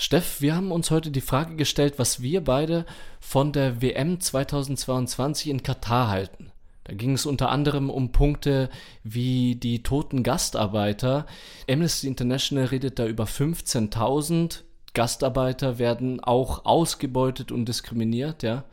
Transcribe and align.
Steff, 0.00 0.40
wir 0.40 0.56
haben 0.56 0.72
uns 0.72 0.90
heute 0.90 1.10
die 1.10 1.20
Frage 1.20 1.56
gestellt, 1.56 1.98
was 1.98 2.22
wir 2.22 2.42
beide 2.42 2.86
von 3.20 3.52
der 3.52 3.82
WM 3.82 4.18
2022 4.18 5.50
in 5.50 5.62
Katar 5.62 6.08
halten. 6.08 6.52
Da 6.84 6.94
ging 6.94 7.12
es 7.12 7.26
unter 7.26 7.50
anderem 7.50 7.90
um 7.90 8.10
Punkte 8.10 8.70
wie 9.04 9.56
die 9.56 9.82
toten 9.82 10.22
Gastarbeiter. 10.22 11.26
Amnesty 11.68 12.06
International 12.06 12.64
redet 12.64 12.98
da 12.98 13.06
über 13.06 13.24
15.000. 13.24 14.62
Gastarbeiter 14.94 15.78
werden 15.78 16.20
auch 16.20 16.64
ausgebeutet 16.64 17.52
und 17.52 17.66
diskriminiert, 17.66 18.42
ja. 18.42 18.64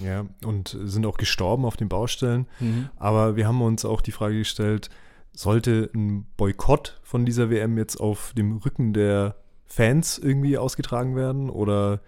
Ja, 0.00 0.24
und 0.42 0.74
sind 0.84 1.04
auch 1.04 1.18
gestorben 1.18 1.66
auf 1.66 1.76
den 1.76 1.90
Baustellen. 1.90 2.46
Mhm. 2.60 2.88
Aber 2.96 3.36
wir 3.36 3.46
haben 3.46 3.60
uns 3.60 3.84
auch 3.84 4.00
die 4.00 4.12
Frage 4.12 4.38
gestellt, 4.38 4.88
sollte 5.34 5.90
ein 5.94 6.24
Boykott 6.38 6.98
von 7.02 7.26
dieser 7.26 7.50
WM 7.50 7.76
jetzt 7.76 8.00
auf 8.00 8.32
dem 8.34 8.56
Rücken 8.56 8.94
der 8.94 9.36
Fans 9.72 10.18
irgendwie 10.18 10.58
ausgetragen 10.58 11.16
werden? 11.16 11.48
Oder 11.48 12.00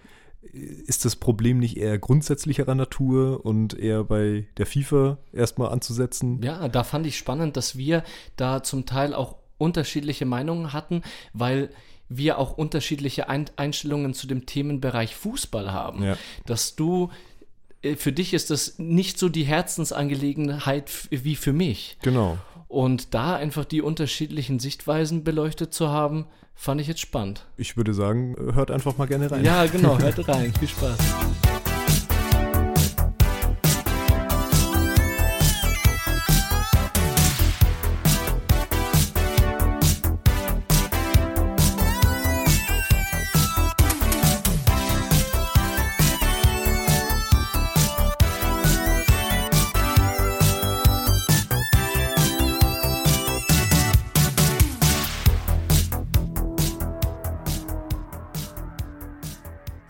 ist 0.52 1.06
das 1.06 1.16
Problem 1.16 1.58
nicht 1.58 1.78
eher 1.78 1.98
grundsätzlicherer 1.98 2.74
Natur 2.74 3.44
und 3.44 3.78
eher 3.78 4.04
bei 4.04 4.46
der 4.58 4.66
FIFA 4.66 5.16
erstmal 5.32 5.72
anzusetzen? 5.72 6.42
Ja, 6.42 6.68
da 6.68 6.84
fand 6.84 7.06
ich 7.06 7.16
spannend, 7.16 7.56
dass 7.56 7.78
wir 7.78 8.04
da 8.36 8.62
zum 8.62 8.84
Teil 8.84 9.14
auch 9.14 9.36
unterschiedliche 9.56 10.26
Meinungen 10.26 10.74
hatten, 10.74 11.02
weil 11.32 11.70
wir 12.10 12.38
auch 12.38 12.58
unterschiedliche 12.58 13.28
Einstellungen 13.30 14.12
zu 14.12 14.26
dem 14.26 14.44
Themenbereich 14.44 15.16
Fußball 15.16 15.72
haben. 15.72 16.04
Ja. 16.04 16.18
Dass 16.44 16.76
du 16.76 17.10
äh, 17.80 17.96
für 17.96 18.12
dich 18.12 18.34
ist 18.34 18.50
das 18.50 18.78
nicht 18.78 19.18
so 19.18 19.30
die 19.30 19.44
Herzensangelegenheit 19.44 20.90
wie 21.10 21.36
für 21.36 21.54
mich. 21.54 21.96
Genau. 22.02 22.36
Und 22.68 23.14
da 23.14 23.36
einfach 23.36 23.64
die 23.64 23.80
unterschiedlichen 23.80 24.58
Sichtweisen 24.58 25.24
beleuchtet 25.24 25.72
zu 25.72 25.88
haben, 25.88 26.26
fand 26.54 26.80
ich 26.80 26.86
jetzt 26.86 27.00
spannend. 27.00 27.46
Ich 27.56 27.76
würde 27.76 27.94
sagen, 27.94 28.36
hört 28.54 28.70
einfach 28.70 28.96
mal 28.96 29.06
gerne 29.06 29.30
rein. 29.30 29.44
Ja, 29.44 29.66
genau, 29.66 29.98
hört 30.00 30.28
rein. 30.28 30.52
Viel 30.58 30.68
Spaß. 30.68 30.98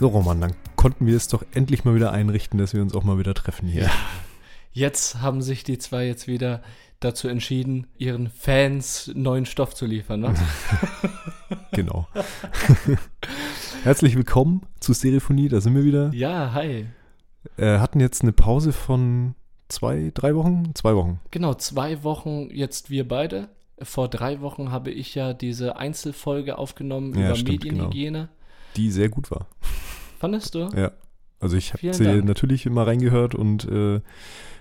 So, 0.05 0.09
Roman, 0.09 0.39
dann 0.39 0.53
konnten 0.77 1.07
wir 1.07 1.17
es 1.17 1.29
doch 1.29 1.43
endlich 1.55 1.87
mal 1.87 1.95
wieder 1.95 2.13
einrichten, 2.13 2.59
dass 2.59 2.75
wir 2.75 2.83
uns 2.83 2.95
auch 2.95 3.05
mal 3.05 3.17
wieder 3.17 3.33
treffen 3.33 3.67
hier. 3.67 3.85
Ja. 3.85 3.91
Jetzt 4.71 5.23
haben 5.23 5.41
sich 5.41 5.65
die 5.65 5.79
zwei 5.79 6.07
jetzt 6.07 6.27
wieder 6.27 6.61
dazu 7.01 7.27
entschieden, 7.27 7.87
ihren 7.97 8.29
Fans 8.29 9.11
neuen 9.15 9.47
Stoff 9.47 9.75
zu 9.75 9.87
liefern. 9.87 10.21
Ne? 10.21 10.35
genau. 11.73 12.07
Herzlich 13.83 14.15
willkommen 14.15 14.67
zu 14.79 14.93
Stereophonie, 14.93 15.49
da 15.49 15.63
sind 15.63 15.75
wir 15.75 15.85
wieder. 15.85 16.11
Ja, 16.13 16.53
hi. 16.53 16.85
Äh, 17.57 17.79
hatten 17.79 17.99
jetzt 17.99 18.21
eine 18.21 18.33
Pause 18.33 18.75
von 18.75 19.35
zwei, 19.69 20.11
drei 20.13 20.35
Wochen? 20.35 20.75
Zwei 20.75 20.97
Wochen. 20.97 21.19
Genau, 21.31 21.55
zwei 21.55 22.03
Wochen 22.05 22.51
jetzt 22.51 22.91
wir 22.91 23.09
beide. 23.09 23.49
Vor 23.81 24.09
drei 24.09 24.43
Wochen 24.43 24.71
habe 24.71 24.91
ich 24.91 25.15
ja 25.15 25.33
diese 25.33 25.79
Einzelfolge 25.79 26.59
aufgenommen 26.59 27.19
ja, 27.19 27.29
über 27.29 27.37
stimmt, 27.37 27.63
genau. 27.63 27.85
Medienhygiene. 27.85 28.19
Genau. 28.19 28.44
Die 28.77 28.91
sehr 28.91 29.09
gut 29.09 29.31
war. 29.31 29.47
Fandest 30.19 30.55
du? 30.55 30.69
Ja. 30.77 30.93
Also 31.41 31.57
ich 31.57 31.73
habe 31.73 31.93
sie 31.93 32.05
Dank. 32.05 32.25
natürlich 32.25 32.65
immer 32.65 32.87
reingehört 32.87 33.35
und 33.35 33.67
äh, 33.67 34.01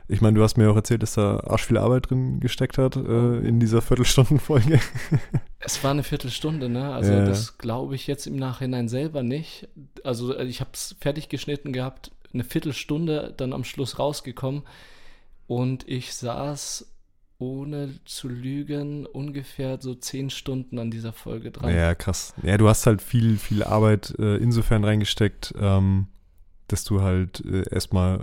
ich 0.10 0.20
meine, 0.20 0.38
du 0.38 0.44
hast 0.44 0.58
mir 0.58 0.70
auch 0.70 0.76
erzählt, 0.76 1.02
dass 1.02 1.14
da 1.14 1.40
arsch 1.40 1.66
viel 1.66 1.78
Arbeit 1.78 2.10
drin 2.10 2.40
gesteckt 2.40 2.78
hat 2.78 2.98
äh, 2.98 3.38
in 3.40 3.60
dieser 3.60 3.82
Viertelstundenfolge. 3.82 4.80
es 5.60 5.82
war 5.84 5.92
eine 5.92 6.04
Viertelstunde, 6.04 6.68
ne? 6.68 6.94
Also 6.94 7.14
ja. 7.14 7.26
das 7.26 7.58
glaube 7.58 7.96
ich 7.96 8.06
jetzt 8.08 8.28
im 8.28 8.36
Nachhinein 8.36 8.90
selber 8.90 9.24
nicht. 9.24 9.70
Also 10.04 10.38
ich 10.38 10.60
habe 10.60 10.72
es 10.74 10.96
fertig 11.00 11.30
geschnitten 11.30 11.72
gehabt, 11.72 12.12
eine 12.34 12.44
Viertelstunde 12.44 13.34
dann 13.38 13.54
am 13.54 13.64
Schluss 13.64 13.98
rausgekommen 13.98 14.64
und 15.48 15.88
ich 15.88 16.14
saß 16.14 16.93
ohne 17.44 17.90
zu 18.06 18.30
lügen, 18.30 19.06
ungefähr 19.06 19.78
so 19.82 19.96
zehn 19.96 20.30
Stunden 20.30 20.80
an 20.80 20.92
dieser 20.92 21.12
Folge 21.12 21.52
dran. 21.52 21.76
Ja, 21.76 21.94
krass. 21.94 22.34
Ja, 22.42 22.58
du 22.58 22.70
hast 22.70 22.86
halt 22.86 23.02
viel, 23.02 23.38
viel 23.38 23.64
Arbeit 23.64 24.16
äh, 24.18 24.38
insofern 24.38 24.86
reingesteckt, 24.86 25.54
ähm, 25.60 26.08
dass 26.68 26.86
du 26.86 27.02
halt 27.02 27.44
äh, 27.46 27.64
erstmal 27.70 28.22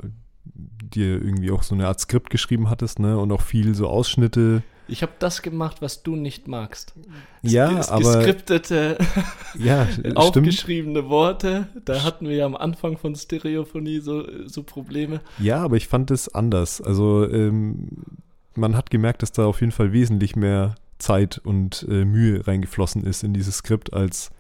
dir 0.55 1.23
irgendwie 1.23 1.51
auch 1.51 1.63
so 1.63 1.75
eine 1.75 1.87
Art 1.87 2.01
Skript 2.01 2.31
geschrieben 2.31 2.71
hattest, 2.71 2.99
ne? 2.99 3.19
Und 3.19 3.31
auch 3.31 3.43
viel 3.43 3.75
so 3.75 3.89
Ausschnitte. 3.89 4.63
Ich 4.89 5.03
habe 5.03 5.13
das 5.19 5.43
gemacht, 5.43 5.83
was 5.83 6.03
du 6.03 6.17
nicht 6.17 6.49
magst. 6.49 6.95
Ja, 7.43 7.75
Ges 7.75 7.91
aber 7.91 8.17
geskriptete, 8.17 8.99
ja, 9.59 9.87
aufgeschriebene 10.15 11.09
Worte. 11.09 11.69
Da 11.85 12.03
hatten 12.03 12.27
wir 12.27 12.37
ja 12.37 12.47
am 12.47 12.57
Anfang 12.57 12.97
von 12.97 13.15
Stereophonie 13.15 14.01
so, 14.01 14.25
so 14.49 14.63
Probleme. 14.63 15.21
Ja, 15.39 15.63
aber 15.63 15.77
ich 15.77 15.87
fand 15.87 16.11
es 16.11 16.35
anders. 16.35 16.81
Also 16.81 17.29
ähm, 17.31 17.89
man 18.55 18.77
hat 18.77 18.91
gemerkt, 18.91 19.23
dass 19.23 19.33
da 19.33 19.47
auf 19.47 19.61
jeden 19.61 19.73
Fall 19.73 19.93
wesentlich 19.93 20.37
mehr 20.37 20.75
Zeit 20.99 21.39
und 21.39 21.87
äh, 21.89 22.05
Mühe 22.05 22.47
reingeflossen 22.47 23.05
ist 23.05 23.23
in 23.23 23.33
dieses 23.33 23.59
Skript, 23.59 23.93
als 23.93 24.31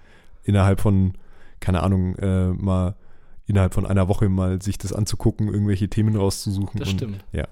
innerhalb 0.44 0.80
von, 0.80 1.14
keine 1.60 1.82
Ahnung, 1.82 2.16
äh, 2.16 2.48
mal 2.48 2.94
innerhalb 3.46 3.74
von 3.74 3.86
einer 3.86 4.08
Woche 4.08 4.28
mal 4.28 4.62
sich 4.62 4.78
das 4.78 4.92
anzugucken, 4.92 5.48
irgendwelche 5.48 5.88
Themen 5.88 6.16
rauszusuchen. 6.16 6.78
Das 6.78 6.90
und, 6.90 6.96
stimmt. 6.96 7.24
Ja. 7.32 7.48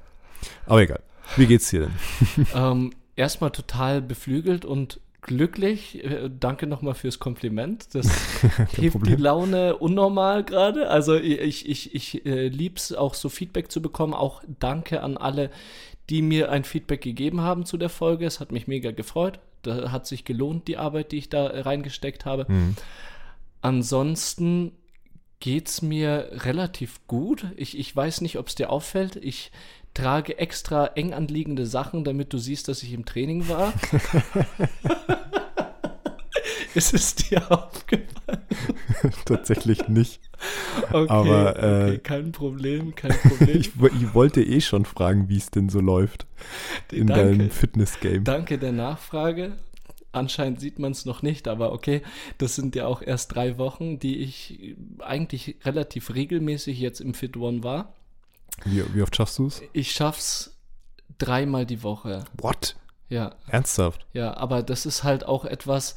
Aber 0.66 0.82
egal. 0.82 1.00
Wie 1.36 1.46
geht's 1.46 1.70
dir 1.70 1.88
denn? 2.36 2.46
ähm, 2.54 2.92
erstmal 3.16 3.50
total 3.50 4.00
beflügelt 4.00 4.64
und 4.64 5.00
glücklich. 5.28 6.02
Äh, 6.02 6.28
danke 6.28 6.66
nochmal 6.66 6.94
fürs 6.94 7.20
Kompliment. 7.20 7.94
Das 7.94 8.08
hebt 8.76 8.92
Problem. 8.92 9.16
die 9.16 9.22
Laune 9.22 9.76
unnormal 9.76 10.42
gerade. 10.42 10.90
Also 10.90 11.14
ich, 11.14 11.68
ich, 11.68 11.94
ich 11.94 12.26
äh, 12.26 12.48
lieb's 12.48 12.92
auch 12.92 13.14
so 13.14 13.28
Feedback 13.28 13.70
zu 13.70 13.80
bekommen. 13.80 14.14
Auch 14.14 14.42
danke 14.58 15.02
an 15.02 15.16
alle, 15.16 15.50
die 16.10 16.22
mir 16.22 16.50
ein 16.50 16.64
Feedback 16.64 17.02
gegeben 17.02 17.42
haben 17.42 17.64
zu 17.64 17.76
der 17.76 17.90
Folge. 17.90 18.26
Es 18.26 18.40
hat 18.40 18.50
mich 18.50 18.66
mega 18.66 18.90
gefreut. 18.90 19.38
Da 19.62 19.92
hat 19.92 20.06
sich 20.06 20.24
gelohnt, 20.24 20.66
die 20.66 20.76
Arbeit, 20.76 21.12
die 21.12 21.18
ich 21.18 21.28
da 21.28 21.46
reingesteckt 21.46 22.24
habe. 22.24 22.46
Mhm. 22.48 22.76
Ansonsten 23.60 24.72
geht 25.40 25.68
es 25.68 25.82
mir 25.82 26.30
relativ 26.32 27.06
gut. 27.06 27.46
Ich, 27.56 27.78
ich 27.78 27.94
weiß 27.94 28.22
nicht, 28.22 28.38
ob 28.38 28.48
es 28.48 28.54
dir 28.54 28.70
auffällt. 28.70 29.16
Ich 29.16 29.52
trage 29.94 30.38
extra 30.38 30.86
eng 30.86 31.12
anliegende 31.12 31.66
Sachen, 31.66 32.04
damit 32.04 32.32
du 32.32 32.38
siehst, 32.38 32.68
dass 32.68 32.82
ich 32.82 32.92
im 32.92 33.04
Training 33.04 33.48
war. 33.48 33.72
Ist 36.74 36.94
es 36.94 37.14
dir 37.14 37.50
aufgefallen? 37.50 38.42
Tatsächlich 39.24 39.88
nicht. 39.88 40.20
Okay, 40.92 41.08
Aber 41.08 41.56
äh, 41.56 41.84
okay, 41.84 41.98
kein 41.98 42.32
Problem, 42.32 42.94
kein 42.94 43.12
Problem. 43.12 43.48
ich, 43.60 43.70
ich, 43.76 44.14
wollte 44.14 44.42
eh 44.42 44.60
schon 44.60 44.84
fragen, 44.84 45.28
wie 45.28 45.36
es 45.36 45.50
denn 45.50 45.68
so 45.68 45.80
läuft 45.80 46.26
in 46.92 47.06
danke, 47.06 47.24
deinem 47.24 47.50
Fitness-Game. 47.50 48.24
Danke 48.24 48.58
der 48.58 48.72
Nachfrage. 48.72 49.52
Anscheinend 50.12 50.60
sieht 50.60 50.78
man 50.78 50.92
es 50.92 51.04
noch 51.04 51.22
nicht, 51.22 51.48
aber 51.48 51.72
okay, 51.72 52.02
das 52.38 52.54
sind 52.54 52.74
ja 52.74 52.86
auch 52.86 53.02
erst 53.02 53.34
drei 53.34 53.58
Wochen, 53.58 53.98
die 53.98 54.18
ich 54.18 54.76
eigentlich 55.00 55.56
relativ 55.64 56.14
regelmäßig 56.14 56.78
jetzt 56.78 57.00
im 57.00 57.14
Fit 57.14 57.36
One 57.36 57.62
war. 57.62 57.92
Wie, 58.64 58.82
wie 58.94 59.02
oft 59.02 59.14
schaffst 59.14 59.38
du 59.38 59.46
es? 59.46 59.62
Ich 59.72 59.92
schaff's 59.92 60.56
dreimal 61.18 61.66
die 61.66 61.82
Woche. 61.82 62.24
What? 62.38 62.76
Ja. 63.08 63.34
Ernsthaft? 63.48 64.06
Ja, 64.12 64.36
aber 64.36 64.62
das 64.62 64.86
ist 64.86 65.04
halt 65.04 65.24
auch 65.24 65.44
etwas, 65.44 65.94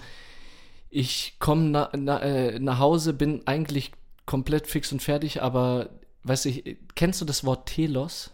ich 0.92 1.38
komme 1.40 1.70
na, 1.70 1.90
na, 1.98 2.20
äh, 2.22 2.60
nach 2.60 2.78
Hause, 2.78 3.14
bin 3.14 3.48
eigentlich 3.48 3.92
komplett 4.26 4.68
fix 4.68 4.92
und 4.92 5.02
fertig, 5.02 5.42
aber 5.42 5.90
weißt 6.24 6.46
du, 6.46 6.52
kennst 6.96 7.22
du 7.22 7.26
das 7.26 7.44
Wort 7.46 7.68
Telos? 7.68 8.32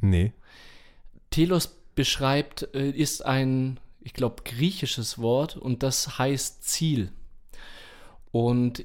Nee. 0.00 0.32
Telos 1.30 1.76
beschreibt, 1.94 2.74
äh, 2.74 2.90
ist 2.90 3.26
ein, 3.26 3.78
ich 4.00 4.14
glaube, 4.14 4.44
griechisches 4.44 5.18
Wort 5.18 5.56
und 5.56 5.82
das 5.82 6.18
heißt 6.18 6.64
Ziel. 6.64 7.10
Und 8.30 8.84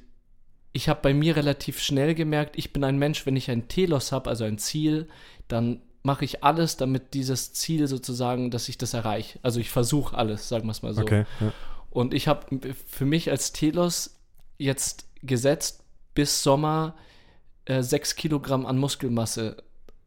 ich 0.74 0.90
habe 0.90 1.02
bei 1.02 1.14
mir 1.14 1.36
relativ 1.36 1.80
schnell 1.80 2.16
gemerkt, 2.16 2.58
ich 2.58 2.74
bin 2.74 2.84
ein 2.84 2.98
Mensch, 2.98 3.26
wenn 3.26 3.36
ich 3.36 3.52
ein 3.52 3.68
Telos 3.68 4.12
habe, 4.12 4.30
also 4.30 4.46
ein 4.46 4.58
Ziel, 4.58 5.08
dann 5.48 5.82
mache 6.04 6.26
ich 6.26 6.44
alles, 6.44 6.78
damit 6.78 7.14
dieses 7.14 7.54
Ziel 7.54 7.88
sozusagen, 7.88 8.50
dass 8.50 8.70
ich 8.70 8.78
das 8.78 8.94
erreiche. 8.94 9.40
Also 9.44 9.60
ich 9.60 9.70
versuche 9.70 10.18
alles, 10.18 10.50
sagen 10.50 10.66
wir 10.66 10.72
es 10.72 10.82
mal 10.82 10.94
so. 10.94 11.02
Okay, 11.02 11.26
ja. 11.40 11.54
Und 11.92 12.14
ich 12.14 12.28
habe 12.28 12.74
für 12.88 13.06
mich 13.06 13.30
als 13.30 13.52
Telos 13.52 14.18
jetzt 14.58 15.06
gesetzt, 15.22 15.84
bis 16.16 16.42
Sommer 16.42 16.96
äh, 17.66 17.84
sechs 17.84 18.16
Kilogramm 18.16 18.66
an 18.66 18.78
Muskelmasse 18.78 19.58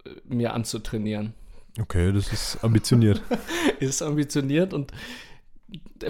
äh, 0.05 0.11
mir 0.25 0.55
anzutrainieren. 0.55 1.35
Okay, 1.81 2.13
das 2.13 2.33
ist 2.33 2.65
ambitioniert. 2.65 3.23
ist 3.81 4.03
ambitioniert 4.03 4.73
und 4.73 4.93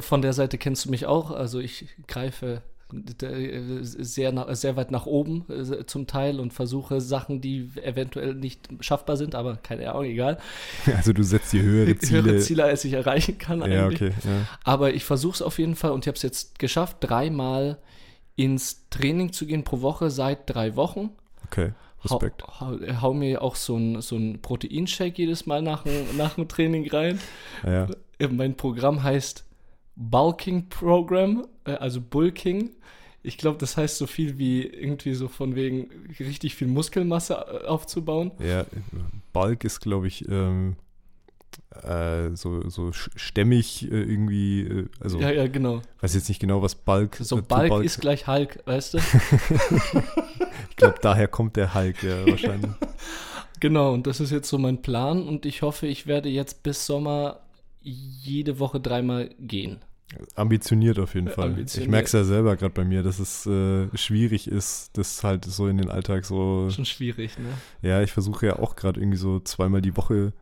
von 0.00 0.22
der 0.22 0.32
Seite 0.32 0.58
kennst 0.58 0.84
du 0.84 0.90
mich 0.90 1.06
auch. 1.06 1.30
Also 1.30 1.58
ich 1.58 1.88
greife 2.06 2.62
sehr, 3.10 4.54
sehr 4.54 4.76
weit 4.76 4.90
nach 4.90 5.06
oben 5.06 5.44
äh, 5.50 5.86
zum 5.86 6.06
Teil 6.06 6.38
und 6.38 6.52
versuche 6.52 7.00
Sachen, 7.00 7.40
die 7.40 7.70
eventuell 7.82 8.34
nicht 8.34 8.68
schaffbar 8.80 9.16
sind, 9.16 9.34
aber 9.34 9.56
keine 9.56 9.90
Ahnung, 9.90 10.04
egal. 10.04 10.38
Also 10.94 11.12
du 11.12 11.22
setzt 11.22 11.52
die 11.52 11.62
höhere 11.62 11.96
Ziele. 11.96 12.22
Höhere 12.22 12.38
Ziele, 12.38 12.64
als 12.64 12.84
ich 12.84 12.92
erreichen 12.92 13.38
kann 13.38 13.62
eigentlich. 13.62 14.00
Ja, 14.00 14.06
okay. 14.08 14.14
Ja. 14.24 14.46
Aber 14.64 14.94
ich 14.94 15.04
versuche 15.04 15.34
es 15.34 15.42
auf 15.42 15.58
jeden 15.58 15.76
Fall 15.76 15.90
und 15.92 16.04
ich 16.04 16.08
habe 16.08 16.16
es 16.16 16.22
jetzt 16.22 16.58
geschafft, 16.58 16.98
dreimal 17.00 17.78
ins 18.36 18.88
Training 18.90 19.32
zu 19.32 19.46
gehen 19.46 19.64
pro 19.64 19.80
Woche 19.80 20.10
seit 20.10 20.50
drei 20.50 20.76
Wochen. 20.76 21.10
Okay. 21.46 21.72
Respekt. 22.04 22.44
Hau, 22.60 22.72
hau, 22.72 23.00
hau 23.00 23.14
mir 23.14 23.42
auch 23.42 23.56
so 23.56 23.76
ein, 23.76 24.02
so 24.02 24.16
ein 24.16 24.40
Proteinshake 24.42 25.18
jedes 25.18 25.46
Mal 25.46 25.62
nach, 25.62 25.84
nach 26.16 26.34
dem 26.34 26.48
Training 26.48 26.88
rein. 26.90 27.18
Ja. 27.64 27.88
Äh, 28.18 28.28
mein 28.28 28.56
Programm 28.56 29.02
heißt 29.02 29.44
Bulking 29.96 30.68
Program, 30.68 31.46
äh, 31.64 31.72
also 31.72 32.00
Bulking. 32.00 32.70
Ich 33.22 33.38
glaube, 33.38 33.58
das 33.58 33.76
heißt 33.76 33.96
so 33.96 34.06
viel 34.06 34.36
wie 34.36 34.66
irgendwie 34.66 35.14
so 35.14 35.28
von 35.28 35.54
wegen 35.54 35.88
richtig 36.20 36.54
viel 36.54 36.68
Muskelmasse 36.68 37.34
äh, 37.34 37.66
aufzubauen. 37.66 38.32
Ja, 38.38 38.66
Bulk 39.32 39.64
ist, 39.64 39.80
glaube 39.80 40.08
ich, 40.08 40.28
ähm, 40.28 40.76
äh, 41.82 42.34
so, 42.34 42.68
so 42.68 42.92
stämmig 42.92 43.90
äh, 43.90 44.02
irgendwie, 44.02 44.62
äh, 44.62 44.86
also. 45.00 45.18
Ja, 45.20 45.30
ja, 45.30 45.46
genau. 45.48 45.82
Weiß 46.00 46.14
jetzt 46.14 46.28
nicht 46.28 46.40
genau, 46.40 46.62
was 46.62 46.74
Bulk 46.74 47.16
So, 47.16 47.36
Bulk, 47.36 47.68
Bulk 47.68 47.84
ist 47.84 48.00
gleich 48.00 48.26
Hulk, 48.26 48.60
weißt 48.66 48.94
du? 48.94 48.98
ich 50.70 50.76
glaube, 50.76 50.96
daher 51.00 51.28
kommt 51.28 51.56
der 51.56 51.74
Hulk, 51.74 52.02
ja, 52.02 52.26
wahrscheinlich. 52.26 52.70
genau, 53.60 53.92
und 53.92 54.06
das 54.06 54.20
ist 54.20 54.30
jetzt 54.30 54.48
so 54.48 54.58
mein 54.58 54.82
Plan 54.82 55.26
und 55.26 55.46
ich 55.46 55.62
hoffe, 55.62 55.86
ich 55.86 56.06
werde 56.06 56.28
jetzt 56.28 56.62
bis 56.62 56.86
Sommer 56.86 57.40
jede 57.84 58.58
Woche 58.58 58.80
dreimal 58.80 59.30
gehen. 59.38 59.78
Ambitioniert 60.34 60.98
auf 60.98 61.14
jeden 61.14 61.28
Fall. 61.28 61.58
Ich 61.58 61.88
merke 61.88 62.06
es 62.06 62.12
ja 62.12 62.24
selber 62.24 62.56
gerade 62.56 62.74
bei 62.74 62.84
mir, 62.84 63.02
dass 63.02 63.18
es 63.18 63.46
äh, 63.46 63.88
schwierig 63.96 64.48
ist, 64.48 64.90
das 64.96 65.24
halt 65.24 65.44
so 65.44 65.66
in 65.66 65.78
den 65.78 65.90
Alltag 65.90 66.24
so. 66.24 66.68
Schon 66.70 66.84
schwierig, 66.84 67.38
ne? 67.38 67.48
Ja, 67.82 68.02
ich 68.02 68.12
versuche 68.12 68.46
ja 68.46 68.58
auch 68.58 68.76
gerade 68.76 69.00
irgendwie 69.00 69.18
so 69.18 69.40
zweimal 69.40 69.82
die 69.82 69.96
Woche 69.96 70.32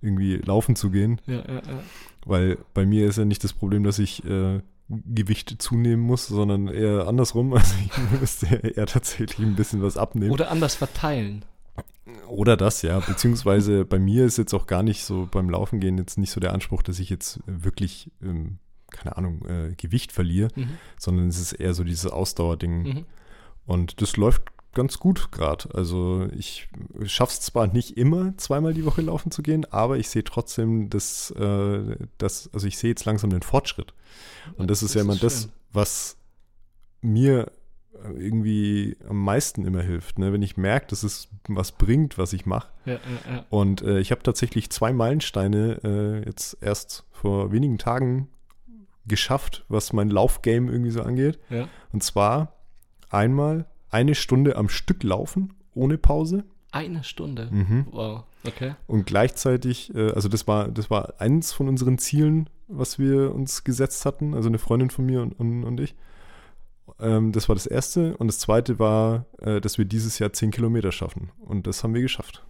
irgendwie 0.00 0.36
laufen 0.36 0.76
zu 0.76 0.90
gehen. 0.90 1.20
Ja, 1.26 1.38
ja, 1.46 1.54
ja. 1.56 1.82
Weil 2.24 2.58
bei 2.74 2.86
mir 2.86 3.06
ist 3.06 3.18
ja 3.18 3.24
nicht 3.24 3.44
das 3.44 3.52
Problem, 3.52 3.84
dass 3.84 3.98
ich 3.98 4.24
äh, 4.24 4.60
Gewicht 4.88 5.60
zunehmen 5.60 6.02
muss, 6.02 6.26
sondern 6.26 6.68
eher 6.68 7.06
andersrum. 7.06 7.52
Also 7.58 7.74
ich 7.84 8.20
müsste 8.20 8.46
eher 8.46 8.86
tatsächlich 8.86 9.46
ein 9.46 9.56
bisschen 9.56 9.82
was 9.82 9.96
abnehmen. 9.96 10.30
Oder 10.30 10.50
anders 10.50 10.74
verteilen. 10.74 11.44
Oder 12.28 12.56
das, 12.56 12.82
ja. 12.82 13.00
Beziehungsweise 13.00 13.84
bei 13.84 13.98
mir 13.98 14.24
ist 14.24 14.38
jetzt 14.38 14.54
auch 14.54 14.66
gar 14.66 14.82
nicht 14.82 15.04
so 15.04 15.28
beim 15.30 15.50
Laufen 15.50 15.80
gehen 15.80 15.98
jetzt 15.98 16.18
nicht 16.18 16.30
so 16.30 16.40
der 16.40 16.52
Anspruch, 16.52 16.82
dass 16.82 16.98
ich 16.98 17.10
jetzt 17.10 17.40
wirklich, 17.46 18.10
ähm, 18.22 18.58
keine 18.90 19.16
Ahnung, 19.16 19.44
äh, 19.46 19.74
Gewicht 19.76 20.12
verliere, 20.12 20.50
mhm. 20.54 20.78
sondern 20.98 21.28
es 21.28 21.38
ist 21.38 21.52
eher 21.52 21.74
so 21.74 21.84
dieses 21.84 22.10
Ausdauerding. 22.10 22.82
Mhm. 22.82 23.06
Und 23.66 24.00
das 24.00 24.16
läuft 24.16 24.42
ganz 24.74 24.98
gut 24.98 25.32
gerade. 25.32 25.68
Also 25.74 26.28
ich 26.36 26.68
schaffe 27.04 27.32
es 27.32 27.40
zwar 27.40 27.66
nicht 27.66 27.96
immer, 27.96 28.36
zweimal 28.36 28.74
die 28.74 28.84
Woche 28.84 29.02
laufen 29.02 29.30
zu 29.30 29.42
gehen, 29.42 29.64
aber 29.72 29.98
ich 29.98 30.08
sehe 30.08 30.24
trotzdem, 30.24 30.88
dass, 30.90 31.30
äh, 31.32 31.96
dass 32.18 32.50
also 32.52 32.66
ich 32.66 32.78
sehe 32.78 32.90
jetzt 32.90 33.04
langsam 33.04 33.30
den 33.30 33.42
Fortschritt. 33.42 33.92
Und 34.56 34.70
das, 34.70 34.80
das 34.80 34.90
ist 34.90 34.94
ja 34.94 35.02
immer 35.02 35.16
das, 35.16 35.48
was 35.72 36.16
mir 37.00 37.50
irgendwie 38.16 38.96
am 39.08 39.22
meisten 39.24 39.64
immer 39.64 39.82
hilft, 39.82 40.18
ne? 40.18 40.32
wenn 40.32 40.42
ich 40.42 40.56
merke, 40.56 40.86
dass 40.88 41.02
es 41.02 41.28
was 41.48 41.72
bringt, 41.72 42.18
was 42.18 42.32
ich 42.32 42.46
mache. 42.46 42.68
Ja, 42.84 42.92
ja, 42.94 42.98
ja. 43.32 43.44
Und 43.50 43.82
äh, 43.82 43.98
ich 44.00 44.10
habe 44.10 44.22
tatsächlich 44.22 44.70
zwei 44.70 44.92
Meilensteine 44.92 45.80
äh, 45.84 46.26
jetzt 46.26 46.58
erst 46.60 47.04
vor 47.10 47.52
wenigen 47.52 47.78
Tagen 47.78 48.28
geschafft, 49.06 49.64
was 49.68 49.92
mein 49.92 50.10
Laufgame 50.10 50.70
irgendwie 50.70 50.90
so 50.90 51.02
angeht. 51.02 51.38
Und 51.92 52.02
zwar 52.02 52.54
einmal 53.10 53.66
eine 53.90 54.14
Stunde 54.14 54.56
am 54.56 54.68
Stück 54.68 55.02
laufen, 55.02 55.54
ohne 55.74 55.98
Pause. 55.98 56.44
Eine 56.70 57.02
Stunde? 57.02 57.48
Mhm. 57.50 57.86
Wow, 57.90 58.24
okay. 58.46 58.74
Und 58.86 59.06
gleichzeitig, 59.06 59.94
äh, 59.94 60.12
also 60.12 60.28
das 60.28 60.46
war, 60.46 60.68
das 60.68 60.90
war 60.90 61.14
eins 61.18 61.52
von 61.52 61.68
unseren 61.68 61.98
Zielen, 61.98 62.50
was 62.68 62.98
wir 62.98 63.34
uns 63.34 63.64
gesetzt 63.64 64.04
hatten, 64.04 64.34
also 64.34 64.48
eine 64.48 64.58
Freundin 64.58 64.90
von 64.90 65.06
mir 65.06 65.22
und, 65.22 65.38
und, 65.40 65.64
und 65.64 65.80
ich. 65.80 65.94
Ähm, 67.00 67.32
das 67.32 67.48
war 67.48 67.54
das 67.56 67.66
erste. 67.66 68.16
Und 68.16 68.26
das 68.26 68.38
zweite 68.38 68.78
war, 68.78 69.26
äh, 69.40 69.60
dass 69.60 69.78
wir 69.78 69.84
dieses 69.84 70.18
Jahr 70.18 70.32
zehn 70.32 70.50
Kilometer 70.50 70.92
schaffen. 70.92 71.30
Und 71.38 71.66
das 71.66 71.84
haben 71.84 71.94
wir 71.94 72.02
geschafft. 72.02 72.44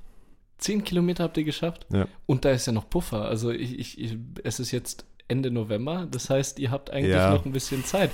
Zehn 0.58 0.82
Kilometer 0.82 1.24
habt 1.24 1.36
ihr 1.36 1.44
geschafft? 1.44 1.86
Ja. 1.92 2.06
Und 2.26 2.44
da 2.44 2.50
ist 2.50 2.66
ja 2.66 2.72
noch 2.72 2.90
Puffer. 2.90 3.26
Also 3.26 3.50
ich, 3.50 3.78
ich, 3.78 4.00
ich, 4.00 4.18
es 4.42 4.58
ist 4.58 4.72
jetzt 4.72 5.04
Ende 5.28 5.50
November. 5.50 6.06
Das 6.10 6.30
heißt, 6.30 6.58
ihr 6.58 6.70
habt 6.70 6.90
eigentlich 6.90 7.14
ja. 7.14 7.32
noch 7.32 7.44
ein 7.44 7.52
bisschen 7.52 7.84
Zeit. 7.84 8.10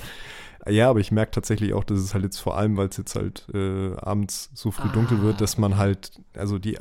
Ja, 0.67 0.89
aber 0.89 0.99
ich 0.99 1.11
merke 1.11 1.31
tatsächlich 1.31 1.73
auch, 1.73 1.83
dass 1.83 1.99
es 1.99 2.13
halt 2.13 2.23
jetzt 2.23 2.39
vor 2.39 2.57
allem, 2.57 2.75
weil 2.75 2.87
es 2.87 2.97
jetzt 2.97 3.15
halt 3.15 3.45
äh, 3.53 3.93
abends 3.97 4.49
so 4.55 4.71
früh 4.71 4.89
ah, 4.89 4.93
dunkel 4.93 5.21
wird, 5.21 5.39
dass 5.39 5.59
man 5.59 5.77
halt, 5.77 6.19
also 6.35 6.57
die, 6.57 6.79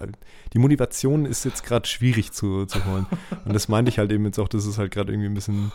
die 0.55 0.59
Motivation 0.59 1.27
ist 1.27 1.45
jetzt 1.45 1.65
gerade 1.65 1.87
schwierig 1.87 2.33
zu, 2.33 2.65
zu 2.65 2.83
holen. 2.87 3.07
Und 3.45 3.53
das 3.53 3.69
meinte 3.69 3.91
ich 3.91 3.99
halt 3.99 4.11
eben 4.11 4.25
jetzt 4.25 4.39
auch, 4.39 4.49
dass 4.49 4.65
es 4.65 4.79
halt 4.79 4.91
gerade 4.91 5.13
irgendwie 5.13 5.29
ein 5.29 5.35
bisschen, 5.35 5.71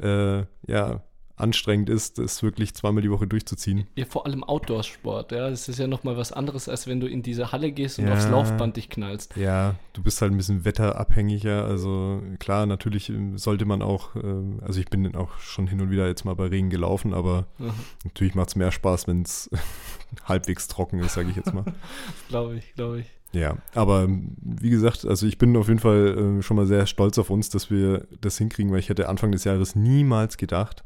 äh, 0.00 0.44
ja, 0.66 1.02
anstrengend 1.36 1.90
ist, 1.90 2.18
das 2.18 2.42
wirklich 2.42 2.74
zweimal 2.74 3.02
die 3.02 3.10
Woche 3.10 3.26
durchzuziehen. 3.26 3.88
Ja, 3.96 4.04
vor 4.04 4.24
allem 4.24 4.44
Outdoor-Sport, 4.44 5.32
ja. 5.32 5.50
Das 5.50 5.68
ist 5.68 5.78
ja 5.78 5.88
nochmal 5.88 6.16
was 6.16 6.32
anderes, 6.32 6.68
als 6.68 6.86
wenn 6.86 7.00
du 7.00 7.08
in 7.08 7.22
diese 7.22 7.50
Halle 7.50 7.72
gehst 7.72 7.98
und 7.98 8.06
ja, 8.06 8.12
aufs 8.12 8.28
Laufband 8.28 8.76
dich 8.76 8.88
knallst. 8.88 9.36
Ja, 9.36 9.74
du 9.94 10.02
bist 10.02 10.22
halt 10.22 10.32
ein 10.32 10.36
bisschen 10.36 10.64
wetterabhängiger. 10.64 11.64
Also 11.64 12.22
klar, 12.38 12.66
natürlich 12.66 13.08
ähm, 13.10 13.36
sollte 13.36 13.64
man 13.64 13.82
auch, 13.82 14.14
ähm, 14.14 14.60
also 14.62 14.78
ich 14.78 14.86
bin 14.86 15.14
auch 15.16 15.36
schon 15.38 15.66
hin 15.66 15.80
und 15.80 15.90
wieder 15.90 16.06
jetzt 16.06 16.24
mal 16.24 16.34
bei 16.34 16.46
Regen 16.46 16.70
gelaufen, 16.70 17.12
aber 17.14 17.46
Aha. 17.58 17.74
natürlich 18.04 18.36
macht 18.36 18.50
es 18.50 18.56
mehr 18.56 18.70
Spaß, 18.70 19.08
wenn 19.08 19.22
es 19.22 19.50
halbwegs 20.24 20.68
trocken 20.68 21.00
ist, 21.00 21.14
sage 21.14 21.30
ich 21.30 21.36
jetzt 21.36 21.52
mal. 21.52 21.64
glaube 22.28 22.56
ich, 22.56 22.74
glaube 22.74 23.00
ich. 23.00 23.06
Ja, 23.32 23.56
aber 23.74 24.04
ähm, 24.04 24.36
wie 24.40 24.70
gesagt, 24.70 25.04
also 25.04 25.26
ich 25.26 25.38
bin 25.38 25.56
auf 25.56 25.66
jeden 25.66 25.80
Fall 25.80 26.40
schon 26.40 26.56
mal 26.56 26.66
sehr 26.66 26.86
stolz 26.86 27.18
auf 27.18 27.30
uns, 27.30 27.48
dass 27.48 27.68
wir 27.68 28.06
das 28.20 28.38
hinkriegen, 28.38 28.70
weil 28.70 28.78
ich 28.78 28.88
hätte 28.88 29.08
Anfang 29.08 29.32
des 29.32 29.42
Jahres 29.42 29.74
niemals 29.74 30.36
gedacht, 30.36 30.84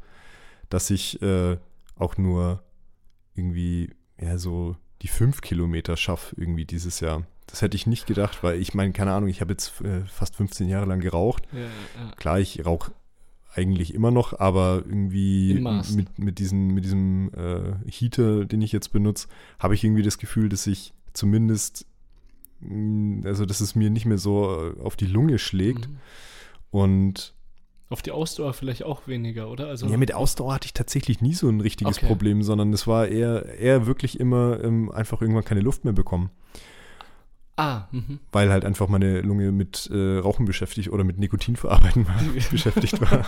dass 0.69 0.89
ich 0.89 1.21
äh, 1.21 1.57
auch 1.95 2.17
nur 2.17 2.63
irgendwie, 3.35 3.91
ja, 4.19 4.37
so 4.37 4.75
die 5.01 5.07
fünf 5.07 5.41
Kilometer 5.41 5.97
schaffe 5.97 6.35
irgendwie 6.37 6.65
dieses 6.65 6.99
Jahr. 6.99 7.25
Das 7.47 7.61
hätte 7.61 7.75
ich 7.75 7.87
nicht 7.87 8.05
gedacht, 8.05 8.43
weil 8.43 8.59
ich 8.59 8.73
meine, 8.73 8.91
keine 8.93 9.13
Ahnung, 9.13 9.29
ich 9.29 9.41
habe 9.41 9.53
jetzt 9.53 9.81
äh, 9.81 10.01
fast 10.05 10.35
15 10.35 10.67
Jahre 10.67 10.85
lang 10.85 10.99
geraucht. 10.99 11.47
Ja, 11.51 11.61
ja. 11.61 12.11
Klar, 12.17 12.39
ich 12.39 12.65
rauche 12.65 12.91
eigentlich 13.55 13.95
immer 13.95 14.11
noch, 14.11 14.39
aber 14.39 14.83
irgendwie 14.85 15.55
mit, 15.95 16.19
mit, 16.19 16.39
diesen, 16.39 16.67
mit 16.67 16.85
diesem 16.85 17.31
äh, 17.33 17.89
Heater, 17.89 18.45
den 18.45 18.61
ich 18.61 18.71
jetzt 18.71 18.89
benutze, 18.89 19.27
habe 19.57 19.73
ich 19.73 19.83
irgendwie 19.83 20.03
das 20.03 20.19
Gefühl, 20.19 20.49
dass 20.49 20.67
ich 20.67 20.93
zumindest, 21.13 21.87
mh, 22.59 23.21
mm, 23.21 23.21
also 23.25 23.45
dass 23.45 23.61
es 23.61 23.73
mir 23.73 23.89
nicht 23.89 24.05
mehr 24.05 24.19
so 24.19 24.73
auf 24.83 24.95
die 24.95 25.07
Lunge 25.07 25.39
schlägt. 25.39 25.89
Mhm. 25.89 25.97
Und 26.71 27.33
auf 27.89 28.01
die 28.03 28.11
Ausdauer 28.11 28.53
vielleicht 28.53 28.83
auch 28.83 29.07
weniger, 29.07 29.49
oder? 29.49 29.67
Also 29.67 29.87
ja, 29.87 29.97
mit 29.97 30.13
Ausdauer 30.13 30.53
hatte 30.53 30.67
ich 30.67 30.73
tatsächlich 30.73 31.21
nie 31.21 31.33
so 31.33 31.49
ein 31.49 31.59
richtiges 31.59 31.97
okay. 31.97 32.07
Problem, 32.07 32.43
sondern 32.43 32.71
es 32.71 32.85
war 32.85 33.07
eher, 33.07 33.57
eher 33.59 33.87
wirklich 33.87 34.19
immer 34.19 34.63
ähm, 34.63 34.91
einfach 34.91 35.21
irgendwann 35.21 35.43
keine 35.43 35.61
Luft 35.61 35.85
mehr 35.85 35.93
bekommen. 35.93 36.29
Ah, 37.59 37.89
mhm. 37.91 38.19
Weil 38.31 38.51
halt 38.51 38.63
einfach 38.63 38.87
meine 38.87 39.19
Lunge 39.19 39.51
mit 39.51 39.89
äh, 39.91 40.19
Rauchen 40.19 40.45
beschäftigt 40.45 40.93
oder 40.93 41.03
mit 41.03 41.19
Nikotinverarbeiten 41.19 42.07
beschäftigt 42.51 43.01
war. 43.01 43.27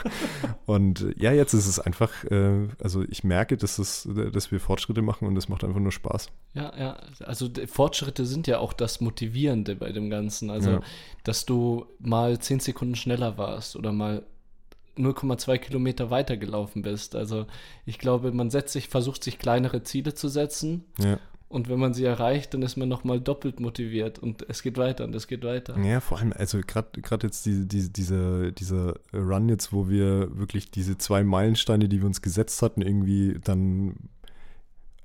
Und 0.66 1.02
äh, 1.02 1.14
ja, 1.18 1.34
jetzt 1.34 1.54
ist 1.54 1.68
es 1.68 1.80
einfach, 1.80 2.24
äh, 2.32 2.70
also 2.82 3.04
ich 3.10 3.26
merke, 3.26 3.58
dass, 3.58 3.78
es, 3.78 4.08
dass 4.32 4.50
wir 4.50 4.62
Fortschritte 4.62 5.02
machen 5.02 5.28
und 5.28 5.36
es 5.36 5.50
macht 5.50 5.66
einfach 5.66 5.82
nur 5.82 5.92
Spaß. 5.92 6.30
Ja, 6.54 6.72
ja, 6.80 6.98
also 7.26 7.50
Fortschritte 7.66 8.26
sind 8.26 8.48
ja 8.48 8.60
auch 8.60 8.72
das 8.72 9.02
Motivierende 9.02 9.76
bei 9.76 9.92
dem 9.92 10.10
Ganzen. 10.10 10.50
Also, 10.50 10.70
ja. 10.70 10.82
dass 11.26 11.46
du 11.46 11.88
mal 12.00 12.40
zehn 12.40 12.62
Sekunden 12.62 12.96
schneller 12.96 13.38
warst 13.38 13.76
oder 13.76 13.92
mal 13.92 14.24
0,2 14.98 15.58
Kilometer 15.58 16.10
weitergelaufen 16.10 16.82
bist. 16.82 17.16
Also 17.16 17.46
ich 17.86 17.98
glaube, 17.98 18.32
man 18.32 18.50
setzt 18.50 18.74
sich, 18.74 18.90
versucht 18.90 19.24
sich 19.24 19.40
kleinere 19.40 19.84
Ziele 19.84 20.14
zu 20.14 20.28
setzen. 20.28 20.86
Ja. 21.00 21.20
Und 21.52 21.68
wenn 21.68 21.80
man 21.80 21.94
sie 21.94 22.06
erreicht, 22.06 22.54
dann 22.54 22.62
ist 22.62 22.78
man 22.78 22.88
nochmal 22.88 23.20
doppelt 23.20 23.60
motiviert 23.60 24.20
und 24.20 24.46
es 24.48 24.64
geht 24.64 24.78
weiter 24.78 25.04
und 25.04 25.14
es 25.14 25.28
geht 25.28 25.44
weiter. 25.44 25.78
Ja, 25.80 26.00
vor 26.00 26.20
allem, 26.20 26.32
also 26.34 26.62
gerade 26.62 27.28
jetzt 27.28 27.46
die, 27.46 27.68
die, 27.68 27.92
diese, 27.92 28.54
dieser 28.54 28.96
Run 29.14 29.50
jetzt, 29.50 29.74
wo 29.74 29.90
wir 29.90 30.38
wirklich 30.38 30.72
diese 30.72 30.98
zwei 30.98 31.26
Meilensteine, 31.26 31.90
die 31.90 32.00
wir 32.00 32.08
uns 32.08 32.22
gesetzt 32.22 32.62
hatten, 32.62 32.82
irgendwie 32.82 33.38
dann 33.44 33.96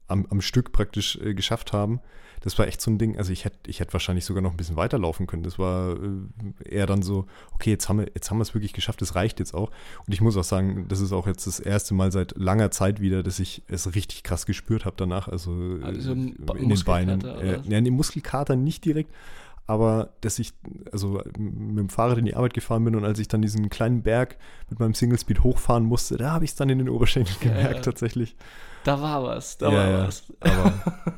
am, 0.06 0.26
am 0.30 0.40
Stück 0.40 0.70
praktisch 0.70 1.16
äh, 1.16 1.34
geschafft 1.34 1.72
haben. 1.72 2.00
Das 2.46 2.56
war 2.60 2.68
echt 2.68 2.80
so 2.80 2.92
ein 2.92 2.98
Ding. 2.98 3.18
Also 3.18 3.32
ich 3.32 3.44
hätte 3.44 3.58
ich 3.66 3.80
hätt 3.80 3.92
wahrscheinlich 3.92 4.24
sogar 4.24 4.40
noch 4.40 4.52
ein 4.52 4.56
bisschen 4.56 4.76
weiterlaufen 4.76 5.26
können. 5.26 5.42
Das 5.42 5.58
war 5.58 5.96
äh, 5.96 6.68
eher 6.76 6.86
dann 6.86 7.02
so, 7.02 7.26
okay, 7.52 7.70
jetzt 7.70 7.88
haben 7.88 7.98
wir 7.98 8.06
jetzt 8.14 8.30
haben 8.30 8.38
wir 8.38 8.42
es 8.42 8.54
wirklich 8.54 8.72
geschafft. 8.72 9.02
Das 9.02 9.16
reicht 9.16 9.40
jetzt 9.40 9.52
auch. 9.52 9.72
Und 10.06 10.12
ich 10.12 10.20
muss 10.20 10.36
auch 10.36 10.44
sagen, 10.44 10.86
das 10.86 11.00
ist 11.00 11.10
auch 11.10 11.26
jetzt 11.26 11.48
das 11.48 11.58
erste 11.58 11.92
Mal 11.92 12.12
seit 12.12 12.38
langer 12.38 12.70
Zeit 12.70 13.00
wieder, 13.00 13.24
dass 13.24 13.40
ich 13.40 13.64
es 13.66 13.96
richtig 13.96 14.22
krass 14.22 14.46
gespürt 14.46 14.84
habe 14.84 14.94
danach. 14.96 15.26
Also, 15.26 15.50
also 15.82 16.12
in 16.12 16.36
den 16.68 16.84
Beinen. 16.84 17.24
Äh, 17.24 17.60
ja, 17.64 17.78
in 17.78 17.84
den 17.84 17.94
Muskelkater 17.94 18.54
nicht 18.54 18.84
direkt, 18.84 19.10
aber 19.66 20.10
dass 20.20 20.38
ich 20.38 20.52
also 20.92 21.20
mit 21.36 21.78
dem 21.78 21.88
Fahrrad 21.88 22.18
in 22.18 22.26
die 22.26 22.36
Arbeit 22.36 22.54
gefahren 22.54 22.84
bin 22.84 22.94
und 22.94 23.04
als 23.04 23.18
ich 23.18 23.26
dann 23.26 23.42
diesen 23.42 23.70
kleinen 23.70 24.02
Berg 24.02 24.36
mit 24.70 24.78
meinem 24.78 24.94
Single 24.94 25.18
Speed 25.18 25.42
hochfahren 25.42 25.82
musste, 25.82 26.16
da 26.16 26.30
habe 26.30 26.44
ich 26.44 26.52
es 26.52 26.54
dann 26.54 26.68
in 26.68 26.78
den 26.78 26.88
Oberschenkeln 26.88 27.38
gemerkt 27.40 27.70
ja, 27.70 27.76
ja. 27.76 27.82
tatsächlich. 27.82 28.36
Da 28.84 29.02
war 29.02 29.24
was, 29.24 29.58
da 29.58 29.72
ja, 29.72 29.98
war 29.98 30.06
was. 30.06 30.32
Aber 30.38 30.72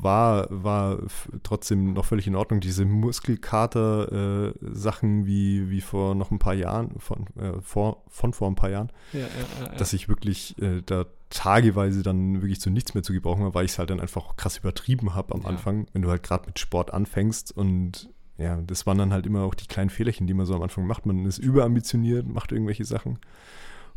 war, 0.00 0.46
war 0.50 0.98
trotzdem 1.42 1.94
noch 1.94 2.04
völlig 2.04 2.26
in 2.26 2.36
Ordnung. 2.36 2.60
Diese 2.60 2.84
Muskelkater-Sachen 2.84 5.22
äh, 5.22 5.26
wie, 5.26 5.70
wie 5.70 5.80
vor 5.80 6.14
noch 6.14 6.30
ein 6.30 6.38
paar 6.38 6.54
Jahren, 6.54 6.90
von, 6.98 7.26
äh, 7.36 7.60
vor, 7.60 8.04
von 8.08 8.32
vor 8.32 8.48
ein 8.48 8.54
paar 8.54 8.70
Jahren, 8.70 8.92
ja, 9.12 9.20
ja, 9.20 9.26
ja, 9.60 9.68
dass 9.76 9.92
ich 9.92 10.08
wirklich 10.08 10.56
äh, 10.60 10.82
da 10.84 11.06
tageweise 11.30 12.02
dann 12.02 12.42
wirklich 12.42 12.60
zu 12.60 12.70
nichts 12.70 12.94
mehr 12.94 13.02
zu 13.02 13.12
gebrauchen 13.12 13.42
war, 13.42 13.54
weil 13.54 13.64
ich 13.64 13.72
es 13.72 13.78
halt 13.78 13.90
dann 13.90 14.00
einfach 14.00 14.36
krass 14.36 14.58
übertrieben 14.58 15.14
habe 15.14 15.34
am 15.34 15.44
Anfang, 15.44 15.86
wenn 15.92 16.02
du 16.02 16.10
halt 16.10 16.22
gerade 16.22 16.46
mit 16.46 16.58
Sport 16.58 16.94
anfängst 16.94 17.56
und 17.56 18.10
ja, 18.38 18.60
das 18.60 18.86
waren 18.86 18.98
dann 18.98 19.12
halt 19.12 19.26
immer 19.26 19.42
auch 19.42 19.54
die 19.54 19.66
kleinen 19.66 19.90
Fehlerchen, 19.90 20.26
die 20.26 20.34
man 20.34 20.46
so 20.46 20.54
am 20.54 20.62
Anfang 20.62 20.86
macht. 20.86 21.06
Man 21.06 21.24
ist 21.24 21.38
überambitioniert, 21.38 22.28
macht 22.28 22.52
irgendwelche 22.52 22.84
Sachen. 22.84 23.18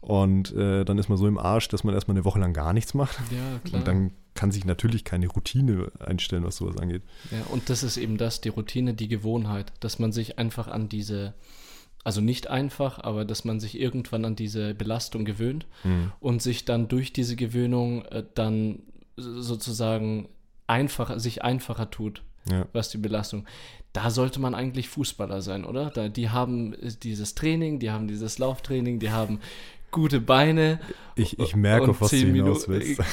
Und 0.02 0.54
äh, 0.56 0.86
dann 0.86 0.98
ist 0.98 1.10
man 1.10 1.18
so 1.18 1.28
im 1.28 1.38
Arsch, 1.38 1.68
dass 1.68 1.84
man 1.84 1.94
erstmal 1.94 2.16
eine 2.16 2.26
Woche 2.26 2.40
lang 2.40 2.54
gar 2.54 2.74
nichts 2.74 2.94
macht. 2.94 3.20
Ja, 3.32 3.60
klar. 3.64 3.80
Und 3.80 3.88
dann 3.88 4.12
kann 4.34 4.52
sich 4.52 4.64
natürlich 4.66 5.04
keine 5.04 5.28
Routine 5.28 5.92
einstellen, 6.00 6.46
was 6.46 6.56
sowas 6.56 6.78
angeht. 6.78 7.04
Ja, 7.32 7.44
und 7.52 7.70
das 7.70 7.84
ist 7.84 7.98
eben 7.98 8.18
das, 8.18 8.40
die 8.40 8.50
Routine, 8.50 8.94
die 8.94 9.10
Gewohnheit, 9.10 9.74
dass 9.82 10.00
man 10.00 10.12
sich 10.14 10.40
einfach 10.40 10.70
an 10.70 10.88
diese, 10.88 11.34
also 12.06 12.22
nicht 12.22 12.48
einfach, 12.48 13.00
aber 13.04 13.26
dass 13.26 13.44
man 13.44 13.60
sich 13.60 13.78
irgendwann 13.80 14.24
an 14.24 14.36
diese 14.38 14.74
Belastung 14.74 15.26
gewöhnt 15.26 15.68
mhm. 15.84 16.14
und 16.22 16.42
sich 16.42 16.64
dann 16.64 16.88
durch 16.88 17.12
diese 17.12 17.36
Gewöhnung 17.36 18.06
äh, 18.06 18.24
dann 18.36 18.84
sozusagen 19.18 20.30
einfacher, 20.68 21.20
sich 21.20 21.44
einfacher 21.44 21.92
tut, 21.92 22.24
ja. 22.50 22.66
was 22.72 22.90
die 22.90 22.98
Belastung. 22.98 23.46
Da 23.92 24.12
sollte 24.12 24.40
man 24.40 24.56
eigentlich 24.56 24.88
Fußballer 24.88 25.42
sein, 25.42 25.66
oder? 25.66 25.90
Da, 25.90 26.08
die 26.08 26.30
haben 26.30 26.76
dieses 27.04 27.36
Training, 27.36 27.80
die 27.80 27.92
haben 27.92 28.08
dieses 28.08 28.38
Lauftraining, 28.38 29.00
die 29.00 29.12
haben 29.12 29.40
gute 29.92 30.22
Beine. 30.22 30.80
Ich, 31.16 31.40
ich 31.40 31.56
merke, 31.56 31.92
auf 31.92 32.02
was 32.02 32.12
du 32.12 32.18
hinaus 32.18 32.68
willst. 32.68 33.02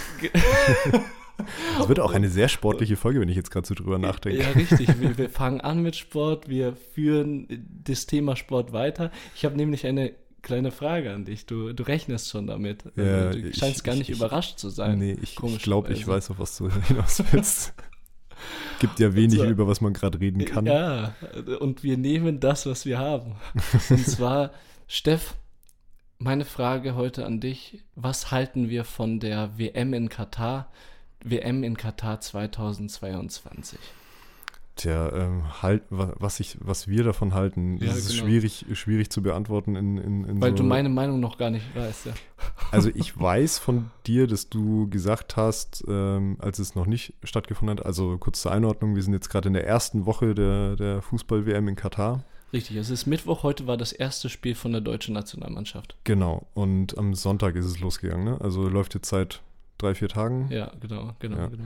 Es 1.79 1.89
wird 1.89 2.01
auch 2.01 2.13
eine 2.13 2.31
sehr 2.31 2.49
sportliche 2.49 2.97
Folge, 2.97 3.21
wenn 3.21 3.29
ich 3.29 3.37
jetzt 3.37 3.51
gerade 3.51 3.67
so 3.67 3.75
drüber 3.75 3.99
nachdenke. 3.99 4.43
Ja, 4.43 4.51
richtig. 4.51 4.89
Wir, 4.99 5.19
wir, 5.19 5.29
fangen 5.29 5.61
an 5.61 5.83
mit 5.83 5.95
Sport, 5.95 6.49
wir 6.49 6.75
führen 6.75 7.47
das 7.85 8.07
Thema 8.07 8.37
Sport 8.37 8.73
weiter. 8.73 9.11
Ich 9.35 9.45
habe 9.45 9.55
nämlich 9.55 9.87
eine 9.87 10.15
kleine 10.43 10.71
Frage 10.71 11.13
an 11.13 11.25
dich. 11.25 11.45
Du, 11.45 11.73
du 11.73 11.83
rechnest 11.83 12.31
schon 12.31 12.47
damit. 12.47 12.85
Ja, 12.97 13.31
du 13.31 13.53
scheinst 13.53 13.79
ich, 13.79 13.85
gar 13.85 13.97
nicht 13.97 14.09
ich, 14.09 14.17
überrascht 14.17 14.59
zu 14.59 14.71
sein. 14.71 14.99
Nee, 14.99 15.19
ich, 15.21 15.37
ich 15.43 15.63
glaube, 15.63 15.93
ich 15.93 16.07
weiß, 16.07 16.31
auf 16.31 16.39
was 16.39 16.57
du 16.57 16.71
hinaus 16.71 17.23
willst. 17.31 17.75
Gibt 18.79 19.01
ja 19.01 19.15
wenig, 19.15 19.41
also, 19.41 19.51
über 19.51 19.67
was 19.67 19.81
man 19.81 19.93
gerade 19.93 20.21
reden 20.21 20.45
kann. 20.45 20.67
Ja, 20.67 21.15
und 21.61 21.83
wir 21.83 21.97
nehmen 21.97 22.41
das, 22.41 22.67
was 22.67 22.85
wir 22.87 22.99
haben. 22.99 23.37
Und 23.89 24.07
zwar, 24.07 24.53
Steff, 24.87 25.35
meine 26.19 26.45
Frage 26.45 26.95
heute 26.95 27.27
an 27.27 27.41
dich, 27.41 27.85
was 27.95 28.31
halten 28.31 28.69
wir 28.69 28.85
von 28.85 29.21
der 29.21 29.59
WM 29.59 29.93
in 29.95 30.09
Katar, 30.09 30.71
WM 31.23 31.63
in 31.63 31.77
Katar 31.77 32.21
2022? 32.21 33.79
Tja, 34.77 35.11
ähm, 35.11 35.63
halt, 35.63 35.85
was, 35.89 36.39
ich, 36.39 36.59
was 36.61 36.87
wir 36.87 37.03
davon 37.03 37.33
halten, 37.33 37.79
ja, 37.79 37.93
ist 37.93 38.11
genau. 38.11 38.25
schwierig, 38.25 38.67
schwierig 38.75 39.09
zu 39.09 39.23
beantworten. 39.23 39.75
In, 39.75 39.97
in, 39.97 40.25
in 40.25 40.43
Weil 40.43 40.51
so 40.51 40.59
du 40.59 40.63
meine 40.65 40.91
Meinung 40.91 41.19
noch 41.19 41.39
gar 41.39 41.49
nicht 41.49 41.75
weißt, 41.75 42.07
ja. 42.07 42.13
Also 42.71 42.91
ich 42.95 43.19
weiß 43.19 43.59
von 43.59 43.91
dir, 44.07 44.27
dass 44.27 44.51
du 44.51 44.87
gesagt 44.91 45.39
hast, 45.39 45.83
ähm, 45.89 46.37
als 46.41 46.59
es 46.59 46.75
noch 46.75 46.85
nicht 46.85 47.15
stattgefunden 47.25 47.79
hat, 47.79 47.87
also 47.87 48.19
kurz 48.19 48.43
zur 48.43 48.53
Einordnung, 48.53 48.95
wir 48.95 49.03
sind 49.03 49.15
jetzt 49.15 49.31
gerade 49.31 49.49
in 49.49 49.55
der 49.55 49.67
ersten 49.67 50.05
Woche 50.05 50.35
der, 50.35 50.77
der 50.77 51.01
Fußball-WM 51.01 51.69
in 51.69 51.77
Katar. 51.77 52.23
Richtig, 52.57 52.77
es 52.79 52.89
ist 52.89 53.05
Mittwoch, 53.05 53.43
heute 53.43 53.67
war 53.67 53.77
das 53.77 53.93
erste 53.93 54.31
Spiel 54.31 54.55
von 54.55 54.73
der 54.73 54.81
deutschen 54.81 55.13
Nationalmannschaft. 55.13 55.95
Genau, 56.05 56.47
und 56.55 56.97
am 56.97 57.13
Sonntag 57.13 57.55
ist 57.55 57.67
es 57.67 57.81
losgegangen, 57.81 58.25
ne? 58.25 58.41
Also 58.41 58.67
läuft 58.67 58.95
jetzt 58.95 59.11
seit 59.11 59.43
drei, 59.77 59.95
vier 59.95 60.09
Tagen. 60.09 60.49
Ja, 60.51 60.73
genau, 60.81 61.13
genau, 61.19 61.37
ja. 61.37 61.49
genau. 61.49 61.65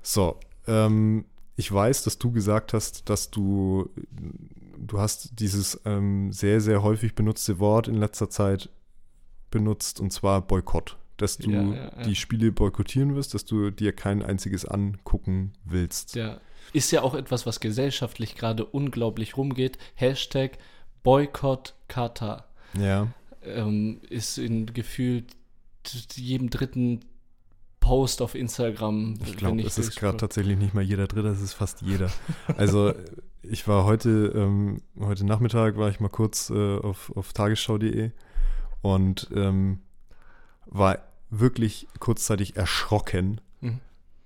So, 0.00 0.40
ähm, 0.66 1.26
ich 1.56 1.70
weiß, 1.70 2.04
dass 2.04 2.16
du 2.16 2.32
gesagt 2.32 2.72
hast, 2.72 3.10
dass 3.10 3.30
du, 3.30 3.90
du 4.78 4.98
hast 4.98 5.38
dieses 5.38 5.78
ähm, 5.84 6.32
sehr, 6.32 6.62
sehr 6.62 6.82
häufig 6.82 7.14
benutzte 7.14 7.58
Wort 7.58 7.86
in 7.86 7.96
letzter 7.96 8.30
Zeit 8.30 8.70
benutzt, 9.50 10.00
und 10.00 10.10
zwar 10.10 10.40
Boykott. 10.40 10.96
Dass 11.18 11.36
du 11.36 11.50
ja, 11.50 11.62
ja, 11.62 12.02
die 12.04 12.16
Spiele 12.16 12.50
boykottieren 12.50 13.14
wirst, 13.14 13.34
dass 13.34 13.44
du 13.44 13.70
dir 13.70 13.92
kein 13.92 14.22
einziges 14.22 14.64
angucken 14.64 15.52
willst. 15.66 16.14
Ja, 16.14 16.40
ist 16.72 16.90
ja 16.90 17.02
auch 17.02 17.14
etwas, 17.14 17.46
was 17.46 17.60
gesellschaftlich 17.60 18.34
gerade 18.34 18.64
unglaublich 18.64 19.36
rumgeht. 19.36 19.78
Hashtag 19.94 20.58
Boykott 21.02 21.74
Katar. 21.88 22.46
Ja. 22.78 23.08
Ähm, 23.42 24.00
ist 24.08 24.38
in 24.38 24.66
gefühlt 24.66 25.36
jedem 26.14 26.50
dritten 26.50 27.00
Post 27.80 28.22
auf 28.22 28.34
Instagram. 28.34 29.16
Ich 29.26 29.36
glaube, 29.36 29.60
es 29.62 29.76
ist 29.76 29.96
gerade 29.96 30.16
tatsächlich 30.16 30.56
nicht 30.56 30.72
mal 30.72 30.82
jeder 30.82 31.08
Dritte, 31.08 31.28
es 31.28 31.42
ist 31.42 31.54
fast 31.54 31.82
jeder. 31.82 32.10
Also 32.56 32.94
ich 33.42 33.66
war 33.66 33.84
heute, 33.84 34.32
ähm, 34.34 34.82
heute 35.00 35.26
Nachmittag 35.26 35.76
war 35.76 35.90
ich 35.90 35.98
mal 35.98 36.08
kurz 36.08 36.48
äh, 36.50 36.78
auf, 36.78 37.14
auf 37.16 37.32
tagesschau.de 37.32 38.12
und 38.82 39.28
ähm, 39.34 39.80
war 40.66 40.98
wirklich 41.28 41.88
kurzzeitig 41.98 42.56
erschrocken, 42.56 43.40
mhm. 43.60 43.80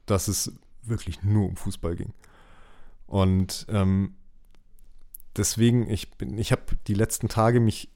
dass 0.05 0.29
es 0.29 0.53
wirklich 0.83 1.23
nur 1.23 1.49
um 1.49 1.57
Fußball 1.57 1.97
ging. 1.97 2.13
Und 3.07 3.67
ähm, 3.69 4.15
deswegen, 5.37 5.89
ich 5.89 6.13
bin, 6.13 6.39
ich 6.39 6.53
habe 6.53 6.63
die 6.87 6.95
letzten 6.95 7.29
Tage 7.29 7.61
mich 7.61 7.91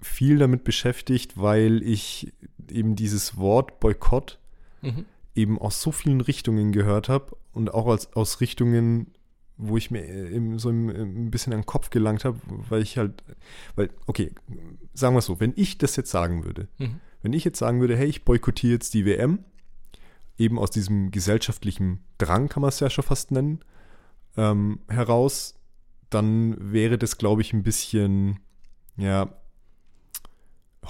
viel 0.00 0.38
damit 0.38 0.64
beschäftigt, 0.64 1.40
weil 1.40 1.82
ich 1.82 2.32
eben 2.70 2.96
dieses 2.96 3.36
Wort 3.36 3.80
Boykott 3.80 4.38
mhm. 4.82 5.04
eben 5.34 5.58
aus 5.58 5.80
so 5.80 5.92
vielen 5.92 6.20
Richtungen 6.20 6.72
gehört 6.72 7.08
habe 7.08 7.36
und 7.52 7.72
auch 7.72 7.86
als, 7.86 8.12
aus 8.14 8.40
Richtungen, 8.40 9.12
wo 9.56 9.76
ich 9.76 9.90
mir 9.90 10.04
eben 10.04 10.58
so 10.58 10.70
ein, 10.70 11.30
bisschen 11.30 11.52
an 11.52 11.60
den 11.60 11.66
Kopf 11.66 11.90
gelangt 11.90 12.24
habe, 12.24 12.40
weil 12.68 12.82
ich 12.82 12.98
halt, 12.98 13.22
weil, 13.76 13.90
okay, 14.06 14.32
sagen 14.94 15.14
wir 15.14 15.20
es 15.20 15.26
so, 15.26 15.38
wenn 15.38 15.52
ich 15.54 15.78
das 15.78 15.94
jetzt 15.94 16.10
sagen 16.10 16.44
würde, 16.44 16.66
mhm. 16.78 17.00
wenn 17.22 17.32
ich 17.32 17.44
jetzt 17.44 17.58
sagen 17.58 17.80
würde, 17.80 17.96
hey, 17.96 18.08
ich 18.08 18.24
boykottiere 18.24 18.72
jetzt 18.72 18.94
die 18.94 19.06
WM, 19.06 19.44
eben 20.38 20.58
aus 20.58 20.70
diesem 20.70 21.10
gesellschaftlichen 21.10 22.00
Drang, 22.18 22.48
kann 22.48 22.62
man 22.62 22.70
es 22.70 22.80
ja 22.80 22.90
schon 22.90 23.04
fast 23.04 23.30
nennen, 23.30 23.60
ähm, 24.36 24.80
heraus, 24.88 25.54
dann 26.10 26.72
wäre 26.72 26.98
das, 26.98 27.18
glaube 27.18 27.42
ich, 27.42 27.52
ein 27.52 27.62
bisschen, 27.62 28.40
ja, 28.96 29.34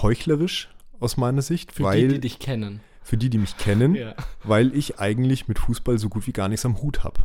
heuchlerisch 0.00 0.74
aus 1.00 1.16
meiner 1.16 1.42
Sicht. 1.42 1.72
Für 1.72 1.84
weil, 1.84 2.08
die, 2.08 2.14
die 2.14 2.20
dich 2.20 2.38
kennen. 2.38 2.80
Für 3.02 3.16
die, 3.16 3.30
die 3.30 3.38
mich 3.38 3.56
kennen, 3.56 3.94
ja. 3.94 4.14
weil 4.44 4.74
ich 4.74 4.98
eigentlich 4.98 5.48
mit 5.48 5.58
Fußball 5.58 5.98
so 5.98 6.08
gut 6.08 6.26
wie 6.26 6.32
gar 6.32 6.48
nichts 6.48 6.64
am 6.64 6.80
Hut 6.80 7.04
habe. 7.04 7.24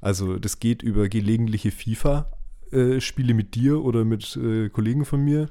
Also 0.00 0.38
das 0.38 0.60
geht 0.60 0.82
über 0.82 1.08
gelegentliche 1.08 1.70
FIFA-Spiele 1.70 3.32
äh, 3.32 3.34
mit 3.34 3.54
dir 3.54 3.82
oder 3.82 4.04
mit 4.04 4.36
äh, 4.36 4.68
Kollegen 4.68 5.04
von 5.04 5.24
mir 5.24 5.48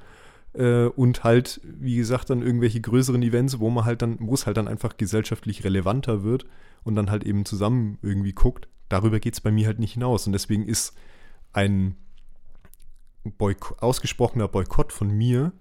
äh, 0.53 0.85
und 0.85 1.23
halt, 1.23 1.59
wie 1.63 1.95
gesagt, 1.95 2.29
dann 2.29 2.43
irgendwelche 2.43 2.79
größeren 2.79 3.23
Events, 3.23 3.59
wo 3.59 3.69
man 3.69 3.85
halt 3.85 4.01
dann, 4.01 4.17
wo 4.19 4.33
es 4.35 4.45
halt 4.45 4.57
dann 4.57 4.67
einfach 4.67 4.97
gesellschaftlich 4.97 5.63
relevanter 5.63 6.23
wird 6.23 6.45
und 6.83 6.95
dann 6.95 7.09
halt 7.09 7.23
eben 7.23 7.45
zusammen 7.45 7.97
irgendwie 8.01 8.33
guckt 8.33 8.67
darüber 8.93 9.19
geht 9.19 9.33
es 9.33 9.41
bei 9.41 9.51
mir 9.51 9.65
halt 9.65 9.79
nicht 9.79 9.93
hinaus. 9.93 10.27
Und 10.27 10.33
deswegen 10.33 10.67
ist 10.67 10.93
ein 11.51 11.95
Boyk 13.23 13.81
ausgesprochener 13.81 14.47
Boykott 14.47 14.93
von 14.93 15.09
mir, 15.09 15.51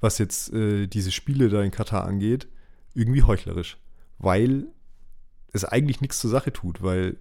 was 0.00 0.18
jetzt 0.18 0.52
äh, 0.52 0.86
diese 0.86 1.12
Spiele 1.12 1.48
da 1.48 1.62
in 1.62 1.70
Katar 1.70 2.04
angeht, 2.04 2.48
irgendwie 2.94 3.22
heuchlerisch. 3.22 3.78
Weil 4.18 4.66
es 5.52 5.64
eigentlich 5.64 6.02
nichts 6.02 6.20
zur 6.20 6.30
Sache 6.30 6.52
tut, 6.52 6.82
weil 6.82 7.16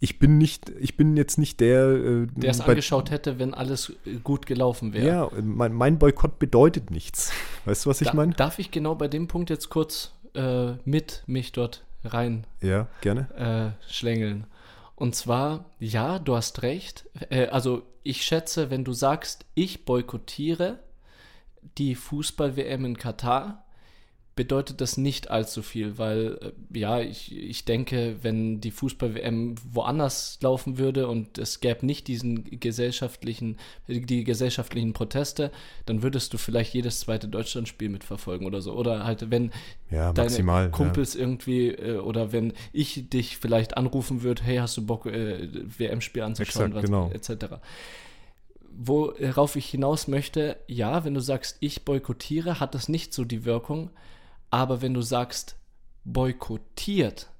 ich 0.00 0.18
bin 0.18 0.38
nicht, 0.38 0.70
ich 0.80 0.96
bin 0.96 1.16
jetzt 1.16 1.38
nicht 1.38 1.60
der, 1.60 1.84
äh, 1.90 2.26
der 2.34 2.50
es 2.50 2.60
angeschaut 2.60 3.12
hätte, 3.12 3.38
wenn 3.38 3.54
alles 3.54 3.92
gut 4.24 4.46
gelaufen 4.46 4.92
wäre. 4.92 5.06
Ja, 5.06 5.30
mein, 5.40 5.72
mein, 5.72 6.00
Boykott 6.00 6.40
bedeutet 6.40 6.90
nichts. 6.90 7.32
Weißt 7.64 7.86
du, 7.86 7.90
was 7.90 8.00
ich 8.00 8.08
da, 8.08 8.14
meine? 8.14 8.32
Darf 8.32 8.58
ich 8.58 8.72
genau 8.72 8.96
bei 8.96 9.06
dem 9.06 9.28
Punkt 9.28 9.50
jetzt 9.50 9.68
kurz 9.68 10.12
äh, 10.34 10.72
mit 10.84 11.22
mich 11.26 11.52
dort 11.52 11.84
rein 12.04 12.46
ja, 12.60 12.88
gerne. 13.00 13.76
Äh, 13.86 13.92
schlängeln. 13.92 14.46
Und 14.94 15.14
zwar, 15.14 15.64
ja, 15.78 16.18
du 16.18 16.36
hast 16.36 16.62
recht. 16.62 17.06
Äh, 17.30 17.46
also 17.46 17.82
ich 18.02 18.22
schätze, 18.22 18.70
wenn 18.70 18.84
du 18.84 18.92
sagst, 18.92 19.44
ich 19.54 19.84
boykottiere 19.84 20.78
die 21.78 21.94
Fußball-WM 21.94 22.84
in 22.84 22.98
Katar, 22.98 23.61
bedeutet 24.34 24.80
das 24.80 24.96
nicht 24.96 25.30
allzu 25.30 25.62
viel, 25.62 25.98
weil 25.98 26.38
äh, 26.40 26.78
ja, 26.78 27.00
ich, 27.00 27.36
ich 27.36 27.64
denke, 27.64 28.16
wenn 28.22 28.60
die 28.60 28.70
Fußball-WM 28.70 29.56
woanders 29.70 30.38
laufen 30.40 30.78
würde 30.78 31.06
und 31.08 31.36
es 31.38 31.60
gäbe 31.60 31.84
nicht 31.84 32.08
diesen 32.08 32.58
gesellschaftlichen, 32.58 33.58
die 33.88 34.24
gesellschaftlichen 34.24 34.94
Proteste, 34.94 35.50
dann 35.84 36.02
würdest 36.02 36.32
du 36.32 36.38
vielleicht 36.38 36.72
jedes 36.72 37.00
zweite 37.00 37.28
Deutschlandspiel 37.28 37.90
mitverfolgen 37.90 38.46
oder 38.46 38.62
so. 38.62 38.72
Oder 38.72 39.04
halt, 39.04 39.30
wenn 39.30 39.50
ja, 39.90 40.12
maximal, 40.14 40.62
deine 40.62 40.70
Kumpels 40.70 41.14
ja. 41.14 41.20
irgendwie 41.20 41.68
äh, 41.68 41.98
oder 41.98 42.32
wenn 42.32 42.54
ich 42.72 43.10
dich 43.10 43.36
vielleicht 43.36 43.76
anrufen 43.76 44.22
würde, 44.22 44.42
hey, 44.42 44.56
hast 44.56 44.76
du 44.78 44.86
Bock, 44.86 45.04
äh, 45.06 45.48
WM-Spiel 45.78 46.22
anzuschauen, 46.22 46.72
Exakt, 46.72 46.86
genau. 46.86 47.10
etc 47.12 47.56
worauf 48.74 49.56
ich 49.56 49.66
hinaus 49.68 50.08
möchte, 50.08 50.56
ja, 50.66 51.04
wenn 51.04 51.12
du 51.12 51.20
sagst, 51.20 51.58
ich 51.60 51.84
boykottiere, 51.84 52.58
hat 52.58 52.74
das 52.74 52.88
nicht 52.88 53.12
so 53.12 53.24
die 53.24 53.44
Wirkung, 53.44 53.90
Aber 54.52 54.82
wenn 54.82 54.92
du 54.92 55.00
sagst, 55.00 55.56
boykottiert 56.04 57.30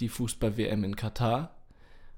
die 0.00 0.10
Fußball-WM 0.10 0.84
in 0.84 0.96
Katar, 0.96 1.54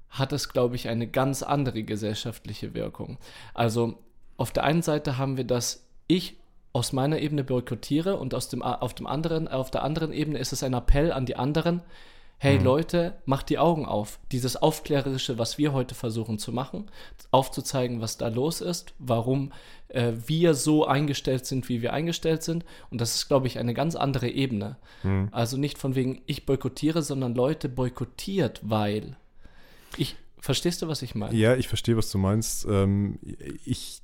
hat 0.09 0.33
es, 0.33 0.49
glaube 0.49 0.75
ich, 0.75 0.89
eine 0.89 1.07
ganz 1.07 1.41
andere 1.41 1.83
gesellschaftliche 1.83 2.73
Wirkung. 2.73 3.17
Also 3.53 3.97
auf 4.35 4.51
der 4.51 4.65
einen 4.65 4.81
Seite 4.81 5.17
haben 5.17 5.37
wir 5.37 5.45
das, 5.45 5.85
ich 6.07 6.35
aus 6.73 6.91
meiner 6.91 7.19
Ebene 7.19 7.45
boykottiere 7.45 8.17
und 8.17 8.33
aus 8.33 8.49
dem, 8.49 8.61
auf, 8.61 8.93
dem 8.93 9.07
anderen, 9.07 9.47
auf 9.47 9.71
der 9.71 9.83
anderen 9.83 10.11
Ebene 10.11 10.37
ist 10.37 10.51
es 10.51 10.63
ein 10.63 10.73
Appell 10.73 11.13
an 11.13 11.25
die 11.25 11.37
anderen, 11.37 11.81
hey 12.39 12.59
mhm. 12.59 12.65
Leute, 12.65 13.15
macht 13.25 13.49
die 13.49 13.57
Augen 13.57 13.85
auf. 13.85 14.19
Dieses 14.31 14.55
Aufklärerische, 14.55 15.37
was 15.37 15.57
wir 15.57 15.73
heute 15.73 15.95
versuchen 15.95 16.37
zu 16.37 16.51
machen, 16.51 16.89
aufzuzeigen, 17.31 17.99
was 17.99 18.17
da 18.17 18.27
los 18.27 18.61
ist, 18.61 18.93
warum 18.99 19.51
äh, 19.89 20.13
wir 20.25 20.53
so 20.53 20.85
eingestellt 20.85 21.45
sind, 21.45 21.67
wie 21.67 21.81
wir 21.81 21.93
eingestellt 21.93 22.43
sind. 22.43 22.63
Und 22.89 23.01
das 23.01 23.15
ist, 23.15 23.27
glaube 23.27 23.47
ich, 23.47 23.57
eine 23.57 23.73
ganz 23.73 23.95
andere 23.95 24.29
Ebene. 24.29 24.77
Mhm. 25.03 25.29
Also 25.31 25.57
nicht 25.57 25.77
von 25.77 25.95
wegen, 25.95 26.21
ich 26.27 26.45
boykottiere, 26.45 27.01
sondern 27.01 27.33
Leute 27.33 27.69
boykottiert, 27.69 28.61
weil. 28.63 29.17
Ich, 29.97 30.15
verstehst 30.39 30.81
du, 30.81 30.87
was 30.87 31.01
ich 31.01 31.15
meine? 31.15 31.35
Ja, 31.35 31.55
ich 31.55 31.67
verstehe, 31.67 31.97
was 31.97 32.11
du 32.11 32.19
meinst. 32.19 32.67
Ähm, 32.69 33.19
ich 33.65 34.01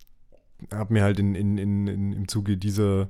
habe 0.74 0.94
mir 0.94 1.04
halt 1.04 1.20
in, 1.20 1.36
in, 1.36 1.58
in, 1.58 1.88
in, 1.88 2.14
im 2.14 2.28
Zuge 2.28 2.58
dieser 2.58 3.10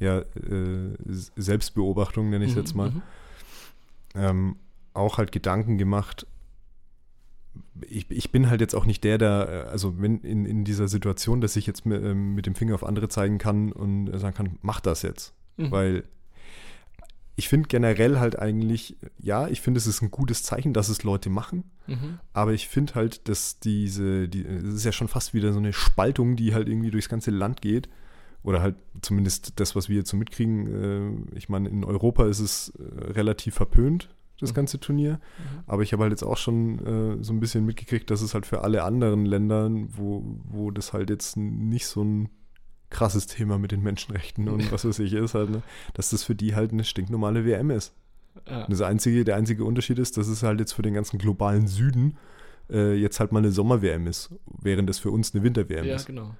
ja, 0.00 0.20
äh, 0.20 0.96
Selbstbeobachtung, 1.06 2.30
nenne 2.30 2.44
ich 2.44 2.50
es 2.50 2.56
mhm, 2.56 2.62
jetzt 2.62 2.74
mal, 2.74 2.90
mhm 2.90 3.02
ähm, 4.14 4.56
auch 4.94 5.18
halt 5.18 5.32
Gedanken 5.32 5.78
gemacht. 5.78 6.26
Ich, 7.88 8.10
ich 8.10 8.30
bin 8.30 8.50
halt 8.50 8.60
jetzt 8.60 8.74
auch 8.74 8.84
nicht 8.84 9.04
der, 9.04 9.18
der, 9.18 9.68
also 9.70 10.00
wenn 10.00 10.20
in, 10.20 10.44
in 10.44 10.64
dieser 10.64 10.88
Situation, 10.88 11.40
dass 11.40 11.56
ich 11.56 11.66
jetzt 11.66 11.86
mit, 11.86 12.02
ähm, 12.02 12.34
mit 12.34 12.46
dem 12.46 12.54
Finger 12.54 12.74
auf 12.74 12.84
andere 12.84 13.08
zeigen 13.08 13.38
kann 13.38 13.72
und 13.72 14.10
sagen 14.18 14.36
kann, 14.36 14.58
mach 14.62 14.80
das 14.80 15.02
jetzt. 15.02 15.34
Mhm. 15.56 15.70
Weil 15.70 16.04
ich 17.36 17.48
finde 17.48 17.68
generell 17.68 18.18
halt 18.18 18.38
eigentlich, 18.38 18.96
ja, 19.18 19.48
ich 19.48 19.62
finde, 19.62 19.78
es 19.78 19.86
ist 19.86 20.02
ein 20.02 20.10
gutes 20.10 20.42
Zeichen, 20.42 20.74
dass 20.74 20.90
es 20.90 21.04
Leute 21.04 21.30
machen. 21.30 21.64
Mhm. 21.86 22.18
Aber 22.34 22.52
ich 22.52 22.68
finde 22.68 22.94
halt, 22.96 23.28
dass 23.28 23.58
diese, 23.60 24.28
die, 24.28 24.44
das 24.44 24.74
ist 24.74 24.84
ja 24.84 24.92
schon 24.92 25.08
fast 25.08 25.32
wieder 25.32 25.52
so 25.52 25.58
eine 25.58 25.72
Spaltung, 25.72 26.36
die 26.36 26.52
halt 26.52 26.68
irgendwie 26.68 26.90
durchs 26.90 27.08
ganze 27.08 27.30
Land 27.30 27.62
geht. 27.62 27.88
Oder 28.42 28.62
halt 28.62 28.76
zumindest 29.02 29.60
das, 29.60 29.76
was 29.76 29.88
wir 29.88 29.96
jetzt 29.96 30.10
so 30.10 30.16
mitkriegen. 30.16 31.26
Äh, 31.32 31.36
ich 31.36 31.48
meine, 31.48 31.68
in 31.68 31.84
Europa 31.84 32.26
ist 32.26 32.40
es 32.40 32.70
äh, 32.70 33.12
relativ 33.12 33.54
verpönt, 33.54 34.08
das 34.40 34.50
mhm. 34.50 34.54
ganze 34.54 34.80
Turnier. 34.80 35.12
Mhm. 35.12 35.64
Aber 35.66 35.82
ich 35.82 35.92
habe 35.92 36.02
halt 36.02 36.12
jetzt 36.12 36.22
auch 36.22 36.38
schon 36.38 36.78
äh, 36.78 37.22
so 37.22 37.32
ein 37.32 37.40
bisschen 37.40 37.66
mitgekriegt, 37.66 38.10
dass 38.10 38.22
es 38.22 38.34
halt 38.34 38.46
für 38.46 38.62
alle 38.62 38.82
anderen 38.84 39.26
Länder, 39.26 39.70
wo, 39.70 40.24
wo 40.44 40.70
das 40.70 40.92
halt 40.92 41.10
jetzt 41.10 41.36
nicht 41.36 41.86
so 41.86 42.02
ein 42.02 42.30
krasses 42.88 43.26
Thema 43.26 43.58
mit 43.58 43.72
den 43.72 43.82
Menschenrechten 43.82 44.48
und 44.48 44.72
was 44.72 44.84
weiß 44.84 44.98
ich 45.00 45.12
ist, 45.12 45.34
halt, 45.34 45.50
ne, 45.50 45.62
dass 45.94 46.10
das 46.10 46.24
für 46.24 46.34
die 46.34 46.54
halt 46.54 46.72
eine 46.72 46.84
stinknormale 46.84 47.44
WM 47.44 47.70
ist. 47.70 47.94
Ja. 48.48 48.66
Das 48.68 48.80
einzige, 48.80 49.24
der 49.24 49.36
einzige 49.36 49.64
Unterschied 49.64 49.98
ist, 49.98 50.16
dass 50.16 50.28
es 50.28 50.42
halt 50.42 50.60
jetzt 50.60 50.72
für 50.72 50.82
den 50.82 50.94
ganzen 50.94 51.18
globalen 51.18 51.66
Süden 51.66 52.16
äh, 52.70 52.94
jetzt 52.94 53.20
halt 53.20 53.32
mal 53.32 53.40
eine 53.40 53.50
Sommer-WM 53.50 54.06
ist, 54.06 54.30
während 54.60 54.88
es 54.88 54.98
für 54.98 55.10
uns 55.10 55.34
eine 55.34 55.42
Winter-WM 55.42 55.84
ja, 55.84 55.94
ist. 55.96 56.08
Ja, 56.08 56.14
genau. 56.14 56.34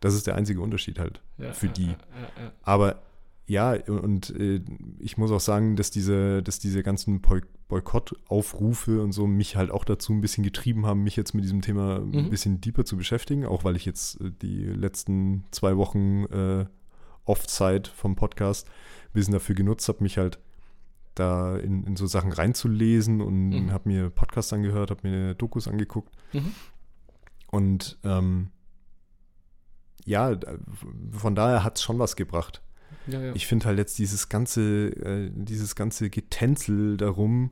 Das 0.00 0.14
ist 0.14 0.26
der 0.26 0.34
einzige 0.34 0.60
Unterschied 0.60 0.98
halt 0.98 1.20
ja, 1.38 1.52
für 1.52 1.68
die. 1.68 1.86
Ja, 1.86 1.98
ja, 2.42 2.52
Aber 2.62 3.02
ja, 3.48 3.76
und 3.86 4.30
äh, 4.30 4.60
ich 4.98 5.18
muss 5.18 5.30
auch 5.30 5.40
sagen, 5.40 5.76
dass 5.76 5.90
diese, 5.90 6.42
dass 6.42 6.58
diese 6.58 6.82
ganzen 6.82 7.22
Boykott-Aufrufe 7.68 9.00
und 9.00 9.12
so 9.12 9.26
mich 9.28 9.54
halt 9.54 9.70
auch 9.70 9.84
dazu 9.84 10.12
ein 10.12 10.20
bisschen 10.20 10.42
getrieben 10.42 10.84
haben, 10.84 11.04
mich 11.04 11.14
jetzt 11.14 11.32
mit 11.32 11.44
diesem 11.44 11.62
Thema 11.62 12.00
mhm. 12.00 12.18
ein 12.18 12.30
bisschen 12.30 12.60
deeper 12.60 12.84
zu 12.84 12.96
beschäftigen, 12.96 13.46
auch 13.46 13.62
weil 13.62 13.76
ich 13.76 13.84
jetzt 13.84 14.20
äh, 14.20 14.32
die 14.42 14.64
letzten 14.64 15.44
zwei 15.52 15.76
Wochen 15.76 16.24
äh, 16.24 16.66
Off-Zeit 17.24 17.86
vom 17.86 18.16
Podcast 18.16 18.68
ein 18.68 19.12
bisschen 19.14 19.32
dafür 19.32 19.54
genutzt 19.54 19.88
habe, 19.88 20.02
mich 20.02 20.18
halt 20.18 20.40
da 21.14 21.56
in, 21.56 21.84
in 21.84 21.96
so 21.96 22.06
Sachen 22.06 22.32
reinzulesen 22.32 23.20
und 23.20 23.50
mhm. 23.50 23.72
habe 23.72 23.88
mir 23.88 24.10
Podcasts 24.10 24.52
angehört, 24.52 24.90
habe 24.90 25.08
mir 25.08 25.34
Dokus 25.34 25.68
angeguckt. 25.68 26.12
Mhm. 26.32 26.52
Und 27.50 27.98
ähm, 28.04 28.48
ja, 30.06 30.38
von 31.12 31.34
daher 31.34 31.64
hat 31.64 31.76
es 31.76 31.82
schon 31.82 31.98
was 31.98 32.16
gebracht. 32.16 32.62
Ja, 33.08 33.20
ja. 33.20 33.32
Ich 33.34 33.46
finde 33.46 33.66
halt 33.66 33.78
jetzt 33.78 33.98
dieses 33.98 34.28
ganze, 34.28 34.88
äh, 34.88 35.30
dieses 35.34 35.74
ganze 35.74 36.08
Getänzel 36.08 36.96
darum, 36.96 37.50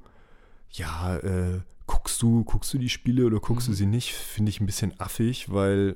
ja, 0.70 1.18
äh, 1.18 1.60
guckst 1.86 2.22
du, 2.22 2.44
guckst 2.44 2.72
du 2.72 2.78
die 2.78 2.88
Spiele 2.88 3.26
oder 3.26 3.40
guckst 3.40 3.68
mhm. 3.68 3.72
du 3.72 3.76
sie 3.76 3.86
nicht, 3.86 4.14
finde 4.14 4.50
ich 4.50 4.60
ein 4.60 4.66
bisschen 4.66 4.98
affig, 4.98 5.52
weil. 5.52 5.94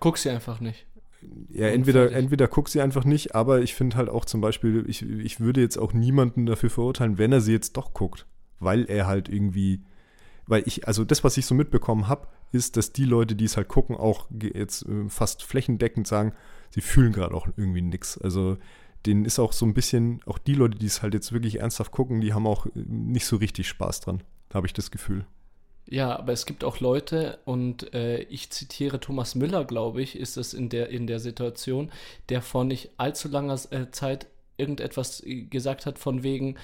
Guck 0.00 0.18
sie 0.18 0.30
einfach 0.30 0.60
nicht. 0.60 0.86
Ja, 1.50 1.68
entweder, 1.68 2.12
entweder 2.12 2.46
guck 2.46 2.68
sie 2.68 2.80
einfach 2.80 3.04
nicht, 3.04 3.34
aber 3.34 3.62
ich 3.62 3.74
finde 3.74 3.96
halt 3.96 4.08
auch 4.08 4.24
zum 4.24 4.40
Beispiel, 4.40 4.84
ich, 4.86 5.02
ich 5.02 5.40
würde 5.40 5.60
jetzt 5.60 5.78
auch 5.78 5.92
niemanden 5.92 6.46
dafür 6.46 6.70
verurteilen, 6.70 7.18
wenn 7.18 7.32
er 7.32 7.40
sie 7.40 7.52
jetzt 7.52 7.76
doch 7.76 7.94
guckt, 7.94 8.26
weil 8.60 8.84
er 8.84 9.06
halt 9.06 9.28
irgendwie, 9.28 9.80
weil 10.46 10.62
ich, 10.66 10.86
also 10.86 11.04
das, 11.04 11.24
was 11.24 11.36
ich 11.36 11.46
so 11.46 11.54
mitbekommen 11.54 12.06
habe, 12.06 12.28
ist, 12.52 12.76
dass 12.76 12.92
die 12.92 13.04
Leute, 13.04 13.34
die 13.34 13.44
es 13.44 13.56
halt 13.56 13.68
gucken, 13.68 13.96
auch 13.96 14.26
jetzt 14.30 14.86
äh, 14.86 15.08
fast 15.08 15.42
flächendeckend 15.42 16.06
sagen, 16.06 16.32
sie 16.70 16.80
fühlen 16.80 17.12
gerade 17.12 17.34
auch 17.34 17.48
irgendwie 17.56 17.82
nichts. 17.82 18.18
Also 18.18 18.56
denen 19.04 19.24
ist 19.24 19.38
auch 19.38 19.52
so 19.52 19.66
ein 19.66 19.74
bisschen, 19.74 20.20
auch 20.26 20.38
die 20.38 20.54
Leute, 20.54 20.78
die 20.78 20.86
es 20.86 21.02
halt 21.02 21.14
jetzt 21.14 21.32
wirklich 21.32 21.60
ernsthaft 21.60 21.92
gucken, 21.92 22.20
die 22.20 22.32
haben 22.32 22.46
auch 22.46 22.66
äh, 22.66 22.70
nicht 22.74 23.26
so 23.26 23.36
richtig 23.36 23.68
Spaß 23.68 24.00
dran, 24.00 24.22
habe 24.52 24.66
ich 24.66 24.72
das 24.72 24.90
Gefühl. 24.90 25.26
Ja, 25.88 26.18
aber 26.18 26.32
es 26.32 26.46
gibt 26.46 26.64
auch 26.64 26.80
Leute, 26.80 27.38
und 27.44 27.94
äh, 27.94 28.18
ich 28.22 28.50
zitiere 28.50 28.98
Thomas 28.98 29.36
Müller, 29.36 29.64
glaube 29.64 30.02
ich, 30.02 30.18
ist 30.18 30.36
es 30.36 30.52
in 30.52 30.68
der, 30.68 30.88
in 30.88 31.06
der 31.06 31.20
Situation, 31.20 31.92
der 32.28 32.42
vor 32.42 32.64
nicht 32.64 32.90
allzu 32.96 33.28
langer 33.28 33.58
äh, 33.70 33.90
Zeit 33.92 34.26
irgendetwas 34.56 35.22
gesagt 35.24 35.86
hat 35.86 35.98
von 35.98 36.24
wegen, 36.24 36.56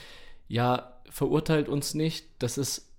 ja, 0.48 1.00
verurteilt 1.08 1.68
uns 1.68 1.94
nicht, 1.94 2.26
das 2.40 2.58
ist 2.58 2.91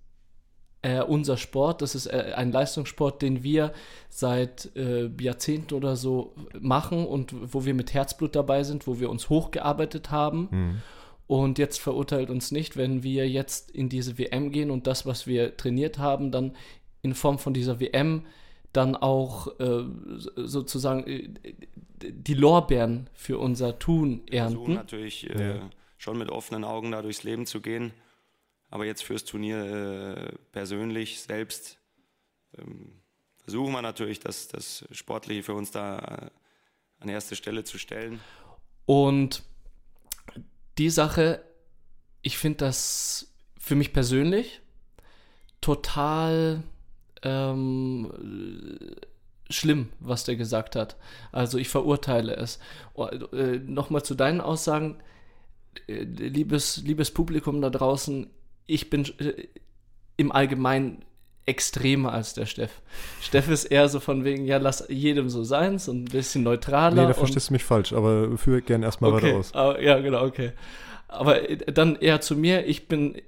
äh, 0.84 1.02
unser 1.02 1.38
Sport. 1.38 1.82
Das 1.82 1.96
ist 1.96 2.06
äh, 2.06 2.34
ein 2.36 2.52
Leistungssport, 2.52 3.22
den 3.22 3.42
wir 3.42 3.74
seit 4.10 4.76
äh, 4.76 5.10
Jahrzehnten 5.20 5.74
oder 5.74 5.96
so 5.96 6.36
machen 6.60 7.08
und 7.08 7.34
wo 7.54 7.66
wir 7.66 7.74
mit 7.74 7.94
Herzblut 7.94 8.36
dabei 8.36 8.64
sind, 8.64 8.86
wo 8.86 9.00
wir 9.00 9.10
uns 9.10 9.30
hochgearbeitet 9.30 10.12
haben. 10.12 10.48
Mhm. 10.52 10.82
Und 11.26 11.58
jetzt 11.58 11.80
verurteilt 11.80 12.30
uns 12.30 12.52
nicht, 12.52 12.78
wenn 12.78 13.02
wir 13.02 13.28
jetzt 13.28 13.72
in 13.72 13.90
diese 13.90 14.18
WM 14.18 14.52
gehen 14.52 14.70
und 14.70 14.86
das, 14.86 15.06
was 15.06 15.26
wir 15.26 15.58
trainiert 15.58 15.98
haben, 15.98 16.32
dann 16.32 16.56
in 17.02 17.16
Form 17.16 17.40
von 17.40 17.54
dieser 17.54 17.80
WM 17.80 18.26
dann 18.74 18.96
auch 18.96 19.48
äh, 19.60 19.84
sozusagen 20.36 21.08
äh, 21.08 21.30
die 22.02 22.34
Lorbeeren 22.34 23.10
für 23.14 23.38
unser 23.38 23.80
Tun 23.80 24.22
ernten. 24.30 24.56
Versuchen 24.56 24.74
natürlich 24.74 25.30
äh, 25.30 25.62
schon 25.98 26.18
mit 26.18 26.30
offenen 26.30 26.66
Augen 26.66 26.92
da 26.92 27.02
durchs 27.02 27.24
Leben 27.24 27.46
zu 27.46 27.62
gehen 27.62 27.94
aber 28.74 28.86
jetzt 28.86 29.04
fürs 29.04 29.24
Turnier 29.24 29.58
äh, 29.64 30.36
persönlich 30.52 31.22
selbst 31.22 31.78
ähm, 32.58 33.04
versuchen 33.44 33.72
wir 33.72 33.84
natürlich, 33.84 34.20
das, 34.20 34.48
das 34.48 34.84
Sportliche 34.90 35.44
für 35.44 35.54
uns 35.54 35.70
da 35.70 36.00
äh, 36.00 36.30
an 37.00 37.08
erste 37.08 37.36
Stelle 37.36 37.66
zu 37.66 37.78
stellen. 37.78 38.20
Und 38.88 39.44
die 40.80 40.90
Sache, 40.90 41.44
ich 42.24 42.40
finde 42.40 42.66
das 42.66 43.32
für 43.60 43.76
mich 43.76 43.94
persönlich 43.94 44.64
total 45.62 46.64
ähm, 47.22 48.12
schlimm, 49.52 49.90
was 50.00 50.24
der 50.24 50.36
gesagt 50.36 50.76
hat. 50.76 50.98
Also 51.32 51.60
ich 51.60 51.70
verurteile 51.70 52.36
es. 52.38 52.58
Oh, 52.96 53.06
äh, 53.06 53.60
Nochmal 53.60 54.02
zu 54.02 54.16
deinen 54.16 54.42
Aussagen, 54.42 54.98
äh, 55.86 56.02
liebes, 56.06 56.78
liebes 56.78 57.12
Publikum 57.12 57.62
da 57.62 57.70
draußen, 57.70 58.32
ich 58.68 58.90
bin 58.90 59.06
äh, 59.20 59.48
im 60.18 60.32
Allgemeinen 60.32 61.04
extremer 61.46 62.14
als 62.14 62.34
der 62.34 62.46
Steff. 62.46 62.82
Steff 63.22 63.50
ist 63.50 63.66
eher 63.66 63.90
so 63.90 64.00
von 64.00 64.24
wegen, 64.24 64.46
ja, 64.46 64.58
lass 64.58 64.86
jedem 64.90 65.30
so 65.30 65.44
sein, 65.44 65.78
so 65.78 65.92
ein 65.92 66.06
bisschen 66.06 66.44
neutraler. 66.44 67.02
Nee, 67.02 67.08
da 67.08 67.14
verstehst 67.14 67.50
du 67.50 67.54
mich 67.54 67.64
falsch, 67.64 67.92
aber 67.94 68.38
führe 68.38 68.62
gerne 68.62 68.86
erstmal 68.86 69.12
okay, 69.12 69.28
weiter 69.28 69.38
aus. 69.38 69.54
Aber, 69.54 69.82
ja, 69.82 70.00
genau, 70.00 70.24
okay. 70.24 70.54
Aber 71.08 71.50
äh, 71.50 71.58
dann 71.58 71.98
eher 71.98 72.22
zu 72.22 72.36
mir, 72.36 72.66
ich 72.66 72.88
bin 72.88 73.22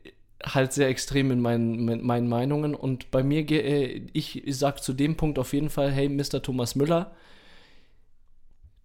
halt 0.43 0.73
sehr 0.73 0.87
extrem 0.87 1.31
in 1.31 1.41
meinen, 1.41 1.89
in 1.89 2.05
meinen 2.05 2.29
Meinungen 2.29 2.75
und 2.75 3.11
bei 3.11 3.23
mir, 3.23 3.49
äh, 3.51 4.01
ich 4.13 4.43
sag 4.47 4.81
zu 4.81 4.93
dem 4.93 5.17
Punkt 5.17 5.37
auf 5.37 5.53
jeden 5.53 5.69
Fall, 5.69 5.91
hey, 5.91 6.07
Mr. 6.07 6.41
Thomas 6.41 6.75
Müller, 6.75 7.11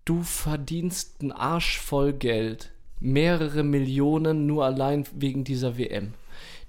du 0.05 0.23
verdienst 0.23 1.21
einen 1.21 1.33
Arsch 1.33 1.79
voll 1.79 2.13
Geld, 2.15 2.73
mehrere 2.99 3.63
Millionen 3.63 4.47
nur 4.47 4.65
allein 4.65 5.05
wegen 5.15 5.45
dieser 5.45 5.79
WM 5.79 6.15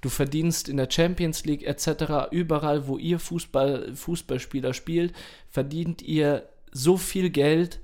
du 0.02 0.10
verdienst 0.10 0.68
in 0.68 0.76
der 0.76 0.90
Champions 0.90 1.46
League 1.46 1.62
etc., 1.62 2.30
überall, 2.30 2.86
wo 2.86 2.98
ihr 2.98 3.18
Fußball, 3.18 3.94
Fußballspieler 3.94 4.74
spielt, 4.74 5.14
verdient 5.48 6.02
ihr 6.02 6.48
so 6.72 6.98
viel 6.98 7.30
Geld, 7.30 7.80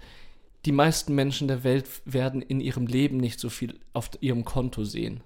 die 0.66 0.72
meisten 0.72 1.14
Menschen 1.14 1.48
der 1.48 1.64
Welt 1.64 1.86
werden 2.04 2.42
in 2.42 2.60
ihrem 2.60 2.86
Leben 2.86 3.16
nicht 3.16 3.40
so 3.40 3.48
viel 3.48 3.78
auf 3.92 4.10
ihrem 4.20 4.44
Konto 4.44 4.84
sehen. 4.84 5.22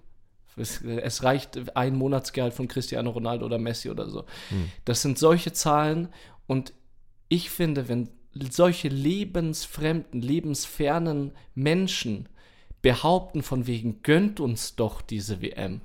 Es, 0.56 0.82
es 0.82 1.22
reicht 1.22 1.76
ein 1.76 1.96
Monatsgehalt 1.96 2.52
von 2.52 2.68
Cristiano 2.68 3.10
Ronaldo 3.10 3.46
oder 3.46 3.58
Messi 3.58 3.88
oder 3.88 4.10
so. 4.10 4.26
Hm. 4.50 4.70
Das 4.84 5.00
sind 5.00 5.18
solche 5.18 5.52
Zahlen 5.52 6.08
und 6.46 6.74
ich 7.28 7.48
finde, 7.48 7.88
wenn 7.88 8.10
solche 8.34 8.88
lebensfremden, 8.88 10.20
lebensfernen 10.20 11.32
Menschen 11.54 12.28
behaupten 12.82 13.42
von 13.42 13.66
wegen 13.66 14.02
gönnt 14.02 14.40
uns 14.40 14.76
doch 14.76 15.00
diese 15.00 15.40
WM. 15.40 15.80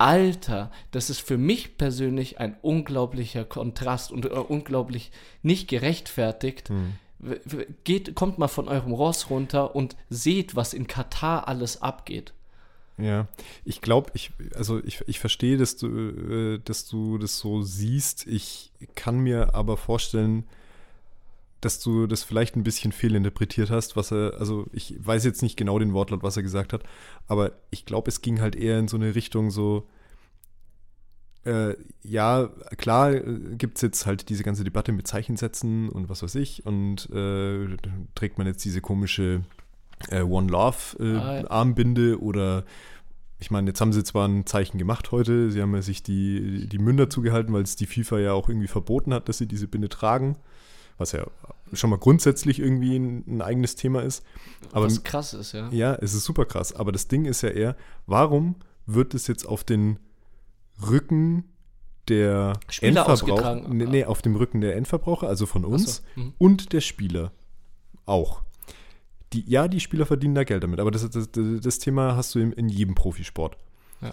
Alter, 0.00 0.70
das 0.92 1.10
ist 1.10 1.20
für 1.20 1.36
mich 1.36 1.76
persönlich 1.76 2.40
ein 2.40 2.56
unglaublicher 2.62 3.44
Kontrast 3.44 4.10
und 4.10 4.24
äh, 4.24 4.28
unglaublich 4.28 5.12
nicht 5.42 5.68
gerechtfertigt. 5.68 6.70
Hm. 6.70 6.94
Geht, 7.84 8.14
kommt 8.14 8.38
mal 8.38 8.48
von 8.48 8.66
eurem 8.66 8.92
Ross 8.92 9.28
runter 9.28 9.76
und 9.76 9.96
seht, 10.08 10.56
was 10.56 10.72
in 10.72 10.86
Katar 10.86 11.48
alles 11.48 11.82
abgeht. 11.82 12.32
Ja, 12.96 13.28
ich 13.66 13.82
glaube, 13.82 14.10
ich, 14.14 14.30
also 14.54 14.82
ich, 14.84 15.02
ich 15.06 15.20
verstehe, 15.20 15.58
dass 15.58 15.76
du, 15.76 15.86
äh, 15.86 16.60
dass 16.64 16.88
du 16.88 17.18
das 17.18 17.38
so 17.38 17.60
siehst. 17.60 18.26
Ich 18.26 18.72
kann 18.94 19.18
mir 19.18 19.54
aber 19.54 19.76
vorstellen, 19.76 20.44
dass 21.60 21.80
du 21.80 22.06
das 22.06 22.22
vielleicht 22.22 22.56
ein 22.56 22.62
bisschen 22.62 22.92
fehlinterpretiert 22.92 23.70
hast, 23.70 23.96
was 23.96 24.12
er, 24.12 24.34
also 24.38 24.66
ich 24.72 24.94
weiß 24.98 25.24
jetzt 25.24 25.42
nicht 25.42 25.56
genau 25.56 25.78
den 25.78 25.92
Wortlaut, 25.92 26.22
was 26.22 26.36
er 26.36 26.42
gesagt 26.42 26.72
hat, 26.72 26.82
aber 27.26 27.52
ich 27.70 27.84
glaube, 27.84 28.08
es 28.08 28.22
ging 28.22 28.40
halt 28.40 28.56
eher 28.56 28.78
in 28.78 28.88
so 28.88 28.96
eine 28.96 29.14
Richtung 29.14 29.50
so, 29.50 29.86
äh, 31.44 31.74
ja, 32.02 32.48
klar 32.76 33.12
äh, 33.12 33.56
gibt 33.56 33.76
es 33.76 33.82
jetzt 33.82 34.06
halt 34.06 34.28
diese 34.28 34.42
ganze 34.42 34.64
Debatte 34.64 34.92
mit 34.92 35.06
Zeichensätzen 35.06 35.88
und 35.88 36.08
was 36.08 36.22
weiß 36.22 36.34
ich 36.36 36.66
und 36.66 37.08
äh, 37.10 37.76
trägt 38.14 38.38
man 38.38 38.46
jetzt 38.46 38.64
diese 38.64 38.80
komische 38.80 39.42
äh, 40.08 40.22
One 40.22 40.50
Love 40.50 40.98
äh, 40.98 41.16
ah, 41.16 41.40
ja. 41.40 41.50
Armbinde 41.50 42.20
oder 42.20 42.64
ich 43.38 43.50
meine, 43.50 43.68
jetzt 43.68 43.80
haben 43.80 43.94
sie 43.94 44.04
zwar 44.04 44.28
ein 44.28 44.44
Zeichen 44.44 44.76
gemacht 44.76 45.12
heute, 45.12 45.50
sie 45.50 45.62
haben 45.62 45.74
ja 45.74 45.80
sich 45.80 46.02
die, 46.02 46.66
die 46.68 46.78
Münder 46.78 47.08
zugehalten, 47.08 47.54
weil 47.54 47.62
es 47.62 47.74
die 47.74 47.86
FIFA 47.86 48.18
ja 48.18 48.32
auch 48.34 48.50
irgendwie 48.50 48.68
verboten 48.68 49.14
hat, 49.14 49.30
dass 49.30 49.38
sie 49.38 49.46
diese 49.46 49.66
Binde 49.66 49.88
tragen 49.88 50.36
was 51.00 51.12
ja 51.12 51.26
schon 51.72 51.90
mal 51.90 51.98
grundsätzlich 51.98 52.58
irgendwie 52.58 52.96
ein, 52.96 53.24
ein 53.26 53.42
eigenes 53.42 53.74
Thema 53.74 54.02
ist. 54.02 54.24
Aber, 54.72 54.86
was 54.86 55.02
krass 55.02 55.34
ist, 55.34 55.52
ja. 55.52 55.68
Ja, 55.70 55.94
es 55.94 56.14
ist 56.14 56.24
super 56.24 56.44
krass. 56.44 56.72
Aber 56.72 56.92
das 56.92 57.08
Ding 57.08 57.24
ist 57.24 57.42
ja 57.42 57.48
eher, 57.48 57.76
warum 58.06 58.56
wird 58.86 59.14
es 59.14 59.26
jetzt 59.26 59.46
auf 59.46 59.64
den 59.64 59.98
Rücken 60.88 61.44
der 62.08 62.58
Spieler 62.68 63.06
Endverbraucher, 63.06 63.54
nee, 63.68 63.86
nee, 63.86 64.04
auf 64.04 64.22
dem 64.22 64.36
Rücken 64.36 64.60
der 64.60 64.76
Endverbraucher, 64.76 65.28
also 65.28 65.46
von 65.46 65.64
uns, 65.64 66.02
so. 66.14 66.20
mhm. 66.20 66.34
und 66.38 66.72
der 66.72 66.80
Spieler 66.80 67.32
auch. 68.04 68.42
Die, 69.32 69.48
ja, 69.48 69.68
die 69.68 69.80
Spieler 69.80 70.06
verdienen 70.06 70.34
da 70.34 70.42
Geld 70.44 70.64
damit, 70.64 70.80
aber 70.80 70.90
das, 70.90 71.08
das, 71.08 71.28
das 71.30 71.78
Thema 71.78 72.16
hast 72.16 72.34
du 72.34 72.40
in, 72.40 72.52
in 72.52 72.68
jedem 72.68 72.96
Profisport. 72.96 73.56
Ja. 74.00 74.12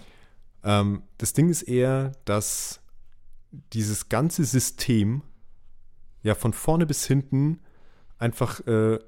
Ähm, 0.62 1.02
das 1.16 1.32
Ding 1.32 1.48
ist 1.48 1.62
eher, 1.62 2.12
dass 2.24 2.80
dieses 3.72 4.08
ganze 4.08 4.44
System 4.44 5.22
ja 6.28 6.34
von 6.34 6.52
vorne 6.52 6.86
bis 6.86 7.06
hinten 7.06 7.60
einfach 8.18 8.60
äh, 8.66 8.98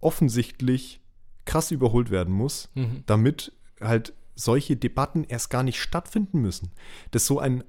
offensichtlich 0.00 1.00
krass 1.44 1.70
überholt 1.70 2.10
werden 2.10 2.34
muss, 2.34 2.70
mhm. 2.74 3.04
damit 3.06 3.52
halt 3.80 4.14
solche 4.34 4.76
Debatten 4.76 5.24
erst 5.24 5.50
gar 5.50 5.62
nicht 5.62 5.80
stattfinden 5.80 6.40
müssen. 6.40 6.72
Das 7.10 7.26
so 7.26 7.38
ein, 7.38 7.62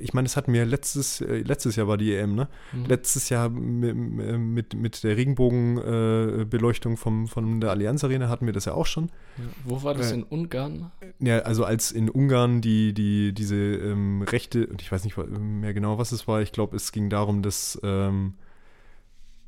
ich 0.00 0.14
meine, 0.14 0.26
das 0.26 0.36
hatten 0.36 0.52
wir 0.52 0.64
letztes, 0.64 1.20
äh, 1.20 1.38
letztes 1.38 1.76
Jahr 1.76 1.88
war 1.88 1.96
die 1.96 2.14
EM, 2.14 2.34
ne? 2.34 2.48
Mhm. 2.72 2.86
Letztes 2.86 3.28
Jahr 3.28 3.50
mit, 3.50 4.74
mit, 4.74 5.04
der 5.04 5.16
Regenbogenbeleuchtung 5.16 6.94
äh, 6.94 6.96
vom, 6.96 7.28
von 7.28 7.60
der 7.60 7.70
Allianz 7.70 8.02
Arena 8.02 8.28
hatten 8.28 8.46
wir 8.46 8.52
das 8.52 8.64
ja 8.64 8.74
auch 8.74 8.86
schon. 8.86 9.06
Ja. 9.36 9.44
Wo 9.64 9.82
war 9.82 9.94
das 9.94 10.12
äh, 10.12 10.14
in 10.14 10.22
Ungarn? 10.22 10.90
Ja, 11.18 11.40
also 11.40 11.64
als 11.64 11.92
in 11.92 12.08
Ungarn 12.08 12.60
die, 12.60 12.94
die, 12.94 13.32
diese 13.34 13.56
ähm, 13.56 14.22
Rechte, 14.22 14.66
und 14.66 14.80
ich 14.80 14.90
weiß 14.90 15.04
nicht 15.04 15.16
mehr 15.16 15.74
genau, 15.74 15.98
was 15.98 16.12
es 16.12 16.26
war, 16.26 16.40
ich 16.40 16.52
glaube, 16.52 16.76
es 16.76 16.92
ging 16.92 17.10
darum, 17.10 17.42
dass 17.42 17.78
ähm, 17.82 18.34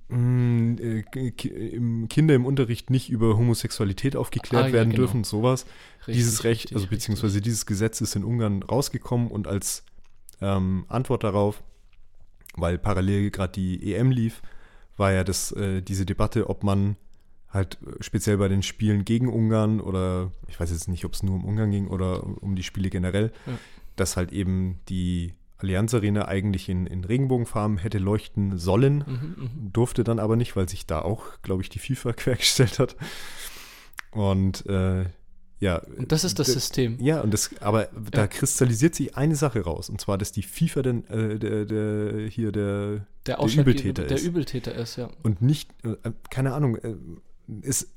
Mm, 0.09 0.77
äh, 0.79 1.03
Kinder 1.33 2.35
im 2.35 2.47
Unterricht 2.47 2.91
nicht 2.91 3.11
über 3.11 3.37
Homosexualität 3.37 4.15
aufgeklärt 4.15 4.67
ah, 4.67 4.73
werden 4.73 4.91
genau. 4.91 5.03
dürfen, 5.03 5.25
sowas. 5.25 5.67
Richtig, 6.01 6.15
dieses 6.15 6.45
Recht, 6.45 6.65
richtig, 6.65 6.77
also 6.77 6.87
beziehungsweise 6.87 7.35
richtig. 7.35 7.45
dieses 7.45 7.67
Gesetz 7.67 8.01
ist 8.01 8.15
in 8.15 8.23
Ungarn 8.23 8.63
rausgekommen 8.63 9.29
und 9.29 9.49
als 9.49 9.85
ähm, 10.41 10.85
Antwort 10.89 11.25
darauf, 11.25 11.63
weil 12.57 12.79
parallel 12.79 13.31
gerade 13.31 13.53
die 13.53 13.95
EM 13.95 14.11
lief, 14.11 14.43
war 14.97 15.13
ja 15.13 15.25
das, 15.25 15.53
äh, 15.53 15.83
diese 15.83 16.07
Debatte, 16.07 16.49
ob 16.49 16.63
man 16.63 16.97
halt 17.51 17.79
speziell 18.01 18.39
bei 18.39 18.49
den 18.49 18.63
Spielen 18.63 19.05
gegen 19.05 19.29
Ungarn 19.29 19.81
oder 19.81 20.33
ich 20.49 20.59
weiß 20.59 20.71
jetzt 20.71 20.89
nicht, 20.89 21.05
ob 21.05 21.15
es 21.15 21.23
nur 21.23 21.37
um 21.37 21.45
Ungarn 21.45 21.71
ging 21.71 21.89
oder 21.89 22.23
um 22.25 22.57
die 22.57 22.63
Spiele 22.63 22.91
generell, 22.91 23.33
ja. 23.47 23.59
dass 23.97 24.17
halt 24.17 24.33
eben 24.33 24.81
die 24.89 25.35
Allianz 25.59 25.95
Arena 25.95 26.29
eigentlich 26.29 26.69
in, 26.69 26.87
in 26.87 27.05
Regenbogenfarben 27.05 27.79
hätte 27.79 27.99
leuchten 27.99 28.59
sollen, 28.59 28.99
mhm, 28.99 29.37
mhm, 29.37 29.73
durfte 29.73 30.05
dann 30.05 30.19
aber 30.19 30.37
nicht, 30.37 30.55
weil 30.55 30.69
sich 30.69 30.87
da 30.87 31.01
auch, 31.01 31.41
glaube 31.43 31.63
ich, 31.63 31.71
die 31.71 31.79
FIFA 31.79 32.13
quergestellt 32.13 32.79
hat. 32.79 32.97
Und 34.11 34.67
äh, 34.67 35.07
ja. 35.59 35.79
Und 35.97 36.13
das 36.13 36.25
ist 36.25 36.39
das 36.39 36.49
System. 36.49 36.99
Ja, 37.01 37.21
und 37.21 37.33
das, 37.33 37.51
aber 37.61 37.85
ja. 37.85 37.91
da 38.11 38.27
kristallisiert 38.27 38.95
sich 38.95 39.17
eine 39.17 39.37
Sache 39.37 39.61
raus, 39.61 39.89
und 39.89 40.01
zwar, 40.01 40.19
dass 40.19 40.33
die 40.33 40.43
FIFA 40.43 40.83
denn, 40.83 41.07
äh, 41.09 41.39
der, 41.39 41.65
der, 41.65 42.29
hier 42.29 42.53
der, 42.53 43.07
der, 43.27 43.37
der 43.37 43.57
Übeltäter 43.57 44.05
ist. 44.05 44.11
Der 44.11 44.23
Übeltäter 44.23 44.75
ist, 44.75 44.97
ja. 44.97 45.09
Und 45.23 45.43
nicht, 45.43 45.71
äh, 45.85 46.11
keine 46.31 46.55
Ahnung, 46.55 46.77
äh, 46.77 46.95
ist 47.63 47.89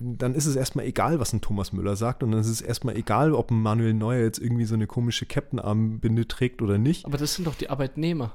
dann 0.00 0.34
ist 0.34 0.46
es 0.46 0.56
erstmal 0.56 0.86
egal, 0.86 1.20
was 1.20 1.34
ein 1.34 1.42
Thomas 1.42 1.74
Müller 1.74 1.94
sagt 1.94 2.22
und 2.22 2.30
dann 2.30 2.40
ist 2.40 2.48
es 2.48 2.62
erstmal 2.62 2.96
egal, 2.96 3.34
ob 3.34 3.50
ein 3.50 3.60
Manuel 3.60 3.92
Neuer 3.92 4.24
jetzt 4.24 4.38
irgendwie 4.38 4.64
so 4.64 4.74
eine 4.74 4.86
komische 4.86 5.26
Captain-Armbinde 5.26 6.26
trägt 6.26 6.62
oder 6.62 6.78
nicht. 6.78 7.04
Aber 7.04 7.18
das 7.18 7.34
sind 7.34 7.46
doch 7.46 7.54
die 7.54 7.68
Arbeitnehmer 7.68 8.32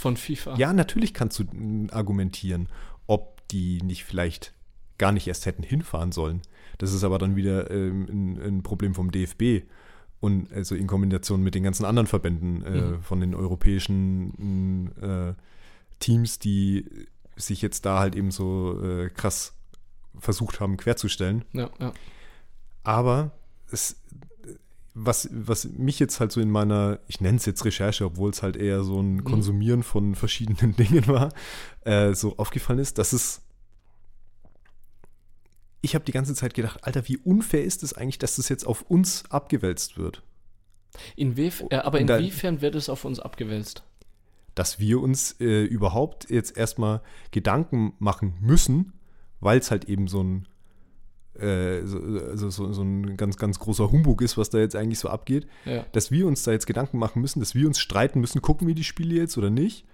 von 0.00 0.16
FIFA. 0.16 0.56
Ja, 0.56 0.72
natürlich 0.72 1.14
kannst 1.14 1.38
du 1.38 1.44
argumentieren, 1.92 2.68
ob 3.06 3.46
die 3.48 3.80
nicht 3.82 4.04
vielleicht 4.04 4.52
gar 4.98 5.12
nicht 5.12 5.28
erst 5.28 5.46
hätten 5.46 5.62
hinfahren 5.62 6.10
sollen. 6.10 6.42
Das 6.78 6.92
ist 6.92 7.04
aber 7.04 7.18
dann 7.18 7.36
wieder 7.36 7.70
ähm, 7.70 8.06
ein, 8.08 8.42
ein, 8.42 8.62
Problem 8.62 8.94
vom 8.94 9.10
DFB 9.10 9.66
und 10.20 10.52
also 10.52 10.74
in 10.74 10.86
Kombination 10.86 11.42
mit 11.42 11.54
den 11.54 11.64
ganzen 11.64 11.84
anderen 11.84 12.06
Verbänden 12.06 12.62
äh, 12.62 12.80
mhm. 12.80 13.02
von 13.02 13.20
den 13.20 13.34
europäischen 13.34 14.92
äh, 15.00 15.34
Teams, 15.98 16.38
die 16.38 16.86
sich 17.36 17.62
jetzt 17.62 17.84
da 17.84 17.98
halt 17.98 18.16
eben 18.16 18.30
so 18.30 18.82
äh, 18.82 19.10
krass 19.10 19.54
versucht 20.18 20.60
haben, 20.60 20.76
querzustellen. 20.76 21.44
Ja, 21.52 21.70
ja. 21.78 21.92
Aber 22.82 23.32
es, 23.70 24.00
was, 24.94 25.28
was 25.32 25.68
mich 25.68 25.98
jetzt 25.98 26.20
halt 26.20 26.32
so 26.32 26.40
in 26.40 26.50
meiner, 26.50 27.00
ich 27.06 27.20
nenne 27.20 27.36
es 27.36 27.46
jetzt 27.46 27.64
Recherche, 27.64 28.04
obwohl 28.04 28.30
es 28.30 28.42
halt 28.42 28.56
eher 28.56 28.82
so 28.82 29.00
ein 29.00 29.16
mhm. 29.16 29.24
Konsumieren 29.24 29.82
von 29.82 30.14
verschiedenen 30.14 30.74
Dingen 30.76 31.06
war, 31.06 31.32
äh, 31.84 32.14
so 32.14 32.36
aufgefallen 32.36 32.78
ist, 32.78 32.98
dass 32.98 33.12
es 33.12 33.42
ich 35.80 35.94
habe 35.94 36.04
die 36.04 36.12
ganze 36.12 36.34
Zeit 36.34 36.54
gedacht, 36.54 36.84
Alter, 36.84 37.06
wie 37.08 37.18
unfair 37.18 37.64
ist 37.64 37.82
es 37.82 37.92
eigentlich, 37.92 38.18
dass 38.18 38.36
das 38.36 38.48
jetzt 38.48 38.66
auf 38.66 38.82
uns 38.82 39.24
abgewälzt 39.30 39.98
wird? 39.98 40.22
Inwief 41.16 41.64
äh, 41.70 41.76
aber 41.76 42.00
inwiefern 42.00 42.60
wird 42.60 42.74
es 42.74 42.88
auf 42.88 43.04
uns 43.04 43.20
abgewälzt? 43.20 43.84
Dass 44.54 44.80
wir 44.80 45.00
uns 45.00 45.36
äh, 45.40 45.64
überhaupt 45.64 46.30
jetzt 46.30 46.56
erstmal 46.56 47.02
Gedanken 47.30 47.92
machen 47.98 48.34
müssen, 48.40 48.92
weil 49.40 49.58
es 49.58 49.70
halt 49.70 49.84
eben 49.84 50.08
so 50.08 50.22
ein, 50.22 50.48
äh, 51.38 51.82
so, 51.84 52.50
so, 52.50 52.72
so, 52.72 52.82
ein 52.82 53.16
ganz, 53.16 53.36
ganz 53.36 53.60
großer 53.60 53.92
Humbug 53.92 54.22
ist, 54.22 54.36
was 54.36 54.50
da 54.50 54.58
jetzt 54.58 54.74
eigentlich 54.74 54.98
so 54.98 55.08
abgeht, 55.08 55.46
ja. 55.64 55.84
dass 55.92 56.10
wir 56.10 56.26
uns 56.26 56.42
da 56.42 56.50
jetzt 56.50 56.66
Gedanken 56.66 56.98
machen 56.98 57.22
müssen, 57.22 57.38
dass 57.38 57.54
wir 57.54 57.68
uns 57.68 57.78
streiten 57.78 58.20
müssen, 58.20 58.42
gucken 58.42 58.66
wir 58.66 58.74
die 58.74 58.84
Spiele 58.84 59.14
jetzt 59.14 59.38
oder 59.38 59.50
nicht. 59.50 59.86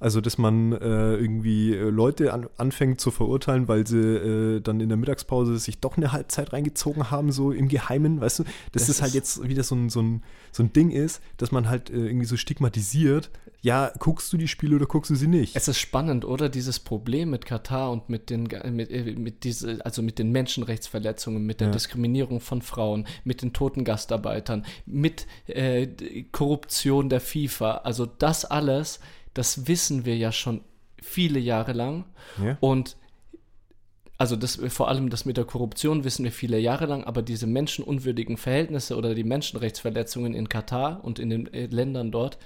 Also, 0.00 0.20
dass 0.20 0.38
man 0.38 0.72
äh, 0.72 1.14
irgendwie 1.14 1.74
äh, 1.74 1.88
Leute 1.88 2.32
an, 2.32 2.48
anfängt 2.56 3.00
zu 3.00 3.10
verurteilen, 3.10 3.68
weil 3.68 3.86
sie 3.86 3.98
äh, 3.98 4.60
dann 4.60 4.80
in 4.80 4.88
der 4.88 4.98
Mittagspause 4.98 5.58
sich 5.58 5.78
doch 5.78 5.96
eine 5.96 6.12
Halbzeit 6.12 6.52
reingezogen 6.52 7.10
haben, 7.10 7.32
so 7.32 7.52
im 7.52 7.68
Geheimen, 7.68 8.20
weißt 8.20 8.40
du, 8.40 8.42
dass 8.72 8.86
das, 8.86 8.86
das 8.88 9.02
halt 9.02 9.14
jetzt 9.14 9.48
wieder 9.48 9.62
so 9.62 9.74
ein, 9.74 9.90
so, 9.90 10.02
ein, 10.02 10.22
so 10.52 10.62
ein 10.62 10.72
Ding 10.72 10.90
ist, 10.90 11.22
dass 11.36 11.52
man 11.52 11.68
halt 11.68 11.90
äh, 11.90 12.06
irgendwie 12.06 12.26
so 12.26 12.36
stigmatisiert, 12.36 13.30
ja, 13.64 13.90
guckst 13.98 14.30
du 14.30 14.36
die 14.36 14.46
Spiele 14.46 14.76
oder 14.76 14.84
guckst 14.84 15.10
du 15.10 15.14
sie 15.14 15.26
nicht? 15.26 15.56
Es 15.56 15.68
ist 15.68 15.78
spannend, 15.78 16.26
oder? 16.26 16.50
Dieses 16.50 16.80
Problem 16.80 17.30
mit 17.30 17.46
Katar 17.46 17.90
und 17.90 18.10
mit 18.10 18.28
den, 18.28 18.46
mit, 18.72 18.90
äh, 18.90 19.14
mit 19.16 19.42
diese, 19.42 19.82
also 19.86 20.02
mit 20.02 20.18
den 20.18 20.32
Menschenrechtsverletzungen, 20.32 21.46
mit 21.46 21.60
der 21.60 21.68
ja. 21.68 21.72
Diskriminierung 21.72 22.40
von 22.40 22.60
Frauen, 22.60 23.06
mit 23.24 23.40
den 23.40 23.54
toten 23.54 23.84
Gastarbeitern, 23.84 24.66
mit 24.84 25.26
äh, 25.46 25.86
Korruption 26.30 27.08
der 27.08 27.22
FIFA, 27.22 27.78
also 27.78 28.04
das 28.04 28.44
alles 28.44 29.00
das 29.34 29.66
wissen 29.66 30.04
wir 30.04 30.16
ja 30.16 30.32
schon 30.32 30.62
viele 31.02 31.38
Jahre 31.38 31.72
lang. 31.72 32.04
Ja. 32.42 32.56
Und 32.60 32.96
also 34.16 34.36
das, 34.36 34.56
vor 34.68 34.88
allem 34.88 35.10
das 35.10 35.24
mit 35.24 35.36
der 35.36 35.44
Korruption 35.44 36.04
wissen 36.04 36.24
wir 36.24 36.32
viele 36.32 36.58
Jahre 36.58 36.86
lang, 36.86 37.04
aber 37.04 37.20
diese 37.20 37.46
menschenunwürdigen 37.46 38.36
Verhältnisse 38.36 38.96
oder 38.96 39.14
die 39.14 39.24
Menschenrechtsverletzungen 39.24 40.34
in 40.34 40.48
Katar 40.48 41.04
und 41.04 41.18
in 41.18 41.30
den 41.30 41.52
äh, 41.52 41.66
Ländern 41.66 42.12
dort, 42.12 42.38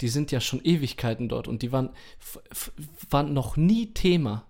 die 0.00 0.08
sind 0.08 0.32
ja 0.32 0.40
schon 0.40 0.64
Ewigkeiten 0.64 1.28
dort 1.28 1.46
und 1.46 1.62
die 1.62 1.72
waren, 1.72 1.90
waren 3.10 3.34
noch 3.34 3.56
nie 3.56 3.92
Thema 3.92 4.46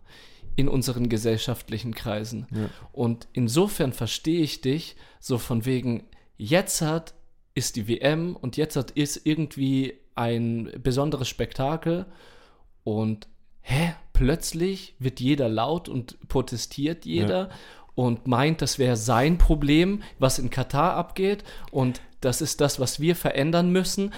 in 0.54 0.68
unseren 0.68 1.08
gesellschaftlichen 1.08 1.94
Kreisen. 1.94 2.46
Ja. 2.52 2.70
Und 2.92 3.26
insofern 3.32 3.92
verstehe 3.92 4.42
ich 4.42 4.60
dich 4.60 4.96
so 5.18 5.38
von 5.38 5.64
wegen, 5.64 6.04
jetzt 6.36 6.82
hat 6.82 7.14
ist 7.54 7.76
die 7.76 7.88
WM 7.88 8.36
und 8.36 8.56
jetzt 8.56 8.76
hat 8.76 8.92
ist 8.92 9.26
irgendwie 9.26 9.99
ein 10.20 10.70
besonderes 10.82 11.28
Spektakel 11.28 12.04
und 12.84 13.26
hä, 13.62 13.94
plötzlich 14.12 14.94
wird 14.98 15.18
jeder 15.18 15.48
laut 15.48 15.88
und 15.88 16.28
protestiert 16.28 17.06
jeder 17.06 17.48
ja. 17.48 17.50
und 17.94 18.26
meint, 18.26 18.60
das 18.60 18.78
wäre 18.78 18.96
sein 18.96 19.38
Problem, 19.38 20.02
was 20.18 20.38
in 20.38 20.50
Katar 20.50 20.94
abgeht 20.94 21.42
und 21.70 22.02
das 22.20 22.42
ist 22.42 22.60
das, 22.60 22.78
was 22.78 23.00
wir 23.00 23.16
verändern 23.16 23.70
müssen. 23.72 24.12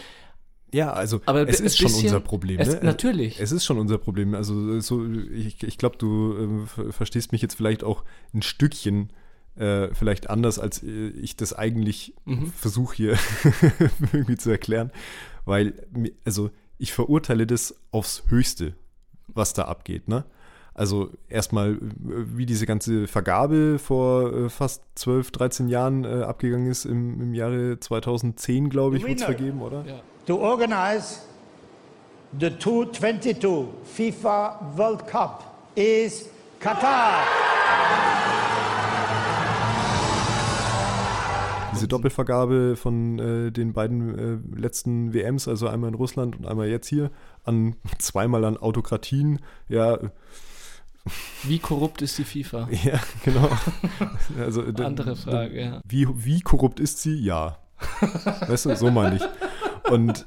Ja, 0.74 0.92
also 0.92 1.20
aber 1.26 1.48
es 1.48 1.60
ist 1.60 1.78
schon 1.78 1.92
unser 1.92 2.18
Problem. 2.18 2.58
Es, 2.58 2.68
ne? 2.68 2.80
Natürlich. 2.82 3.38
Es 3.38 3.52
ist 3.52 3.64
schon 3.64 3.78
unser 3.78 3.98
Problem. 3.98 4.34
Also 4.34 4.80
so, 4.80 5.06
ich, 5.06 5.62
ich 5.62 5.78
glaube, 5.78 5.98
du 5.98 6.66
äh, 6.78 6.92
verstehst 6.92 7.30
mich 7.30 7.42
jetzt 7.42 7.54
vielleicht 7.54 7.84
auch 7.84 8.04
ein 8.34 8.42
Stückchen 8.42 9.10
äh, 9.56 9.88
vielleicht 9.94 10.30
anders, 10.30 10.58
als 10.58 10.82
ich 10.82 11.36
das 11.36 11.52
eigentlich 11.52 12.14
mhm. 12.24 12.52
versuche 12.52 12.96
hier 12.96 13.18
irgendwie 14.12 14.36
zu 14.36 14.50
erklären. 14.50 14.90
Weil, 15.44 15.74
also 16.24 16.50
ich 16.78 16.92
verurteile 16.92 17.46
das 17.46 17.74
aufs 17.90 18.24
Höchste, 18.28 18.74
was 19.28 19.52
da 19.54 19.64
abgeht. 19.64 20.08
Ne? 20.08 20.24
Also 20.74 21.10
erstmal, 21.28 21.78
wie 21.80 22.46
diese 22.46 22.64
ganze 22.64 23.06
Vergabe 23.06 23.78
vor 23.78 24.32
äh, 24.32 24.48
fast 24.48 24.82
12, 24.94 25.30
13 25.30 25.68
Jahren 25.68 26.04
äh, 26.04 26.22
abgegangen 26.22 26.70
ist, 26.70 26.86
im, 26.86 27.20
im 27.20 27.34
Jahre 27.34 27.78
2010, 27.78 28.70
glaube 28.70 28.96
ich, 28.96 29.02
wurde 29.02 29.14
es 29.14 29.22
vergeben, 29.22 29.60
oder? 29.60 29.84
Ja. 29.86 30.00
To 30.26 30.38
organize 30.38 31.20
the 32.38 32.48
2022 32.58 33.36
FIFA 33.84 34.72
World 34.76 35.06
Cup 35.06 35.44
is 35.74 36.26
Qatar. 36.58 37.22
Diese 41.82 41.88
Doppelvergabe 41.88 42.76
von 42.76 43.18
äh, 43.18 43.50
den 43.50 43.72
beiden 43.72 44.54
äh, 44.54 44.56
letzten 44.56 45.12
WMs, 45.12 45.48
also 45.48 45.66
einmal 45.66 45.88
in 45.88 45.96
Russland 45.96 46.36
und 46.36 46.46
einmal 46.46 46.68
jetzt 46.68 46.86
hier, 46.86 47.10
an 47.42 47.74
zweimal 47.98 48.44
an 48.44 48.56
Autokratien, 48.56 49.40
ja. 49.68 49.98
Wie 51.42 51.58
korrupt 51.58 52.00
ist 52.00 52.18
die 52.18 52.24
FIFA? 52.24 52.68
Ja, 52.84 53.00
genau. 53.24 53.50
Also, 54.38 54.62
Andere 54.62 55.16
Frage, 55.16 55.60
ja. 55.60 55.80
Wie, 55.84 56.06
wie 56.24 56.40
korrupt 56.42 56.78
ist 56.78 57.02
sie? 57.02 57.16
Ja. 57.16 57.58
Weißt 58.46 58.66
du, 58.66 58.76
so 58.76 58.92
meine 58.92 59.16
ich. 59.16 59.90
Und 59.90 60.24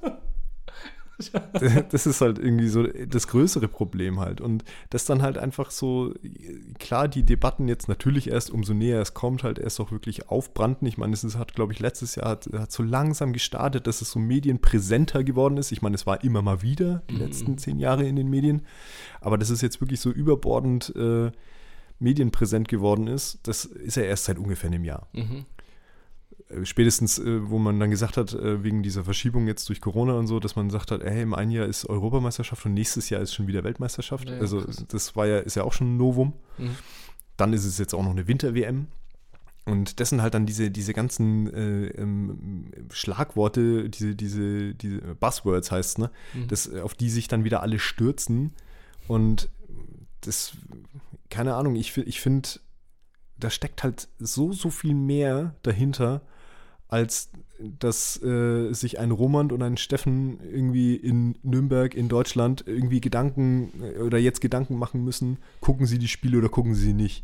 das 1.89 2.05
ist 2.05 2.21
halt 2.21 2.39
irgendwie 2.39 2.67
so 2.67 2.83
das 2.83 3.27
größere 3.27 3.67
Problem 3.67 4.19
halt. 4.19 4.41
Und 4.41 4.63
das 4.89 5.05
dann 5.05 5.21
halt 5.21 5.37
einfach 5.37 5.71
so, 5.71 6.13
klar, 6.79 7.07
die 7.07 7.23
Debatten 7.23 7.67
jetzt 7.67 7.87
natürlich 7.87 8.29
erst, 8.29 8.51
umso 8.51 8.73
näher 8.73 9.01
es 9.01 9.13
kommt, 9.13 9.43
halt 9.43 9.59
erst 9.59 9.79
auch 9.79 9.91
wirklich 9.91 10.29
aufbrannten. 10.29 10.87
Ich 10.87 10.97
meine, 10.97 11.13
es 11.13 11.37
hat, 11.37 11.55
glaube 11.55 11.73
ich, 11.73 11.79
letztes 11.79 12.15
Jahr 12.15 12.29
hat, 12.29 12.49
hat 12.53 12.71
so 12.71 12.83
langsam 12.83 13.33
gestartet, 13.33 13.87
dass 13.87 14.01
es 14.01 14.11
so 14.11 14.19
medienpräsenter 14.19 15.23
geworden 15.23 15.57
ist. 15.57 15.71
Ich 15.71 15.81
meine, 15.81 15.95
es 15.95 16.05
war 16.05 16.23
immer 16.23 16.41
mal 16.41 16.61
wieder 16.61 17.03
die 17.09 17.15
mhm. 17.15 17.21
letzten 17.21 17.57
zehn 17.57 17.79
Jahre 17.79 18.05
in 18.05 18.15
den 18.15 18.29
Medien. 18.29 18.63
Aber 19.21 19.37
dass 19.37 19.49
es 19.49 19.61
jetzt 19.61 19.81
wirklich 19.81 20.01
so 20.01 20.11
überbordend 20.11 20.93
äh, 20.95 21.31
medienpräsent 21.99 22.67
geworden 22.67 23.07
ist, 23.07 23.39
das 23.43 23.65
ist 23.65 23.95
ja 23.95 24.03
erst 24.03 24.25
seit 24.25 24.37
ungefähr 24.37 24.69
einem 24.69 24.83
Jahr. 24.83 25.07
Mhm. 25.13 25.45
Äh, 26.49 26.65
spätestens, 26.65 27.17
äh, 27.17 27.49
wo 27.49 27.57
man 27.57 27.79
dann 27.79 27.89
gesagt 27.89 28.17
hat, 28.17 28.33
äh, 28.33 28.63
wegen 28.63 28.83
dieser 28.83 29.03
Verschiebung 29.03 29.47
jetzt 29.47 29.67
durch 29.69 29.81
Corona 29.81 30.13
und 30.13 30.27
so, 30.27 30.39
dass 30.39 30.55
man 30.55 30.67
gesagt 30.67 30.91
hat, 30.91 31.01
ey, 31.01 31.21
im 31.21 31.33
einen 31.33 31.51
Jahr 31.51 31.65
ist 31.65 31.85
Europameisterschaft 31.85 32.65
und 32.65 32.73
nächstes 32.73 33.09
Jahr 33.09 33.21
ist 33.21 33.33
schon 33.33 33.47
wieder 33.47 33.63
Weltmeisterschaft. 33.63 34.29
Ja, 34.29 34.37
also 34.37 34.61
krass. 34.61 34.85
das 34.87 35.15
war 35.15 35.25
ja, 35.25 35.39
ist 35.39 35.55
ja 35.55 35.63
auch 35.63 35.73
schon 35.73 35.95
ein 35.95 35.97
Novum. 35.97 36.33
Mhm. 36.57 36.75
Dann 37.37 37.53
ist 37.53 37.65
es 37.65 37.77
jetzt 37.77 37.93
auch 37.93 38.03
noch 38.03 38.11
eine 38.11 38.27
Winter-WM. 38.27 38.87
Und 39.65 39.99
das 39.99 40.09
sind 40.09 40.21
halt 40.21 40.35
dann 40.35 40.45
diese, 40.45 40.69
diese 40.69 40.93
ganzen 40.93 41.51
äh, 41.51 41.87
ähm, 41.99 42.71
Schlagworte, 42.91 43.89
diese, 43.89 44.15
diese, 44.15 44.75
diese 44.75 44.99
Buzzwords 45.15 45.71
heißt 45.71 45.97
ne? 45.97 46.11
Mhm. 46.35 46.47
Das, 46.47 46.71
auf 46.71 46.93
die 46.93 47.09
sich 47.09 47.27
dann 47.27 47.43
wieder 47.43 47.63
alle 47.63 47.79
stürzen. 47.79 48.53
Und 49.07 49.49
das, 50.21 50.55
keine 51.31 51.55
Ahnung, 51.55 51.75
ich, 51.75 51.97
ich 51.97 52.21
finde, 52.21 52.47
da 53.37 53.49
steckt 53.49 53.81
halt 53.81 54.07
so, 54.19 54.53
so 54.53 54.69
viel 54.69 54.93
mehr 54.93 55.55
dahinter, 55.63 56.21
als 56.87 57.29
dass 57.59 58.21
äh, 58.21 58.73
sich 58.73 58.99
ein 58.99 59.11
Roman 59.11 59.51
und 59.51 59.61
ein 59.61 59.77
Steffen 59.77 60.39
irgendwie 60.43 60.95
in 60.95 61.35
Nürnberg 61.41 61.95
in 61.95 62.09
Deutschland 62.09 62.63
irgendwie 62.67 63.01
Gedanken 63.01 63.71
äh, 63.81 64.01
oder 64.01 64.17
jetzt 64.17 64.41
Gedanken 64.41 64.77
machen 64.77 65.03
müssen, 65.03 65.37
gucken 65.61 65.85
sie 65.85 65.97
die 65.97 66.07
Spiele 66.07 66.37
oder 66.37 66.49
gucken 66.49 66.75
sie 66.75 66.93
nicht. 66.93 67.23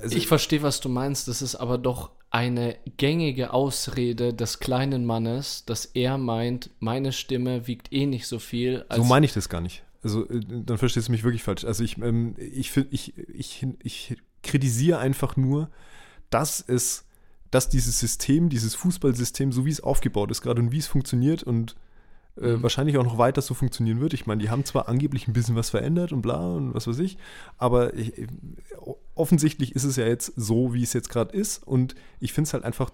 Also, 0.00 0.16
ich 0.16 0.26
verstehe, 0.26 0.62
was 0.62 0.80
du 0.80 0.88
meinst. 0.88 1.28
Das 1.28 1.42
ist 1.42 1.54
aber 1.54 1.78
doch 1.78 2.10
eine 2.30 2.76
gängige 2.96 3.52
Ausrede 3.52 4.34
des 4.34 4.58
kleinen 4.58 5.04
Mannes, 5.04 5.64
dass 5.66 5.84
er 5.84 6.18
meint, 6.18 6.70
meine 6.80 7.12
Stimme 7.12 7.66
wiegt 7.68 7.92
eh 7.92 8.06
nicht 8.06 8.26
so 8.26 8.38
viel. 8.40 8.84
so 8.94 9.04
meine 9.04 9.26
ich 9.26 9.32
das 9.32 9.48
gar 9.48 9.60
nicht. 9.60 9.84
Also 10.02 10.28
äh, 10.28 10.40
dann 10.44 10.78
verstehst 10.78 11.08
du 11.08 11.12
mich 11.12 11.24
wirklich 11.24 11.42
falsch. 11.42 11.64
Also 11.64 11.84
ich, 11.84 11.98
ähm, 11.98 12.34
ich, 12.38 12.76
ich, 12.90 13.16
ich, 13.16 13.66
ich 13.82 14.16
kritisiere 14.42 14.98
einfach 14.98 15.36
nur, 15.36 15.70
dass 16.30 16.62
es 16.66 17.04
dass 17.54 17.68
dieses 17.68 18.00
System, 18.00 18.48
dieses 18.48 18.74
Fußballsystem, 18.74 19.52
so 19.52 19.64
wie 19.64 19.70
es 19.70 19.80
aufgebaut 19.80 20.30
ist 20.32 20.42
gerade 20.42 20.60
und 20.60 20.72
wie 20.72 20.78
es 20.78 20.88
funktioniert 20.88 21.44
und 21.44 21.76
äh, 22.36 22.56
mhm. 22.56 22.64
wahrscheinlich 22.64 22.98
auch 22.98 23.04
noch 23.04 23.16
weiter 23.16 23.42
so 23.42 23.54
funktionieren 23.54 24.00
wird. 24.00 24.12
Ich 24.12 24.26
meine, 24.26 24.42
die 24.42 24.50
haben 24.50 24.64
zwar 24.64 24.88
angeblich 24.88 25.28
ein 25.28 25.34
bisschen 25.34 25.54
was 25.54 25.70
verändert 25.70 26.12
und 26.12 26.20
bla 26.20 26.56
und 26.56 26.74
was 26.74 26.88
weiß 26.88 26.98
ich, 26.98 27.16
aber 27.56 27.94
ich, 27.94 28.26
offensichtlich 29.14 29.76
ist 29.76 29.84
es 29.84 29.94
ja 29.94 30.04
jetzt 30.04 30.32
so, 30.34 30.74
wie 30.74 30.82
es 30.82 30.94
jetzt 30.94 31.10
gerade 31.10 31.36
ist 31.36 31.64
und 31.64 31.94
ich 32.18 32.32
finde 32.32 32.48
es 32.48 32.54
halt 32.54 32.64
einfach 32.64 32.90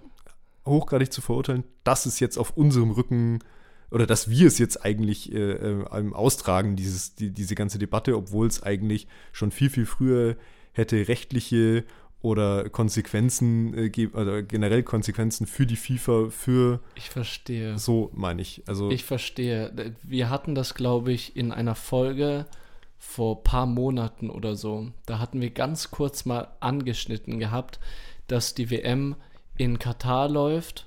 hochgradig 0.67 1.11
zu 1.11 1.23
verurteilen, 1.23 1.65
dass 1.83 2.05
es 2.05 2.21
jetzt 2.21 2.37
auf 2.37 2.55
unserem 2.57 2.91
Rücken 2.91 3.39
oder 3.91 4.07
dass 4.07 4.29
wir 4.29 4.47
es 4.47 4.59
jetzt 4.59 4.85
eigentlich 4.85 5.33
äh, 5.33 5.53
äh, 5.53 6.13
austragen, 6.13 6.77
dieses, 6.77 7.15
die, 7.15 7.31
diese 7.31 7.55
ganze 7.55 7.79
Debatte, 7.79 8.15
obwohl 8.15 8.47
es 8.47 8.63
eigentlich 8.63 9.09
schon 9.33 9.53
viel, 9.53 9.71
viel 9.71 9.87
früher 9.87 10.37
hätte 10.73 11.09
rechtliche 11.09 11.85
oder 12.23 12.69
Konsequenzen 12.69 13.75
äh, 13.75 14.07
oder 14.09 14.43
generell 14.43 14.83
Konsequenzen 14.83 15.47
für 15.47 15.67
die 15.67 15.77
FIFA, 15.77 16.29
für. 16.31 16.81
Ich 16.95 17.11
verstehe. 17.11 17.79
So 17.79 18.11
meine 18.13 18.43
ich. 18.43 18.63
Also 18.67 18.91
ich 18.91 19.05
verstehe. 19.05 19.95
Wir 20.03 20.29
hatten 20.29 20.55
das, 20.55 20.75
glaube 20.75 21.13
ich, 21.13 21.37
in 21.37 21.53
einer 21.53 21.75
Folge 21.75 22.47
vor 22.99 23.39
ein 23.39 23.45
paar 23.45 23.67
Monaten 23.67 24.29
oder 24.29 24.55
so. 24.55 24.89
Da 25.07 25.19
hatten 25.19 25.41
wir 25.41 25.51
ganz 25.51 25.91
kurz 25.91 26.27
mal 26.27 26.49
angeschnitten 26.61 27.39
gehabt, 27.39 27.81
dass 28.27 28.55
die 28.55 28.71
WM 28.71 29.17
in 29.57 29.79
Katar 29.79 30.29
läuft 30.29 30.87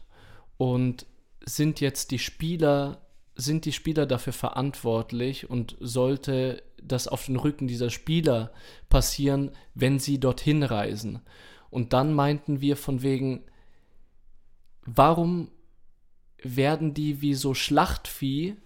und 0.58 1.08
sind 1.44 1.82
jetzt 1.82 2.12
die 2.12 2.20
Spieler, 2.20 3.02
sind 3.36 3.66
die 3.66 3.72
Spieler 3.72 4.06
dafür 4.06 4.34
verantwortlich 4.34 5.50
und 5.50 5.76
sollte 5.80 6.62
das 6.88 7.08
auf 7.08 7.26
den 7.26 7.36
Rücken 7.36 7.68
dieser 7.68 7.90
Spieler 7.90 8.52
passieren, 8.90 9.52
wenn 9.74 10.00
sie 10.00 10.20
dorthin 10.20 10.64
reisen. 10.64 11.22
Und 11.70 11.94
dann 11.94 12.14
meinten 12.14 12.62
wir 12.62 12.78
von 12.78 13.02
wegen, 13.02 13.44
warum 14.86 15.50
werden 16.44 16.94
die 16.94 17.22
wie 17.22 17.34
so 17.34 17.54
Schlachtvieh 17.54 18.58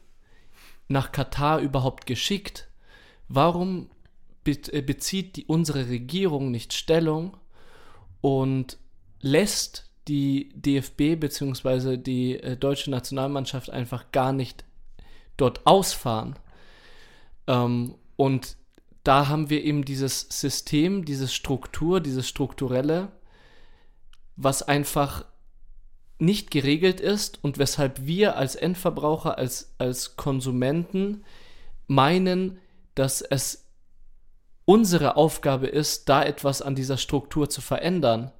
nach 0.87 1.11
Katar 1.11 1.59
überhaupt 1.59 2.05
geschickt? 2.05 2.69
Warum 3.29 3.89
äh, 4.45 4.81
bezieht 4.81 5.35
die, 5.35 5.45
unsere 5.45 5.87
Regierung 5.89 6.51
nicht 6.51 6.73
Stellung 6.73 7.37
und 8.21 8.77
lässt 9.21 9.89
die 10.07 10.49
DFB 10.55 11.19
bzw. 11.19 11.97
die 11.97 12.39
äh, 12.39 12.57
deutsche 12.57 12.91
Nationalmannschaft 12.91 13.69
einfach 13.69 14.11
gar 14.11 14.33
nicht 14.33 14.65
dort 15.37 15.65
ausfahren? 15.65 16.37
Ähm, 17.47 17.95
und 18.17 18.57
da 19.03 19.29
haben 19.29 19.49
wir 19.49 19.63
eben 19.63 19.85
dieses 19.85 20.27
System, 20.29 21.05
diese 21.05 21.29
Struktur, 21.29 22.01
dieses 22.01 22.27
Strukturelle, 22.27 23.13
was 24.35 24.63
einfach 24.63 25.23
nicht 26.19 26.51
geregelt 26.51 26.99
ist 26.99 27.41
und 27.43 27.57
weshalb 27.57 28.05
wir 28.05 28.35
als 28.35 28.55
Endverbraucher, 28.55 29.37
als, 29.37 29.73
als 29.77 30.17
Konsumenten 30.17 31.23
meinen, 31.87 32.59
dass 32.95 33.21
es 33.21 33.67
unsere 34.65 35.15
Aufgabe 35.15 35.67
ist, 35.67 36.09
da 36.09 36.23
etwas 36.23 36.61
an 36.61 36.75
dieser 36.75 36.97
Struktur 36.97 37.49
zu 37.49 37.61
verändern. 37.61 38.31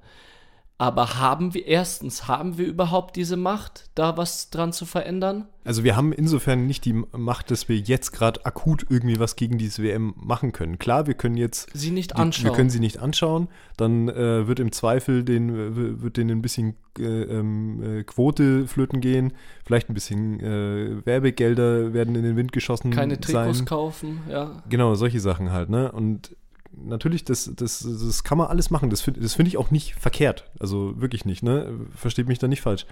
Aber 0.80 1.18
haben 1.18 1.54
wir 1.54 1.66
erstens, 1.66 2.28
haben 2.28 2.56
wir 2.56 2.64
überhaupt 2.64 3.16
diese 3.16 3.36
Macht, 3.36 3.90
da 3.96 4.16
was 4.16 4.48
dran 4.50 4.72
zu 4.72 4.86
verändern? 4.86 5.46
Also 5.64 5.82
wir 5.82 5.96
haben 5.96 6.12
insofern 6.12 6.68
nicht 6.68 6.84
die 6.84 6.92
Macht, 6.92 7.50
dass 7.50 7.68
wir 7.68 7.76
jetzt 7.76 8.12
gerade 8.12 8.46
akut 8.46 8.86
irgendwie 8.88 9.18
was 9.18 9.34
gegen 9.34 9.58
diese 9.58 9.82
WM 9.82 10.14
machen 10.16 10.52
können. 10.52 10.78
Klar, 10.78 11.08
wir 11.08 11.14
können 11.14 11.36
jetzt 11.36 11.68
sie 11.74 11.90
nicht 11.90 12.14
anschauen. 12.14 12.44
Wir 12.44 12.52
können 12.52 12.70
sie 12.70 12.78
nicht 12.78 13.00
anschauen. 13.00 13.48
Dann 13.76 14.08
äh, 14.08 14.46
wird 14.46 14.60
im 14.60 14.70
Zweifel 14.70 15.24
den, 15.24 16.00
wird 16.00 16.16
denen 16.16 16.38
ein 16.38 16.42
bisschen 16.42 16.76
äh, 16.96 17.02
ähm, 17.02 17.82
äh, 17.82 18.04
Quote 18.04 18.68
flöten 18.68 19.00
gehen. 19.00 19.32
Vielleicht 19.66 19.90
ein 19.90 19.94
bisschen 19.94 20.38
äh, 20.38 21.04
Werbegelder 21.04 21.92
werden 21.92 22.14
in 22.14 22.22
den 22.22 22.36
Wind 22.36 22.52
geschossen. 22.52 22.92
Keine 22.92 23.18
Trikots 23.20 23.58
sein. 23.58 23.66
kaufen, 23.66 24.20
ja. 24.30 24.62
Genau, 24.68 24.94
solche 24.94 25.18
Sachen 25.18 25.50
halt, 25.50 25.70
ne? 25.70 25.90
Und 25.90 26.36
natürlich, 26.72 27.24
das, 27.24 27.50
das, 27.54 27.80
das 27.80 28.24
kann 28.24 28.38
man 28.38 28.48
alles 28.48 28.70
machen. 28.70 28.90
Das 28.90 29.00
finde 29.00 29.20
das 29.20 29.34
find 29.34 29.48
ich 29.48 29.56
auch 29.56 29.70
nicht 29.70 29.94
verkehrt. 29.94 30.50
Also 30.58 31.00
wirklich 31.00 31.24
nicht, 31.24 31.42
ne? 31.42 31.78
Versteht 31.94 32.28
mich 32.28 32.38
da 32.38 32.48
nicht 32.48 32.62
falsch. 32.62 32.86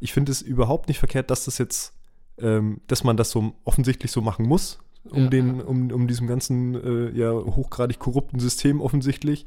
Ich 0.00 0.12
finde 0.12 0.32
es 0.32 0.42
überhaupt 0.42 0.88
nicht 0.88 0.98
verkehrt, 0.98 1.30
dass 1.30 1.44
das 1.44 1.58
jetzt, 1.58 1.94
ähm, 2.38 2.80
dass 2.86 3.04
man 3.04 3.16
das 3.16 3.30
so 3.30 3.54
offensichtlich 3.64 4.10
so 4.10 4.20
machen 4.20 4.46
muss, 4.46 4.78
um 5.10 5.24
ja, 5.24 5.28
den, 5.28 5.60
um, 5.60 5.90
um 5.90 6.06
diesem 6.06 6.26
ganzen 6.26 6.74
äh, 6.74 7.10
ja 7.16 7.32
hochgradig 7.32 7.98
korrupten 7.98 8.40
System 8.40 8.80
offensichtlich. 8.80 9.46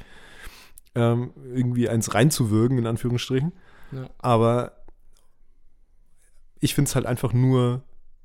ähm, 0.95 1.31
irgendwie 1.53 1.89
eins 1.89 2.13
reinzuwirken, 2.13 2.77
in 2.77 2.87
Anführungsstrichen. 2.87 3.53
Ja. 3.91 4.09
Aber 4.17 4.73
ich 6.59 6.75
finde 6.75 6.89
es 6.89 6.95
halt 6.95 7.05
einfach 7.05 7.33
nur 7.33 7.83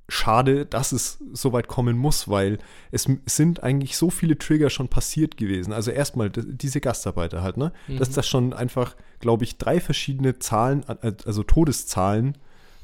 schade, 0.09 0.67
dass 0.67 0.93
es 0.93 1.19
so 1.33 1.53
weit 1.53 1.69
kommen 1.69 1.97
muss, 1.97 2.29
weil 2.29 2.59
es, 2.91 3.09
sind 3.27 3.63
eigentlich 3.63 3.97
so 3.97 4.11
viele 4.11 4.37
Trigger 4.37 4.71
schon 4.71 4.89
passiert 4.89 5.37
gewesen. 5.37 5.73
Also 5.73 5.91
erstmal 5.91 6.31
diese 6.31 6.81
Gastarbeiter 6.81 7.43
halt, 7.43 7.57
ne? 7.57 7.73
Mhm. 7.89 7.99
Dass 7.99 8.11
das 8.11 8.29
schon 8.29 8.53
einfach, 8.53 8.97
glaube 9.21 9.45
ich, 9.45 9.57
drei 9.57 9.81
verschiedene 9.81 10.39
Zahlen, 10.39 10.85
also 10.85 11.43
Todeszahlen 11.43 12.37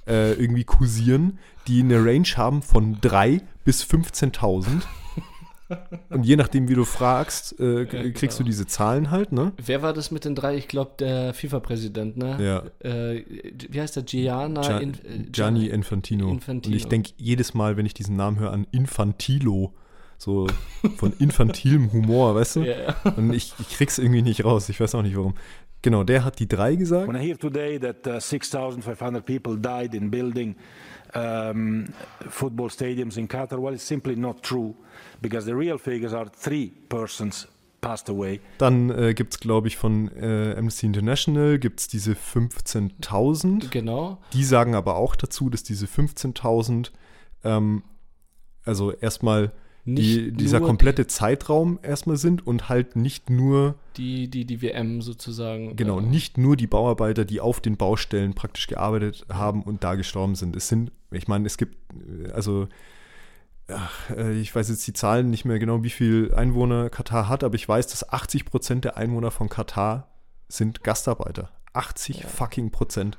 äh, 0.07 0.33
irgendwie 0.33 0.65
kursieren, 0.65 1.39
die 1.69 1.81
eine 1.81 2.05
Range 2.05 2.29
haben 2.37 2.63
von 2.63 2.99
drei 3.01 3.43
bis 3.65 3.85
15.000. 3.85 4.83
Und 6.11 6.25
je 6.25 6.37
nachdem, 6.37 6.69
wie 6.69 6.75
du 6.75 6.85
fragst, 6.85 7.59
äh, 7.61 7.85
ja, 7.85 8.11
kriegst 8.11 8.39
du 8.39 8.45
diese 8.45 8.67
Zahlen 8.67 9.11
halt, 9.11 9.33
ne? 9.33 9.53
Wer 9.65 9.83
war 9.83 9.93
das 9.93 10.11
mit 10.11 10.25
den 10.25 10.35
drei? 10.35 10.57
Ich 10.57 10.69
glaube, 10.69 10.93
der 10.99 11.35
FIFA-Präsident, 11.35 12.17
ne? 12.17 12.37
Ja. 12.41 12.89
Äh, 12.89 13.25
wie 13.69 13.81
heißt 13.81 13.97
der? 13.97 14.03
Gianna 14.03 14.63
Gia 14.63 14.79
In 14.79 14.95
äh, 14.95 14.97
Gianni 15.31 15.67
Infantino. 15.67 16.31
Infantino. 16.31 16.73
Und 16.73 16.77
ich 16.77 16.89
denke 16.89 17.11
jedes 17.17 17.55
Mal, 17.55 17.77
wenn 17.77 17.87
ich 17.87 17.95
diesen 17.95 18.17
Namen 18.17 18.39
höre, 18.39 18.53
an 18.53 18.67
Infantilo. 18.71 19.75
So 20.19 20.49
von 20.99 21.15
infantilem 21.19 21.93
Humor, 21.95 22.35
weißt 22.35 22.57
du? 22.57 22.61
Ja, 22.61 22.77
ja. 22.79 23.13
Und 23.17 23.33
ich, 23.33 23.55
ich 23.59 23.71
krieg's 23.71 23.97
irgendwie 23.97 24.21
nicht 24.21 24.45
raus. 24.45 24.69
Ich 24.69 24.79
weiß 24.79 24.95
auch 24.95 25.03
nicht 25.03 25.17
warum. 25.17 25.35
Genau, 25.83 26.05
der 26.05 26.25
hat 26.25 26.39
die 26.39 26.47
drei 26.47 26.75
gesagt. 26.75 27.09
When 27.09 27.17
I 27.17 27.25
hear 27.25 27.39
today 27.39 27.79
that 27.79 28.07
uh, 28.07 28.21
6,500 28.21 29.25
people 29.25 29.57
died 29.57 29.95
in 29.95 30.11
building 30.11 30.57
um, 31.15 31.87
football 32.29 32.71
stadiums 32.71 33.17
in 33.17 33.29
Qatar, 33.29 33.59
well, 33.59 33.75
it's 33.75 33.85
simply 33.85 34.17
not 34.17 34.43
true 34.43 34.75
because 35.21 35.47
the 35.47 35.55
real 35.55 35.79
figures 35.79 36.13
are 36.13 36.31
three 36.31 36.73
persons 36.89 37.47
passed 37.81 38.09
away. 38.09 38.41
Dann 38.59 38.91
äh, 38.91 39.15
gibt 39.15 39.35
es, 39.35 39.41
glaube 39.41 39.69
ich, 39.69 39.77
von 39.77 40.09
äh, 40.17 40.55
Amnesty 40.57 40.87
International 40.87 41.59
gibt 41.59 41.81
es 41.81 41.89
diese 41.89 42.13
15.000. 42.13 43.71
Genau. 43.71 44.19
Die 44.33 44.45
sagen 44.45 44.75
aber 44.75 44.97
auch 44.97 45.17
dazu, 45.17 45.51
dass 45.51 45.63
diese 45.63 45.87
15.000, 45.87 46.91
ähm, 47.45 47.83
also 48.65 48.93
erstmal 48.93 49.53
die, 49.85 50.33
dieser 50.33 50.61
komplette 50.61 51.07
Zeitraum 51.07 51.79
erstmal 51.83 52.17
sind 52.17 52.47
und 52.47 52.69
halt 52.69 52.97
nicht 52.97 53.31
nur 53.31 53.77
die, 53.97 54.29
die, 54.29 54.45
die 54.45 54.63
WM 54.63 55.01
sozusagen. 55.03 55.77
Genau, 55.77 56.01
äh, 56.01 56.03
nicht 56.03 56.39
nur 56.39 56.57
die 56.57 56.67
Bauarbeiter, 56.67 57.25
die 57.25 57.41
auf 57.41 57.61
den 57.61 57.77
Baustellen 57.77 58.35
praktisch 58.35 58.67
gearbeitet 58.67 59.25
haben 59.33 59.63
und 59.63 59.83
da 59.83 59.95
gestorben 59.95 60.35
sind. 60.35 60.55
Es 60.55 60.69
sind, 60.69 60.93
ich 61.11 61.29
meine, 61.29 61.47
es 61.47 61.57
gibt, 61.57 61.77
also 62.33 62.69
ach, 63.69 64.11
äh, 64.11 64.39
ich 64.39 64.55
weiß 64.55 64.69
jetzt 64.69 64.87
die 64.87 64.93
Zahlen 64.93 65.31
nicht 65.31 65.45
mehr 65.45 65.59
genau, 65.59 65.83
wie 65.83 65.91
viel 65.91 66.33
Einwohner 66.35 66.91
Katar 66.91 67.29
hat, 67.29 67.45
aber 67.45 67.55
ich 67.55 67.69
weiß, 67.69 67.87
dass 67.87 68.09
80 68.09 68.45
Prozent 68.45 68.85
der 68.85 68.97
Einwohner 68.97 69.31
von 69.31 69.49
Katar 69.49 70.09
sind 70.49 70.85
Gastarbeiter. 70.85 71.51
80 71.73 72.21
ja. 72.21 72.29
fucking 72.29 72.71
Prozent. 72.71 73.19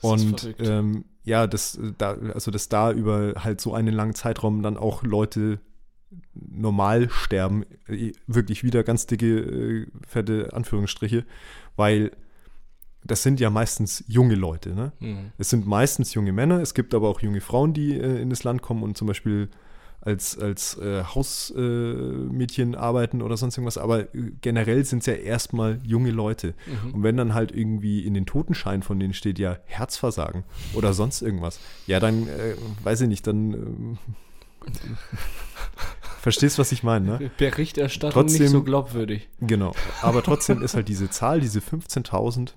Und 0.00 0.54
ähm, 0.60 1.04
ja, 1.28 1.46
dass 1.46 1.78
da, 1.98 2.16
also 2.34 2.50
dass 2.50 2.68
da 2.68 2.90
über 2.90 3.34
halt 3.36 3.60
so 3.60 3.74
einen 3.74 3.94
langen 3.94 4.14
Zeitraum 4.14 4.62
dann 4.62 4.78
auch 4.78 5.02
Leute 5.02 5.60
normal 6.34 7.10
sterben, 7.10 7.64
äh, 7.86 8.12
wirklich 8.26 8.64
wieder 8.64 8.82
ganz 8.82 9.06
dicke, 9.06 9.38
äh, 9.38 9.86
fette 10.06 10.48
Anführungsstriche, 10.54 11.26
weil 11.76 12.12
das 13.04 13.22
sind 13.22 13.40
ja 13.40 13.50
meistens 13.50 14.04
junge 14.08 14.34
Leute. 14.36 14.74
Ne? 14.74 14.92
Mhm. 15.00 15.32
Es 15.36 15.50
sind 15.50 15.66
meistens 15.66 16.14
junge 16.14 16.32
Männer, 16.32 16.60
es 16.60 16.72
gibt 16.72 16.94
aber 16.94 17.08
auch 17.08 17.20
junge 17.20 17.42
Frauen, 17.42 17.74
die 17.74 17.98
äh, 17.98 18.22
in 18.22 18.30
das 18.30 18.42
Land 18.42 18.62
kommen 18.62 18.82
und 18.82 18.96
zum 18.96 19.06
Beispiel 19.06 19.50
als, 20.08 20.38
als 20.38 20.78
äh, 20.78 21.04
Hausmädchen 21.04 22.74
äh, 22.74 22.76
arbeiten 22.76 23.20
oder 23.20 23.36
sonst 23.36 23.56
irgendwas, 23.56 23.76
aber 23.76 24.14
äh, 24.14 24.32
generell 24.40 24.84
sind 24.84 25.00
es 25.00 25.06
ja 25.06 25.12
erstmal 25.12 25.80
junge 25.84 26.10
Leute. 26.10 26.54
Mhm. 26.66 26.94
Und 26.94 27.02
wenn 27.02 27.16
dann 27.16 27.34
halt 27.34 27.52
irgendwie 27.52 28.06
in 28.06 28.14
den 28.14 28.24
Totenschein 28.24 28.82
von 28.82 28.98
denen 28.98 29.12
steht 29.12 29.38
ja 29.38 29.58
Herzversagen 29.66 30.44
oder 30.72 30.94
sonst 30.94 31.20
irgendwas, 31.20 31.60
ja, 31.86 32.00
dann 32.00 32.26
äh, 32.26 32.54
weiß 32.82 33.02
ich 33.02 33.08
nicht, 33.08 33.26
dann 33.26 33.98
Verstehst, 36.20 36.58
was 36.58 36.72
ich 36.72 36.82
meine, 36.82 37.06
ne? 37.18 37.30
Berichterstattung 37.36 38.22
trotzdem, 38.22 38.42
nicht 38.42 38.50
so 38.50 38.62
glaubwürdig. 38.62 39.28
Genau. 39.40 39.72
Aber 40.02 40.22
trotzdem 40.22 40.62
ist 40.62 40.74
halt 40.74 40.88
diese 40.88 41.10
Zahl, 41.10 41.40
diese 41.40 41.60
15.000, 41.60 42.54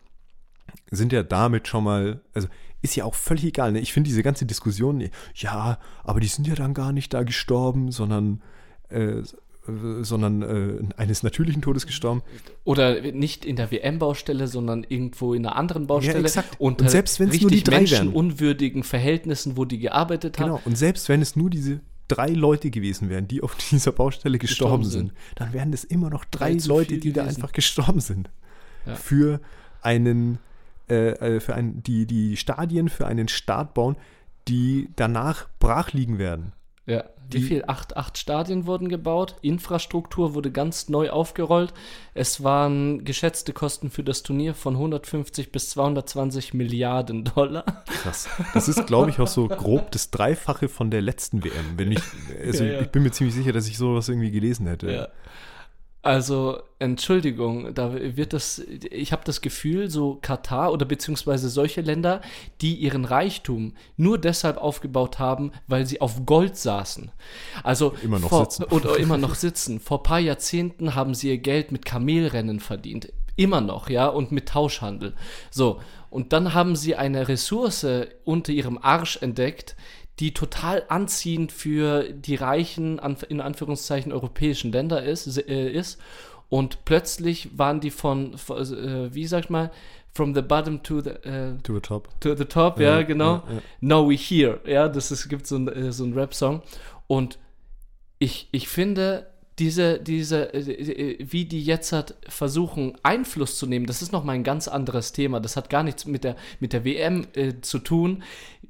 sind 0.90 1.14
ja 1.14 1.24
damit 1.24 1.68
schon 1.68 1.84
mal, 1.84 2.22
also 2.34 2.48
ist 2.82 2.96
ja 2.96 3.06
auch 3.06 3.16
völlig 3.16 3.46
egal. 3.46 3.72
Ne? 3.72 3.80
Ich 3.80 3.94
finde 3.94 4.08
diese 4.10 4.24
ganze 4.24 4.46
Diskussion, 4.46 5.10
ja, 5.36 5.78
aber 6.04 6.20
die 6.20 6.28
sind 6.28 6.48
ja 6.48 6.56
dann 6.56 6.74
gar 6.74 6.92
nicht 6.92 7.14
da 7.14 7.24
gestorben, 7.24 7.92
sondern, 7.92 8.42
äh, 8.90 9.22
sondern 10.02 10.42
äh, 10.42 10.80
eines 10.98 11.22
natürlichen 11.24 11.62
Todes 11.62 11.86
gestorben. 11.86 12.24
Oder 12.64 13.02
nicht 13.12 13.46
in 13.46 13.56
der 13.56 13.72
WM-Baustelle, 13.72 14.48
sondern 14.48 14.84
irgendwo 14.88 15.34
in 15.34 15.46
einer 15.46 15.56
anderen 15.56 15.88
Baustelle. 15.88 16.20
Ja, 16.20 16.26
exakt. 16.26 16.60
Und, 16.60 16.82
und 16.82 16.90
selbst 16.90 17.20
wenn 17.20 17.30
es 17.30 17.42
nur 17.42 17.52
die 17.52 17.64
drei 17.64 17.78
menschenunwürdigen 17.78 18.84
Verhältnissen, 18.84 19.58
wo 19.58 19.66
die 19.66 19.78
gearbeitet 19.78 20.40
haben. 20.40 20.48
Genau. 20.48 20.62
Und 20.66 20.78
selbst 20.78 21.08
wenn 21.10 21.22
es 21.22 21.36
nur 21.36 21.50
diese 21.50 21.82
drei 22.08 22.30
Leute 22.30 22.72
gewesen 22.72 23.10
wären, 23.10 23.28
die 23.28 23.42
auf 23.42 23.56
dieser 23.72 23.92
Baustelle 23.92 24.40
gestorben, 24.40 24.84
gestorben 24.84 25.10
sind, 25.10 25.16
sind, 25.16 25.36
dann 25.36 25.54
wären 25.54 25.72
es 25.74 25.84
immer 25.84 26.10
noch 26.10 26.26
drei 26.26 26.54
Leute, 26.54 26.96
die 26.96 27.12
gewesen. 27.12 27.14
da 27.14 27.24
einfach 27.26 27.52
gestorben 27.52 28.00
sind. 28.00 28.30
Ja. 28.86 28.96
Für 28.96 29.40
einen 29.82 30.40
äh, 30.92 31.12
äh, 31.12 31.40
für 31.40 31.56
ein, 31.56 31.82
die, 31.84 32.06
die 32.06 32.36
Stadien 32.36 32.90
für 32.90 33.08
einen 33.08 33.30
Start 33.30 33.74
bauen, 33.74 33.96
die 34.48 34.90
danach 34.98 35.48
brach 35.60 35.94
liegen 35.94 36.20
werden. 36.20 36.52
Ja, 36.86 37.06
wie 37.30 37.42
viel? 37.42 37.64
Acht, 37.68 37.96
acht 37.96 38.18
Stadien 38.18 38.66
wurden 38.66 38.90
gebaut, 38.90 39.36
Infrastruktur 39.42 40.34
wurde 40.34 40.52
ganz 40.52 40.90
neu 40.90 41.12
aufgerollt. 41.12 41.74
Es 42.14 42.44
waren 42.44 43.06
geschätzte 43.06 43.54
Kosten 43.54 43.90
für 43.90 44.04
das 44.04 44.24
Turnier 44.24 44.54
von 44.54 44.74
150 44.74 45.54
bis 45.54 45.70
220 45.70 46.54
Milliarden 46.54 47.24
Dollar. 47.24 47.64
Krass. 47.86 48.28
Das 48.54 48.68
ist, 48.68 48.86
glaube 48.88 49.12
ich, 49.12 49.20
auch 49.20 49.28
so 49.28 49.48
grob 49.48 49.92
das 49.92 50.12
Dreifache 50.12 50.68
von 50.68 50.92
der 50.92 51.02
letzten 51.02 51.46
WM. 51.46 51.78
Wenn 51.78 51.94
ich, 51.94 52.02
also 52.46 52.66
ja, 52.66 52.74
ja. 52.74 52.82
ich 52.82 52.90
bin 52.90 53.04
mir 53.04 53.12
ziemlich 53.12 53.36
sicher, 53.36 53.54
dass 53.54 53.68
ich 53.68 53.78
sowas 53.78 54.10
irgendwie 54.10 54.32
gelesen 54.32 54.68
hätte. 54.68 54.92
Ja. 54.92 55.08
Also, 56.04 56.64
Entschuldigung, 56.80 57.76
da 57.76 57.94
wird 57.94 58.34
das, 58.34 58.58
ich 58.60 59.12
habe 59.12 59.22
das 59.24 59.42
Gefühl, 59.42 59.88
so 59.88 60.18
Katar 60.20 60.72
oder 60.72 60.84
beziehungsweise 60.84 61.48
solche 61.48 61.82
Länder, 61.82 62.22
die 62.62 62.74
ihren 62.74 63.06
Reichtum 63.06 63.74
nur 63.98 64.18
deshalb 64.18 64.58
aufgebaut 64.58 65.20
haben, 65.20 65.52
weil 65.68 65.86
sie 65.86 66.02
auf 66.02 66.26
Gold 66.26 66.58
saßen. 66.58 67.12
Also 67.62 67.94
immer 68.02 68.18
noch 68.18 68.30
vor, 68.30 68.46
sitzen. 68.46 68.64
Oder 68.64 68.98
immer 68.98 69.20
noch 69.20 69.36
sitzen. 69.36 69.80
Vor 69.80 70.00
ein 70.00 70.04
paar 70.04 70.20
Jahrzehnten 70.20 70.96
haben 70.96 71.14
sie 71.14 71.30
ihr 71.30 71.38
Geld 71.38 71.72
mit 71.72 71.86
Kamelrennen 71.86 72.60
verdient. 72.60 73.14
Immer 73.36 73.62
noch, 73.62 73.88
ja, 73.88 74.08
und 74.08 74.32
mit 74.32 74.50
Tauschhandel. 74.50 75.14
So, 75.52 75.82
und 76.10 76.34
dann 76.34 76.56
haben 76.56 76.76
sie 76.76 76.96
eine 76.96 77.28
Ressource 77.28 77.86
unter 78.26 78.52
ihrem 78.52 78.80
Arsch 78.80 79.18
entdeckt, 79.22 79.76
die 80.20 80.34
total 80.34 80.84
anziehend 80.88 81.52
für 81.52 82.04
die 82.12 82.36
reichen, 82.36 83.00
in 83.30 83.42
Anführungszeichen, 83.42 84.12
europäischen 84.12 84.72
Länder 84.72 85.04
ist, 85.04 85.38
äh, 85.38 85.72
ist. 85.72 86.00
Und 86.50 86.84
plötzlich 86.86 87.58
waren 87.58 87.80
die 87.80 87.92
von, 87.92 88.34
äh, 88.34 89.14
wie 89.14 89.26
sag 89.26 89.46
ich 89.46 89.50
mal, 89.50 89.72
from 90.14 90.36
the 90.36 90.42
bottom 90.42 90.84
to 90.84 91.02
the, 91.02 91.10
äh, 91.10 91.58
to 91.64 91.74
the 91.74 91.80
top. 91.80 92.10
To 92.20 92.36
the 92.36 92.46
top, 92.46 92.80
ja, 92.80 93.00
ja 93.00 93.04
genau. 93.04 93.44
Ja, 93.48 93.54
ja. 93.54 93.62
Now 93.80 94.10
we 94.10 94.16
here. 94.16 94.60
Ja, 94.66 94.90
das 94.90 95.12
ist, 95.12 95.30
gibt 95.30 95.48
so 95.48 95.56
ein, 95.56 95.68
äh, 95.70 95.92
so 95.92 96.04
ein 96.04 96.14
Rap-Song. 96.14 96.62
Und 97.08 97.40
ich, 98.20 98.50
ich 98.52 98.68
finde, 98.68 99.28
diese, 99.60 100.00
diese, 100.00 100.50
wie 100.54 101.46
die 101.46 101.64
jetzt 101.64 101.92
hat 101.92 102.16
versuchen, 102.28 102.98
Einfluss 103.04 103.58
zu 103.58 103.68
nehmen, 103.68 103.86
das 103.86 104.02
ist 104.02 104.12
nochmal 104.12 104.36
ein 104.36 104.44
ganz 104.44 104.68
anderes 104.68 105.12
Thema. 105.12 105.40
Das 105.40 105.56
hat 105.56 105.70
gar 105.70 105.84
nichts 105.84 106.06
mit 106.06 106.24
der, 106.24 106.36
mit 106.60 106.74
der 106.74 106.84
WM 106.84 107.28
äh, 107.34 107.54
zu 107.62 107.80
tun, 107.80 108.24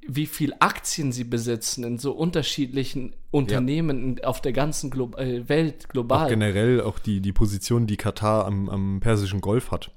wie 0.08 0.26
viel 0.26 0.54
Aktien 0.60 1.12
sie 1.12 1.24
besitzen 1.24 1.84
in 1.84 1.98
so 1.98 2.12
unterschiedlichen 2.14 3.16
Unternehmen 3.30 4.18
ja. 4.18 4.24
auf 4.26 4.42
der 4.42 4.52
ganzen 4.52 4.90
Glo 4.90 5.12
äh, 5.18 5.48
Welt 5.48 5.90
global. 5.90 6.26
Auch 6.26 6.30
generell 6.30 6.82
auch 6.82 7.00
die, 7.00 7.22
die 7.22 7.34
Position, 7.34 7.88
die 7.88 7.98
Katar 7.98 8.46
am, 8.46 8.70
am 8.70 9.00
Persischen 9.00 9.42
Golf 9.42 9.72
hat. 9.72 9.92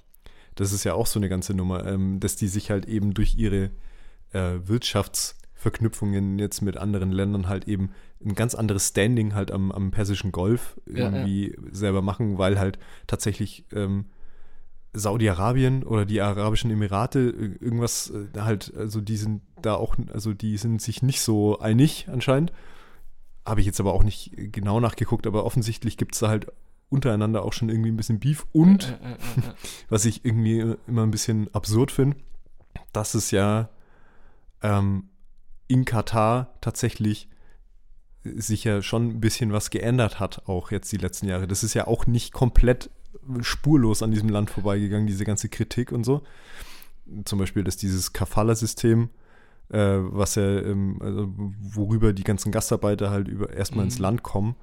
Das 0.55 0.73
ist 0.73 0.85
ja 0.85 0.95
auch 0.95 1.07
so 1.07 1.19
eine 1.19 1.29
ganze 1.29 1.55
Nummer, 1.55 1.87
ähm, 1.87 2.21
dass 2.21 2.37
die 2.37 2.49
sich 2.49 2.71
halt 2.71 2.87
eben 2.87 3.15
durch 3.15 3.37
ihre 3.37 3.71
äh, 4.33 4.59
Wirtschaftsverknüpfungen 4.65 6.39
jetzt 6.39 6.61
mit 6.61 6.77
anderen 6.77 7.11
Ländern 7.11 7.49
halt 7.49 7.67
eben 7.67 7.91
ein 8.25 8.35
ganz 8.35 8.55
anderes 8.55 8.89
Standing 8.89 9.35
halt 9.35 9.51
am, 9.51 9.73
am 9.73 9.91
Persischen 9.91 10.33
Golf 10.33 10.79
irgendwie 10.87 11.49
ja, 11.49 11.55
ja. 11.55 11.69
selber 11.73 12.03
machen, 12.03 12.39
weil 12.39 12.59
halt 12.59 12.79
tatsächlich 13.07 13.65
ähm, 13.73 14.07
Saudi-Arabien 14.93 15.83
oder 15.83 16.05
die 16.05 16.21
Arabischen 16.21 16.71
Emirate 16.71 17.19
irgendwas 17.61 18.11
äh, 18.11 18.41
halt, 18.41 18.73
also 18.77 19.01
die 19.01 19.17
sind 19.17 19.43
da 19.67 19.75
auch, 19.75 19.97
also 20.13 20.33
die 20.33 20.57
sind 20.57 20.81
sich 20.81 21.03
nicht 21.03 21.21
so 21.21 21.59
einig 21.59 22.09
anscheinend. 22.11 22.53
Habe 23.45 23.61
ich 23.61 23.67
jetzt 23.67 23.81
aber 23.81 23.93
auch 23.93 24.05
nicht 24.05 24.33
genau 24.37 24.81
nachgeguckt, 24.81 25.27
aber 25.27 25.45
offensichtlich 25.45 25.97
gibt 25.97 26.15
es 26.15 26.21
da 26.21 26.29
halt 26.29 26.47
untereinander 26.89 27.45
auch 27.45 27.53
schon 27.53 27.69
irgendwie 27.69 27.91
ein 27.91 27.97
bisschen 27.97 28.21
Beef 28.21 28.47
und 28.53 28.99
äh, 29.03 29.13
äh, 29.13 29.17
was 29.89 30.05
ich 30.05 30.25
irgendwie 30.25 30.77
immer 30.87 31.03
ein 31.03 31.11
bisschen 31.11 31.53
absurd 31.53 31.91
finde, 31.91 32.17
dass 32.93 33.15
es 33.15 33.31
ja 33.31 33.69
ähm, 34.63 35.09
in 35.67 35.85
Katar 35.85 36.55
tatsächlich 36.61 37.29
sich 38.23 38.65
ja 38.65 38.81
schon 38.81 39.09
ein 39.09 39.21
bisschen 39.21 39.53
was 39.53 39.71
geändert 39.71 40.19
hat, 40.19 40.49
auch 40.49 40.71
jetzt 40.71 40.91
die 40.93 40.97
letzten 40.97 41.29
Jahre. 41.29 41.47
Das 41.47 41.63
ist 41.63 41.75
ja 41.75 41.87
auch 41.87 42.07
nicht 42.07 42.33
komplett 42.33 42.91
spurlos 43.41 44.03
an 44.03 44.11
diesem 44.11 44.29
Land 44.29 44.51
vorbeigegangen, 44.51 45.07
diese 45.07 45.25
ganze 45.25 45.49
Kritik 45.49 45.93
und 45.93 46.05
so. 46.05 46.23
Zum 47.25 47.39
Beispiel, 47.39 47.65
dass 47.65 47.77
dieses 47.77 48.13
Kafala-System, 48.13 49.11
äh, 49.71 49.79
was 49.79 50.35
ja, 50.35 50.43
ähm, 50.43 50.99
also 51.01 51.33
worüber 51.37 52.13
die 52.13 52.25
ganzen 52.25 52.53
Gastarbeiter 52.53 53.11
halt 53.11 53.29
über 53.29 53.53
erstmal 53.53 53.85
mhm. 53.85 53.91
ins 53.91 53.99
Land 53.99 54.23
kommen, 54.23 54.57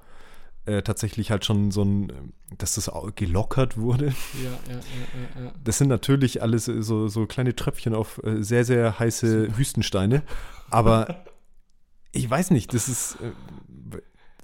äh, 0.64 0.82
tatsächlich 0.82 1.30
halt 1.30 1.44
schon 1.44 1.70
so 1.70 1.84
ein, 1.84 2.32
dass 2.58 2.74
das 2.76 2.90
gelockert 3.16 3.78
wurde. 3.78 4.06
Ja, 4.06 4.50
ja, 4.68 4.74
ja, 4.74 5.44
ja, 5.44 5.52
Das 5.64 5.78
sind 5.78 5.88
natürlich 5.88 6.40
alles 6.40 6.66
so, 6.66 7.08
so 7.08 7.26
kleine 7.26 7.56
Tröpfchen 7.56 7.94
auf 7.94 8.22
äh, 8.22 8.42
sehr, 8.42 8.64
sehr 8.64 8.98
heiße 8.98 9.56
Wüstensteine. 9.56 10.22
Aber 10.70 11.24
ich 12.12 12.28
weiß 12.28 12.50
nicht, 12.50 12.72
das 12.74 12.88
ist. 12.88 13.16
Äh, 13.16 13.32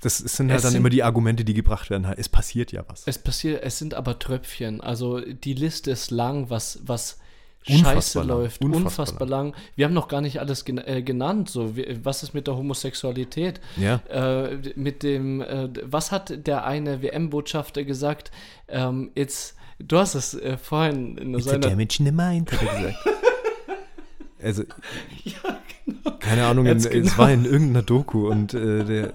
das 0.01 0.19
sind 0.19 0.51
halt 0.51 0.59
es 0.59 0.63
dann 0.63 0.73
sind, 0.73 0.81
immer 0.81 0.91
die 0.91 1.03
Argumente, 1.03 1.45
die 1.45 1.55
gebracht 1.55 1.91
werden. 1.91 2.07
Es 2.17 2.29
passiert 2.29 2.71
ja 2.71 2.85
was. 2.87 3.03
Es 3.07 3.19
passiert, 3.19 3.65
es 3.65 3.79
sind 3.79 3.95
aber 3.95 4.21
Tröpfchen. 4.21 4.81
Also 4.81 5.21
die 5.21 5.55
Liste 5.55 5.91
ist 5.91 6.13
lang, 6.13 6.51
was, 6.51 6.79
was 6.85 7.19
Scheiße 7.63 8.21
lang. 8.21 8.29
läuft, 8.29 8.63
unfassbar, 8.63 8.87
unfassbar 8.87 9.29
lang. 9.29 9.47
lang. 9.53 9.63
Wir 9.77 9.85
haben 9.85 9.95
noch 9.95 10.09
gar 10.09 10.21
nicht 10.21 10.41
alles 10.41 10.65
gen 10.65 10.79
äh, 10.79 11.03
genannt. 11.03 11.51
So, 11.51 11.77
wie, 11.77 11.99
was 12.03 12.23
ist 12.23 12.35
mit 12.35 12.47
der 12.47 12.57
Homosexualität? 12.57 13.61
Ja. 13.77 14.01
Äh, 14.09 14.59
mit 14.77 15.03
dem, 15.03 15.41
äh, 15.43 15.69
was 15.83 16.13
hat 16.13 16.47
der 16.47 16.65
eine 16.65 17.03
WM-Botschafter 17.03 17.85
gesagt? 17.85 18.31
Ähm, 18.69 19.11
jetzt, 19.15 19.57
du 19.79 19.99
hast 19.99 20.15
es 20.15 20.35
äh, 20.35 20.57
vorhin 20.57 21.19
in 21.19 21.35
It's 21.35 21.45
so 21.45 21.51
einer. 21.51 21.61
damage 21.61 21.97
in 21.99 22.07
the 22.07 22.13
mind, 22.13 22.53
hat 22.53 22.63
er 22.63 22.77
gesagt. 22.77 22.97
also, 24.43 24.63
ja, 25.25 25.59
genau. 25.85 26.17
keine 26.19 26.47
Ahnung, 26.47 26.67
in, 26.67 26.79
genau. 26.79 27.07
es 27.07 27.19
war 27.19 27.31
in 27.31 27.45
irgendeiner 27.45 27.83
Doku 27.83 28.29
und 28.29 28.55
äh, 28.55 28.85
der, 28.85 29.13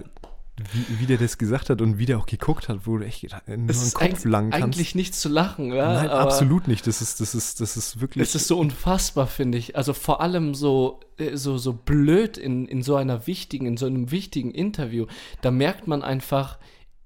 wie, 0.72 1.00
wie 1.00 1.06
der 1.06 1.18
das 1.18 1.38
gesagt 1.38 1.70
hat 1.70 1.80
und 1.80 1.98
wie 1.98 2.06
der 2.06 2.18
auch 2.18 2.26
geguckt 2.26 2.68
hat, 2.68 2.86
wo 2.86 2.98
du 2.98 3.04
echt 3.04 3.24
nur 3.24 3.40
einen 3.46 3.68
Kopf 3.94 4.24
lang 4.24 4.50
kannst. 4.50 4.64
eigentlich 4.64 4.94
nichts 4.94 5.20
zu 5.20 5.28
lachen, 5.28 5.72
ja. 5.72 5.94
Nein, 5.94 6.10
absolut 6.10 6.68
nicht. 6.68 6.86
Das 6.86 7.00
ist, 7.00 7.20
das 7.20 7.34
ist, 7.34 7.60
das 7.60 7.76
ist 7.76 8.00
wirklich. 8.00 8.22
Es 8.22 8.34
ist 8.34 8.48
so 8.48 8.58
unfassbar, 8.58 9.26
finde 9.26 9.58
ich. 9.58 9.76
Also 9.76 9.92
vor 9.92 10.20
allem 10.20 10.54
so, 10.54 11.00
äh, 11.18 11.36
so, 11.36 11.58
so 11.58 11.72
blöd 11.72 12.36
in, 12.36 12.66
in 12.66 12.82
so 12.82 12.96
einer 12.96 13.26
wichtigen, 13.26 13.66
in 13.66 13.76
so 13.76 13.86
einem 13.86 14.10
wichtigen 14.10 14.50
Interview. 14.50 15.06
Da 15.42 15.50
merkt 15.50 15.86
man 15.86 16.02
einfach, 16.02 16.58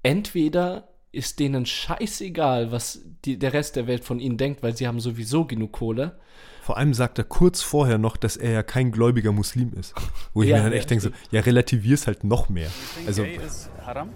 entweder 0.03 0.87
ist 1.11 1.39
denen 1.39 1.65
scheißegal, 1.65 2.71
was 2.71 3.01
die, 3.25 3.37
der 3.37 3.53
Rest 3.53 3.75
der 3.75 3.87
Welt 3.87 4.03
von 4.03 4.19
ihnen 4.19 4.37
denkt, 4.37 4.61
weil 4.63 4.75
sie 4.75 4.87
haben 4.87 4.99
sowieso 4.99 5.45
genug 5.45 5.71
Kohle. 5.71 6.19
Vor 6.61 6.77
allem 6.77 6.93
sagt 6.93 7.17
er 7.17 7.23
kurz 7.23 7.61
vorher 7.61 7.97
noch, 7.97 8.15
dass 8.15 8.37
er 8.37 8.51
ja 8.51 8.63
kein 8.63 8.91
gläubiger 8.91 9.31
Muslim 9.31 9.73
ist. 9.73 9.95
Wo 10.33 10.43
ich 10.43 10.49
ja, 10.49 10.57
mir 10.57 10.63
dann 10.63 10.73
echt 10.73 10.85
ja, 10.85 10.89
denke, 10.89 11.03
so, 11.03 11.09
ja, 11.31 11.41
relativier's 11.41 12.01
es 12.01 12.07
halt 12.07 12.23
noch 12.23 12.49
mehr. 12.49 12.69
Also, 13.07 13.23
is 13.23 13.69
haram? 13.85 14.09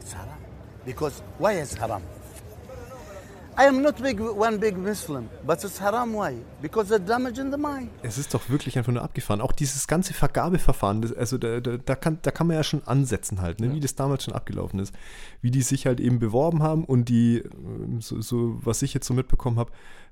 It's 0.00 0.14
haram. 0.14 0.38
Because 0.84 1.22
why 1.38 1.60
is 1.60 1.78
haram? 1.78 2.02
I 3.56 3.68
am 3.68 3.82
not 3.82 4.02
big, 4.02 4.20
one 4.20 4.58
big 4.58 4.76
Muslim, 4.76 5.28
but 5.46 5.62
it's 5.62 5.80
haram 5.80 6.12
why? 6.12 6.34
Because 6.60 6.92
the 6.92 6.98
damage 6.98 7.40
in 7.40 7.52
the 7.52 7.56
mind. 7.56 7.88
Es 8.02 8.18
ist 8.18 8.34
doch 8.34 8.48
wirklich 8.48 8.76
einfach 8.76 8.92
nur 8.92 9.02
abgefahren. 9.02 9.40
Auch 9.40 9.52
dieses 9.52 9.86
ganze 9.86 10.12
Vergabeverfahren, 10.12 11.02
das, 11.02 11.12
also 11.12 11.38
da, 11.38 11.60
da, 11.60 11.76
da, 11.76 11.94
kann, 11.94 12.18
da 12.22 12.32
kann 12.32 12.48
man 12.48 12.56
ja 12.56 12.64
schon 12.64 12.82
ansetzen 12.84 13.40
halt, 13.40 13.60
ne? 13.60 13.72
wie 13.72 13.78
das 13.78 13.94
damals 13.94 14.24
schon 14.24 14.34
abgelaufen 14.34 14.80
ist. 14.80 14.92
Wie 15.40 15.52
die 15.52 15.62
sich 15.62 15.86
halt 15.86 16.00
eben 16.00 16.18
beworben 16.18 16.64
haben 16.64 16.84
und 16.84 17.08
die, 17.08 17.44
so, 18.00 18.20
so 18.20 18.58
was 18.64 18.82
ich 18.82 18.92
jetzt 18.92 19.06
so 19.06 19.14
mitbekommen 19.14 19.60
habe, 19.60 19.70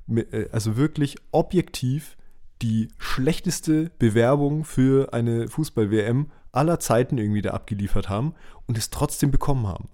äh, 0.08 0.48
also 0.52 0.76
wirklich 0.76 1.16
objektiv 1.32 2.16
die 2.62 2.90
schlechteste 2.98 3.90
Bewerbung 3.98 4.64
für 4.64 5.12
eine 5.12 5.48
Fußball-WM 5.48 6.30
aller 6.52 6.78
Zeiten 6.78 7.18
irgendwie 7.18 7.42
da 7.42 7.50
abgeliefert 7.50 8.08
haben 8.08 8.34
und 8.66 8.78
es 8.78 8.90
trotzdem 8.90 9.32
bekommen 9.32 9.66
haben. 9.66 9.88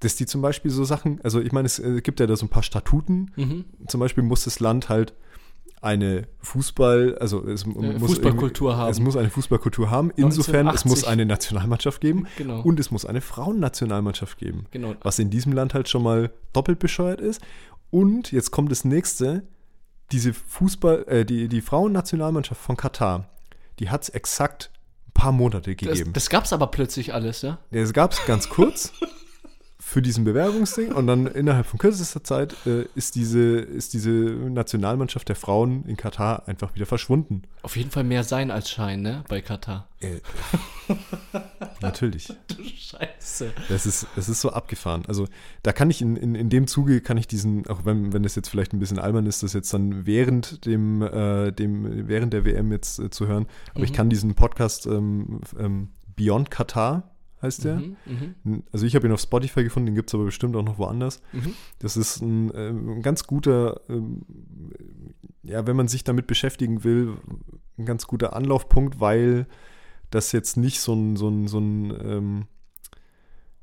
Dass 0.00 0.16
die 0.16 0.26
zum 0.26 0.42
Beispiel 0.42 0.70
so 0.70 0.84
Sachen, 0.84 1.20
also 1.22 1.40
ich 1.40 1.52
meine, 1.52 1.66
es 1.66 1.78
äh, 1.78 2.00
gibt 2.02 2.20
ja 2.20 2.26
da 2.26 2.36
so 2.36 2.46
ein 2.46 2.50
paar 2.50 2.62
Statuten. 2.62 3.32
Mhm. 3.36 3.64
Zum 3.88 4.00
Beispiel 4.00 4.22
muss 4.22 4.44
das 4.44 4.60
Land 4.60 4.88
halt 4.88 5.14
eine 5.82 6.26
Fußball, 6.40 7.16
also 7.18 7.46
es 7.46 7.66
muss 7.66 7.84
Fußballkultur 8.00 8.76
haben. 8.76 8.90
Es 8.90 8.98
muss 8.98 9.16
eine 9.16 9.30
Fußballkultur 9.30 9.90
haben. 9.90 10.10
Insofern, 10.16 10.68
1980. 10.68 10.74
es 10.74 10.84
muss 10.84 11.04
eine 11.04 11.26
Nationalmannschaft 11.26 12.00
geben 12.00 12.26
genau. 12.36 12.60
und 12.62 12.80
es 12.80 12.90
muss 12.90 13.04
eine 13.04 13.20
Frauennationalmannschaft 13.20 14.38
geben. 14.38 14.66
Genau. 14.70 14.94
Was 15.02 15.18
in 15.18 15.30
diesem 15.30 15.52
Land 15.52 15.74
halt 15.74 15.88
schon 15.88 16.02
mal 16.02 16.32
doppelt 16.52 16.78
bescheuert 16.78 17.20
ist. 17.20 17.40
Und 17.90 18.32
jetzt 18.32 18.50
kommt 18.50 18.70
das 18.70 18.84
nächste: 18.84 19.46
diese 20.12 20.32
Fußball, 20.32 21.04
äh, 21.08 21.24
die, 21.24 21.48
die 21.48 21.60
Frauennationalmannschaft 21.60 22.60
von 22.60 22.76
Katar, 22.76 23.28
die 23.78 23.90
hat 23.90 24.02
es 24.02 24.08
exakt 24.08 24.70
ein 25.08 25.12
paar 25.12 25.32
Monate 25.32 25.76
gegeben. 25.76 26.12
Das, 26.12 26.24
das 26.24 26.30
gab 26.30 26.44
es 26.44 26.52
aber 26.52 26.68
plötzlich 26.68 27.12
alles, 27.14 27.42
ja? 27.42 27.58
ja 27.70 27.82
das 27.82 27.92
gab 27.92 28.12
es 28.12 28.24
ganz 28.26 28.48
kurz. 28.48 28.92
für 29.96 30.02
diesen 30.02 30.24
Bewerbungsding 30.24 30.92
und 30.92 31.06
dann 31.06 31.26
innerhalb 31.26 31.64
von 31.64 31.78
kürzester 31.78 32.22
Zeit 32.22 32.54
äh, 32.66 32.84
ist, 32.94 33.14
diese, 33.14 33.60
ist 33.60 33.94
diese 33.94 34.10
Nationalmannschaft 34.10 35.26
der 35.26 35.36
Frauen 35.36 35.86
in 35.86 35.96
Katar 35.96 36.46
einfach 36.46 36.74
wieder 36.74 36.84
verschwunden. 36.84 37.44
Auf 37.62 37.78
jeden 37.78 37.90
Fall 37.90 38.04
mehr 38.04 38.22
sein 38.22 38.50
als 38.50 38.68
Schein, 38.68 39.00
ne, 39.00 39.24
bei 39.26 39.40
Katar. 39.40 39.88
Äh, 40.00 40.20
natürlich. 41.80 42.28
Du 42.46 42.62
Scheiße. 42.62 43.52
Das 43.70 43.86
ist, 43.86 44.06
das 44.16 44.28
ist 44.28 44.42
so 44.42 44.50
abgefahren. 44.50 45.04
Also 45.08 45.28
da 45.62 45.72
kann 45.72 45.88
ich 45.88 46.02
in, 46.02 46.16
in, 46.16 46.34
in 46.34 46.50
dem 46.50 46.66
Zuge, 46.66 47.00
kann 47.00 47.16
ich 47.16 47.26
diesen, 47.26 47.66
auch 47.66 47.86
wenn, 47.86 48.12
wenn 48.12 48.22
das 48.22 48.34
jetzt 48.34 48.50
vielleicht 48.50 48.74
ein 48.74 48.78
bisschen 48.78 48.98
albern 48.98 49.24
ist, 49.24 49.42
das 49.42 49.54
jetzt 49.54 49.72
dann 49.72 50.04
während 50.04 50.66
dem, 50.66 51.00
äh, 51.00 51.52
dem 51.52 52.06
während 52.06 52.34
der 52.34 52.44
WM 52.44 52.70
jetzt 52.70 52.98
äh, 52.98 53.08
zu 53.08 53.26
hören, 53.28 53.46
aber 53.70 53.78
mhm. 53.78 53.84
ich 53.86 53.92
kann 53.94 54.10
diesen 54.10 54.34
Podcast 54.34 54.84
ähm, 54.84 55.40
ähm, 55.58 55.88
Beyond 56.16 56.50
Katar 56.50 57.15
heißt 57.42 57.64
der. 57.64 57.76
Mhm, 57.76 57.96
mh. 58.44 58.58
Also 58.72 58.86
ich 58.86 58.94
habe 58.94 59.06
ihn 59.06 59.12
auf 59.12 59.20
Spotify 59.20 59.64
gefunden, 59.64 59.86
den 59.86 59.94
gibt 59.94 60.10
es 60.10 60.14
aber 60.14 60.24
bestimmt 60.24 60.56
auch 60.56 60.62
noch 60.62 60.78
woanders. 60.78 61.20
Mhm. 61.32 61.54
Das 61.78 61.96
ist 61.96 62.20
ein, 62.22 62.50
äh, 62.52 62.70
ein 62.70 63.02
ganz 63.02 63.26
guter, 63.26 63.80
ähm, 63.88 64.22
ja, 65.42 65.66
wenn 65.66 65.76
man 65.76 65.88
sich 65.88 66.04
damit 66.04 66.26
beschäftigen 66.26 66.84
will, 66.84 67.16
ein 67.78 67.84
ganz 67.86 68.06
guter 68.06 68.34
Anlaufpunkt, 68.34 69.00
weil 69.00 69.46
das 70.10 70.32
jetzt 70.32 70.56
nicht 70.56 70.80
so 70.80 70.94
ein, 70.94 71.16
so 71.16 71.28
ein, 71.28 71.48
so 71.48 71.58
ein 71.58 71.90
ähm, 72.02 72.46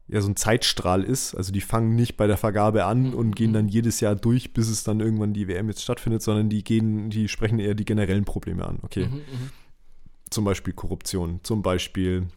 ja, 0.07 0.21
so 0.21 0.29
ein 0.29 0.35
Zeitstrahl 0.35 1.03
ist. 1.03 1.33
Also 1.33 1.51
die 1.51 1.61
fangen 1.61 1.95
nicht 1.95 2.17
bei 2.17 2.27
der 2.27 2.37
Vergabe 2.37 2.85
an 2.85 3.09
mhm. 3.09 3.13
und 3.13 3.35
gehen 3.35 3.51
mhm. 3.51 3.55
dann 3.55 3.67
jedes 3.67 3.99
Jahr 3.99 4.15
durch, 4.15 4.53
bis 4.53 4.69
es 4.69 4.83
dann 4.83 4.99
irgendwann 4.99 5.33
die 5.33 5.47
WM 5.47 5.67
jetzt 5.69 5.81
stattfindet, 5.81 6.21
sondern 6.21 6.49
die 6.49 6.63
gehen, 6.63 7.09
die 7.09 7.27
sprechen 7.27 7.59
eher 7.59 7.73
die 7.73 7.85
generellen 7.85 8.25
Probleme 8.25 8.67
an. 8.67 8.79
Okay. 8.81 9.07
Mhm, 9.07 9.15
mhm. 9.15 9.49
zum 10.29 10.45
Beispiel 10.45 10.73
Korruption, 10.73 11.39
zum 11.43 11.61
Beispiel 11.61 12.27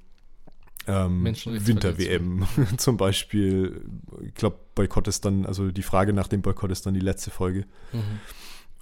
ähm, 0.86 1.24
Winter-WM 1.24 2.46
zum 2.76 2.96
Beispiel. 2.96 3.84
Ich 4.26 4.34
glaube, 4.34 4.58
Boykott 4.74 5.08
ist 5.08 5.24
dann, 5.24 5.46
also 5.46 5.70
die 5.70 5.82
Frage 5.82 6.12
nach 6.12 6.28
dem 6.28 6.42
Boykott 6.42 6.70
ist 6.70 6.86
dann 6.86 6.94
die 6.94 7.00
letzte 7.00 7.30
Folge. 7.30 7.66
Mhm. 7.92 8.20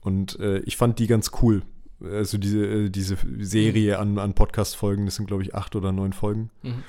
Und 0.02 0.38
äh, 0.38 0.58
ich 0.60 0.76
fand 0.76 0.98
die 0.98 1.06
ganz 1.06 1.30
cool. 1.42 1.62
Also 2.02 2.36
diese, 2.38 2.66
äh, 2.66 2.90
diese 2.90 3.16
Serie 3.38 3.98
an, 3.98 4.18
an 4.18 4.34
Podcast-Folgen, 4.34 5.06
das 5.06 5.16
sind, 5.16 5.26
glaube 5.26 5.42
ich, 5.42 5.54
acht 5.54 5.74
oder 5.76 5.92
neun 5.92 6.12
Folgen. 6.12 6.50
Mhm. 6.62 6.82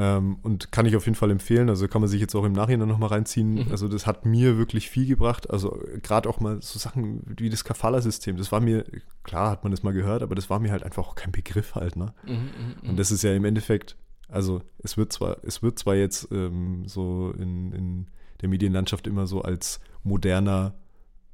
Ähm, 0.00 0.38
und 0.42 0.70
kann 0.70 0.86
ich 0.86 0.94
auf 0.94 1.06
jeden 1.06 1.16
Fall 1.16 1.32
empfehlen. 1.32 1.68
Also 1.68 1.88
kann 1.88 2.00
man 2.00 2.08
sich 2.08 2.20
jetzt 2.20 2.36
auch 2.36 2.44
im 2.44 2.52
Nachhinein 2.52 2.86
nochmal 2.86 3.08
reinziehen. 3.08 3.54
Mhm. 3.54 3.66
Also 3.72 3.88
das 3.88 4.06
hat 4.06 4.24
mir 4.24 4.56
wirklich 4.56 4.88
viel 4.88 5.06
gebracht. 5.06 5.50
Also 5.50 5.76
gerade 6.02 6.28
auch 6.28 6.38
mal 6.38 6.62
so 6.62 6.78
Sachen 6.78 7.22
wie 7.26 7.50
das 7.50 7.64
Kafala-System. 7.64 8.36
Das 8.36 8.52
war 8.52 8.60
mir, 8.60 8.84
klar 9.24 9.50
hat 9.50 9.64
man 9.64 9.72
das 9.72 9.82
mal 9.82 9.92
gehört, 9.92 10.22
aber 10.22 10.36
das 10.36 10.48
war 10.50 10.60
mir 10.60 10.70
halt 10.70 10.84
einfach 10.84 11.08
auch 11.08 11.16
kein 11.16 11.32
Begriff 11.32 11.74
halt. 11.74 11.96
Ne? 11.96 12.14
Mhm, 12.24 12.32
mhm 12.32 12.90
und 12.90 12.96
das 12.96 13.10
ist 13.10 13.22
ja 13.22 13.34
im 13.34 13.44
Endeffekt, 13.44 13.96
also 14.28 14.62
es 14.78 14.96
wird 14.96 15.12
zwar, 15.12 15.38
es 15.42 15.64
wird 15.64 15.80
zwar 15.80 15.96
jetzt 15.96 16.28
ähm, 16.30 16.84
so 16.86 17.34
in, 17.36 17.72
in 17.72 18.06
der 18.40 18.48
Medienlandschaft 18.48 19.08
immer 19.08 19.26
so 19.26 19.42
als 19.42 19.80
moderner 20.04 20.74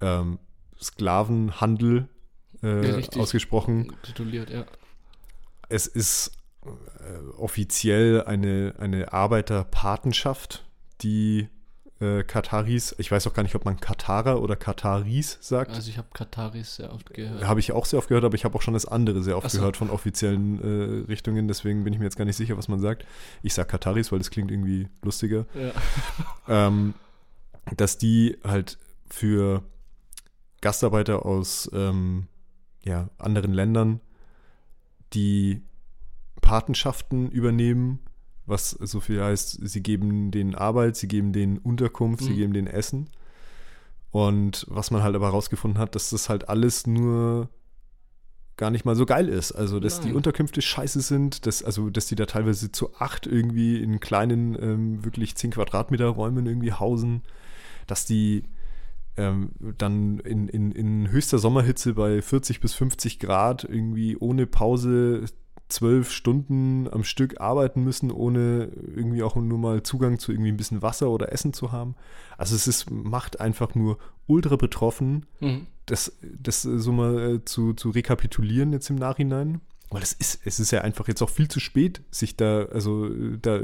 ähm, 0.00 0.38
Sklavenhandel 0.80 2.08
äh, 2.62 3.00
ja, 3.00 3.20
ausgesprochen. 3.20 3.92
Tituliert, 4.02 4.48
ja. 4.48 4.64
Es 5.68 5.86
ist 5.86 6.28
äh, 6.28 6.30
offiziell 7.36 8.22
eine, 8.24 8.74
eine 8.78 9.12
Arbeiterpatenschaft, 9.12 10.64
die 11.02 11.48
äh, 12.00 12.24
Kataris, 12.24 12.94
ich 12.98 13.10
weiß 13.10 13.26
auch 13.26 13.34
gar 13.34 13.42
nicht, 13.42 13.54
ob 13.54 13.64
man 13.64 13.78
Katarer 13.78 14.42
oder 14.42 14.56
Kataris 14.56 15.38
sagt. 15.40 15.72
Also 15.72 15.88
ich 15.90 15.98
habe 15.98 16.08
Kataris 16.12 16.76
sehr 16.76 16.92
oft 16.92 17.12
gehört. 17.14 17.44
Habe 17.44 17.60
ich 17.60 17.72
auch 17.72 17.86
sehr 17.86 17.98
oft 17.98 18.08
gehört, 18.08 18.24
aber 18.24 18.34
ich 18.34 18.44
habe 18.44 18.56
auch 18.56 18.62
schon 18.62 18.74
das 18.74 18.86
andere 18.86 19.22
sehr 19.22 19.36
oft 19.36 19.50
so. 19.50 19.58
gehört 19.58 19.76
von 19.76 19.90
offiziellen 19.90 20.60
äh, 20.60 21.06
Richtungen, 21.06 21.48
deswegen 21.48 21.84
bin 21.84 21.92
ich 21.92 21.98
mir 21.98 22.06
jetzt 22.06 22.16
gar 22.16 22.24
nicht 22.24 22.36
sicher, 22.36 22.56
was 22.56 22.68
man 22.68 22.80
sagt. 22.80 23.06
Ich 23.42 23.54
sage 23.54 23.68
Kataris, 23.68 24.10
weil 24.10 24.18
das 24.18 24.30
klingt 24.30 24.50
irgendwie 24.50 24.88
lustiger. 25.02 25.46
Ja. 25.54 25.72
Ähm, 26.46 26.92
dass 27.74 27.96
die 27.96 28.36
halt 28.44 28.76
für 29.08 29.62
Gastarbeiter 30.60 31.24
aus 31.24 31.70
ähm, 31.72 32.28
ja, 32.84 33.08
anderen 33.16 33.54
Ländern, 33.54 34.00
die 35.14 35.62
Patenschaften 36.44 37.30
übernehmen, 37.30 38.00
was 38.44 38.70
so 38.70 39.00
viel 39.00 39.22
heißt, 39.22 39.66
sie 39.66 39.82
geben 39.82 40.30
denen 40.30 40.54
Arbeit, 40.54 40.94
sie 40.94 41.08
geben 41.08 41.32
denen 41.32 41.56
Unterkunft, 41.56 42.20
mhm. 42.20 42.26
sie 42.26 42.34
geben 42.34 42.52
denen 42.52 42.66
Essen. 42.66 43.08
Und 44.10 44.66
was 44.68 44.90
man 44.90 45.02
halt 45.02 45.16
aber 45.16 45.28
herausgefunden 45.28 45.80
hat, 45.80 45.94
dass 45.94 46.10
das 46.10 46.28
halt 46.28 46.50
alles 46.50 46.86
nur 46.86 47.48
gar 48.58 48.70
nicht 48.70 48.84
mal 48.84 48.94
so 48.94 49.06
geil 49.06 49.30
ist. 49.30 49.52
Also, 49.52 49.80
dass 49.80 50.00
Nein. 50.00 50.08
die 50.08 50.14
Unterkünfte 50.14 50.60
scheiße 50.60 51.00
sind, 51.00 51.46
dass, 51.46 51.62
also, 51.62 51.88
dass 51.88 52.06
die 52.06 52.14
da 52.14 52.26
teilweise 52.26 52.70
zu 52.70 52.94
acht 52.96 53.26
irgendwie 53.26 53.82
in 53.82 53.98
kleinen, 53.98 54.54
ähm, 54.62 55.02
wirklich 55.02 55.36
zehn 55.36 55.50
Quadratmeter 55.50 56.08
Räumen 56.08 56.44
irgendwie 56.44 56.72
hausen, 56.72 57.22
dass 57.86 58.04
die 58.04 58.44
ähm, 59.16 59.52
dann 59.78 60.18
in, 60.18 60.48
in, 60.48 60.72
in 60.72 61.10
höchster 61.10 61.38
Sommerhitze 61.38 61.94
bei 61.94 62.20
40 62.20 62.60
bis 62.60 62.74
50 62.74 63.18
Grad 63.18 63.64
irgendwie 63.64 64.18
ohne 64.18 64.46
Pause 64.46 65.24
zwölf 65.74 66.12
Stunden 66.12 66.88
am 66.90 67.02
Stück 67.02 67.40
arbeiten 67.40 67.82
müssen, 67.82 68.10
ohne 68.10 68.70
irgendwie 68.94 69.22
auch 69.22 69.34
nur 69.34 69.58
mal 69.58 69.82
Zugang 69.82 70.18
zu 70.18 70.30
irgendwie 70.30 70.52
ein 70.52 70.56
bisschen 70.56 70.82
Wasser 70.82 71.10
oder 71.10 71.32
Essen 71.32 71.52
zu 71.52 71.72
haben. 71.72 71.96
Also 72.38 72.54
es 72.54 72.68
ist, 72.68 72.90
macht 72.90 73.40
einfach 73.40 73.74
nur 73.74 73.98
ultra 74.26 74.56
betroffen, 74.56 75.26
mhm. 75.40 75.66
das, 75.86 76.16
das 76.22 76.62
so 76.62 76.92
mal 76.92 77.36
äh, 77.36 77.44
zu, 77.44 77.74
zu 77.74 77.90
rekapitulieren 77.90 78.72
jetzt 78.72 78.88
im 78.90 78.96
Nachhinein. 78.96 79.60
Weil 79.90 80.02
es 80.02 80.12
ist, 80.12 80.40
es 80.44 80.60
ist 80.60 80.70
ja 80.70 80.80
einfach 80.80 81.08
jetzt 81.08 81.22
auch 81.22 81.30
viel 81.30 81.48
zu 81.48 81.60
spät, 81.60 82.02
sich 82.10 82.36
da, 82.36 82.64
also 82.64 83.08
da 83.36 83.60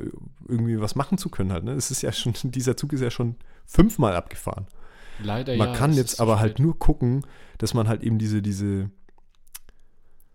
irgendwie 0.47 0.81
was 0.81 0.95
machen 0.95 1.17
zu 1.17 1.29
können 1.29 1.53
halt. 1.53 1.65
Ne? 1.65 1.73
Es 1.73 1.91
ist 1.91 2.03
ja 2.03 2.13
schon, 2.13 2.35
dieser 2.45 2.77
Zug 2.77 2.93
ist 2.93 3.01
ja 3.01 3.11
schon 3.11 3.37
fünfmal 3.67 4.15
abgefahren. 4.15 4.67
Leider 5.23 5.57
man 5.57 5.59
ja. 5.59 5.73
Man 5.73 5.77
kann 5.77 5.93
jetzt 5.93 6.21
aber 6.21 6.41
halt 6.41 6.59
nur 6.59 6.79
gucken, 6.79 7.25
dass 7.59 7.75
man 7.75 7.89
halt 7.89 8.03
eben 8.03 8.19
diese, 8.19 8.43
diese 8.43 8.91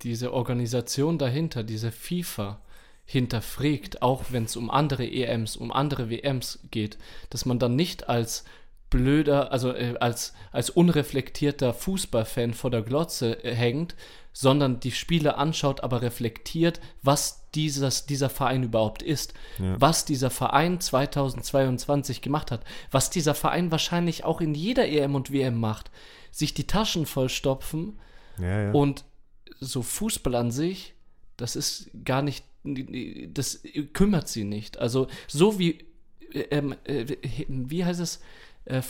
diese 0.02 0.34
Organisation 0.34 1.18
dahinter, 1.18 1.64
diese 1.64 1.92
FIFA, 1.92 2.62
hinterfragt, 3.06 4.02
auch 4.02 4.24
wenn 4.30 4.46
es 4.46 4.56
um 4.56 4.72
andere 4.72 5.06
EMs, 5.10 5.56
um 5.56 5.72
andere 5.72 6.10
WMs 6.10 6.60
geht, 6.72 6.98
dass 7.30 7.46
man 7.46 7.60
dann 7.60 7.76
nicht 7.76 8.10
als 8.10 8.46
blöder, 8.90 9.52
also 9.52 9.74
äh, 9.74 9.96
als, 10.00 10.34
als 10.52 10.70
unreflektierter 10.70 11.74
Fußballfan 11.74 12.54
vor 12.54 12.72
der 12.72 12.82
Glotze 12.82 13.44
äh, 13.44 13.54
hängt, 13.54 13.96
sondern 14.34 14.80
die 14.80 14.92
Spiele 14.92 15.38
anschaut, 15.38 15.82
aber 15.82 16.02
reflektiert, 16.02 16.82
was 17.02 17.50
dieses, 17.54 18.06
dieser 18.06 18.30
Verein 18.30 18.64
überhaupt 18.64 19.02
ist, 19.02 19.34
ja. 19.60 19.80
was 19.80 20.06
dieser 20.06 20.30
Verein 20.30 20.82
2022 20.82 22.22
gemacht 22.22 22.52
hat, 22.52 22.64
was 22.92 23.10
dieser 23.10 23.34
Verein 23.34 23.72
wahrscheinlich 23.72 24.24
auch 24.24 24.42
in 24.42 24.54
jeder 24.54 24.88
EM 24.88 25.16
und 25.16 25.32
WM 25.32 25.60
macht, 25.60 25.90
sich 26.32 26.54
die 26.54 26.68
Taschen 26.68 27.06
vollstopfen 27.06 28.00
ja, 28.40 28.64
ja. 28.64 28.72
und 28.72 29.06
so 29.60 29.82
Fußball 29.82 30.36
an 30.36 30.52
sich, 30.52 30.94
das 31.38 31.56
ist 31.56 31.90
gar 32.04 32.22
nicht, 32.22 32.46
das 32.64 33.62
kümmert 33.94 34.28
sie 34.28 34.44
nicht. 34.44 34.80
Also 34.80 35.08
so 35.28 35.60
wie, 35.60 35.86
ähm, 36.34 36.76
äh, 36.86 37.06
wie 37.48 37.86
heißt 37.86 38.00
es, 38.00 38.22
äh, 38.66 38.82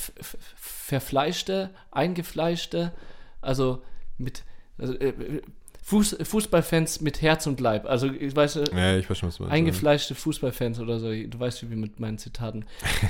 verfleischte, 0.55 1.71
eingefleischte, 1.91 2.93
also 3.41 3.81
mit 4.17 4.43
also, 4.77 4.93
äh, 4.93 5.41
Fuß, 5.83 6.17
Fußballfans 6.23 7.01
mit 7.01 7.21
Herz 7.21 7.45
und 7.45 7.59
Leib. 7.59 7.85
Also 7.85 8.11
ich 8.11 8.35
weiß, 8.35 8.59
ja, 8.75 8.97
ich 8.97 9.07
weiß 9.07 9.19
schon, 9.19 9.29
was 9.29 9.37
du 9.37 9.45
eingefleischte 9.45 10.15
Fußballfans 10.15 10.79
oder 10.79 10.99
so. 10.99 11.09
Du 11.11 11.39
weißt 11.39 11.69
wie 11.69 11.75
mit 11.75 11.99
meinen 11.99 12.17
Zitaten. 12.17 12.65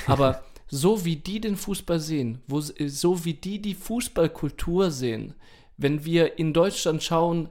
Aber 0.08 0.44
so 0.68 1.06
wie 1.06 1.16
die 1.16 1.40
den 1.40 1.56
Fußball 1.56 2.02
sehen, 2.02 2.40
wo, 2.48 2.60
so 2.60 3.24
wie 3.24 3.34
die 3.34 3.62
die 3.62 3.76
Fußballkultur 3.76 4.92
sehen, 4.92 5.36
wenn 5.78 6.06
wir 6.06 6.40
in 6.40 6.54
Deutschland 6.54 7.04
schauen, 7.04 7.50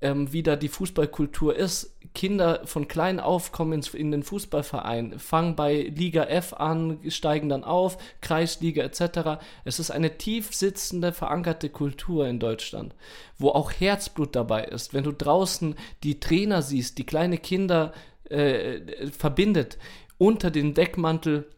ähm, 0.00 0.32
wie 0.32 0.42
da 0.42 0.54
die 0.54 0.68
Fußballkultur 0.68 1.56
ist, 1.56 1.96
Kinder 2.14 2.60
von 2.64 2.86
klein 2.88 3.18
auf 3.18 3.52
kommen 3.52 3.72
ins, 3.72 3.94
in 3.94 4.10
den 4.10 4.22
Fußballverein, 4.22 5.18
fangen 5.18 5.56
bei 5.56 5.92
Liga 5.94 6.24
F 6.24 6.52
an, 6.52 7.00
steigen 7.08 7.48
dann 7.48 7.64
auf, 7.64 7.96
Kreisliga 8.20 8.82
etc. 8.82 9.40
Es 9.64 9.80
ist 9.80 9.90
eine 9.90 10.18
tief 10.18 10.54
sitzende, 10.54 11.12
verankerte 11.12 11.70
Kultur 11.70 12.28
in 12.28 12.38
Deutschland, 12.38 12.94
wo 13.38 13.48
auch 13.48 13.72
Herzblut 13.72 14.36
dabei 14.36 14.64
ist. 14.64 14.92
Wenn 14.92 15.04
du 15.04 15.12
draußen 15.12 15.74
die 16.02 16.20
Trainer 16.20 16.62
siehst, 16.62 16.98
die 16.98 17.06
kleine 17.06 17.38
Kinder 17.38 17.92
äh, 18.28 19.10
verbindet 19.10 19.78
unter 20.18 20.50
dem 20.50 20.74
Deckmantel 20.74 21.50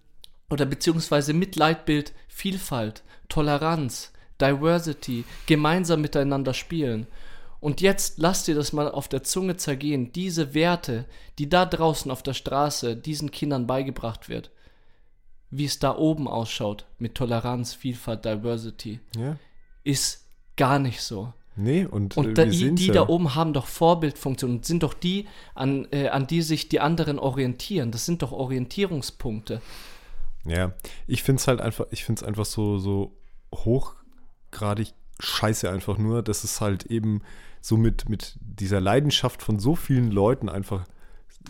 oder 0.51 0.67
beziehungsweise 0.67 1.33
mit 1.33 1.57
Leitbild 1.57 2.13
Vielfalt, 2.29 3.03
Toleranz, 3.29 4.13
Diversity, 4.41 5.25
gemeinsam 5.47 6.01
miteinander 6.01 6.55
spielen. 6.55 7.07
Und 7.61 7.81
jetzt 7.81 8.19
lass 8.19 8.45
dir 8.45 8.55
das 8.55 8.73
mal 8.73 8.91
auf 8.91 9.09
der 9.09 9.23
Zunge 9.23 9.57
zergehen, 9.57 10.13
diese 10.13 10.55
Werte, 10.55 11.07
die 11.39 11.49
da 11.49 11.65
draußen 11.65 12.11
auf 12.11 12.23
der 12.23 12.35
Straße 12.35 12.97
diesen 12.97 13.31
Kindern 13.31 13.67
beigebracht 13.67 14.29
wird, 14.29 14.51
wie 15.51 15.65
es 15.65 15.79
da 15.79 15.97
oben 15.97 16.29
ausschaut 16.29 16.87
mit 16.99 17.15
Toleranz, 17.15 17.75
Vielfalt, 17.75 18.25
Diversity, 18.25 19.01
ja. 19.17 19.37
ist 19.85 20.27
gar 20.57 20.79
nicht 20.79 21.01
so. 21.01 21.33
Nee, 21.59 21.87
und, 21.87 22.17
und 22.19 22.39
äh, 22.39 22.49
die, 22.49 22.75
die 22.75 22.89
ja. 22.89 22.93
da 22.93 23.09
oben 23.09 23.35
haben 23.35 23.55
doch 23.55 23.67
Vorbildfunktionen 23.67 24.59
und 24.59 24.67
sind 24.67 24.83
doch 24.83 24.93
die, 24.93 25.27
an, 25.55 25.89
äh, 25.91 26.09
an 26.09 26.27
die 26.27 26.43
sich 26.43 26.69
die 26.69 26.81
anderen 26.81 27.19
orientieren. 27.19 27.91
Das 27.91 28.05
sind 28.05 28.21
doch 28.21 28.33
Orientierungspunkte. 28.33 29.63
Ja, 30.45 30.75
ich 31.07 31.23
finde 31.23 31.41
es 31.41 31.49
halt 31.49 31.63
einfach, 31.63 31.87
ich 31.91 32.05
finde 32.05 32.21
es 32.21 32.29
einfach 32.29 32.45
so, 32.45 32.79
so 32.79 33.17
hoch 33.55 33.95
hochgradig 34.57 34.95
scheiße 35.19 35.71
einfach 35.71 35.99
nur, 35.99 36.23
dass 36.23 36.45
es 36.45 36.61
halt 36.61 36.85
eben 36.87 37.23
so 37.61 37.77
mit, 37.77 38.09
mit 38.09 38.37
dieser 38.41 38.81
Leidenschaft 38.81 39.43
von 39.43 39.59
so 39.59 39.75
vielen 39.75 40.11
Leuten 40.11 40.49
einfach, 40.49 40.85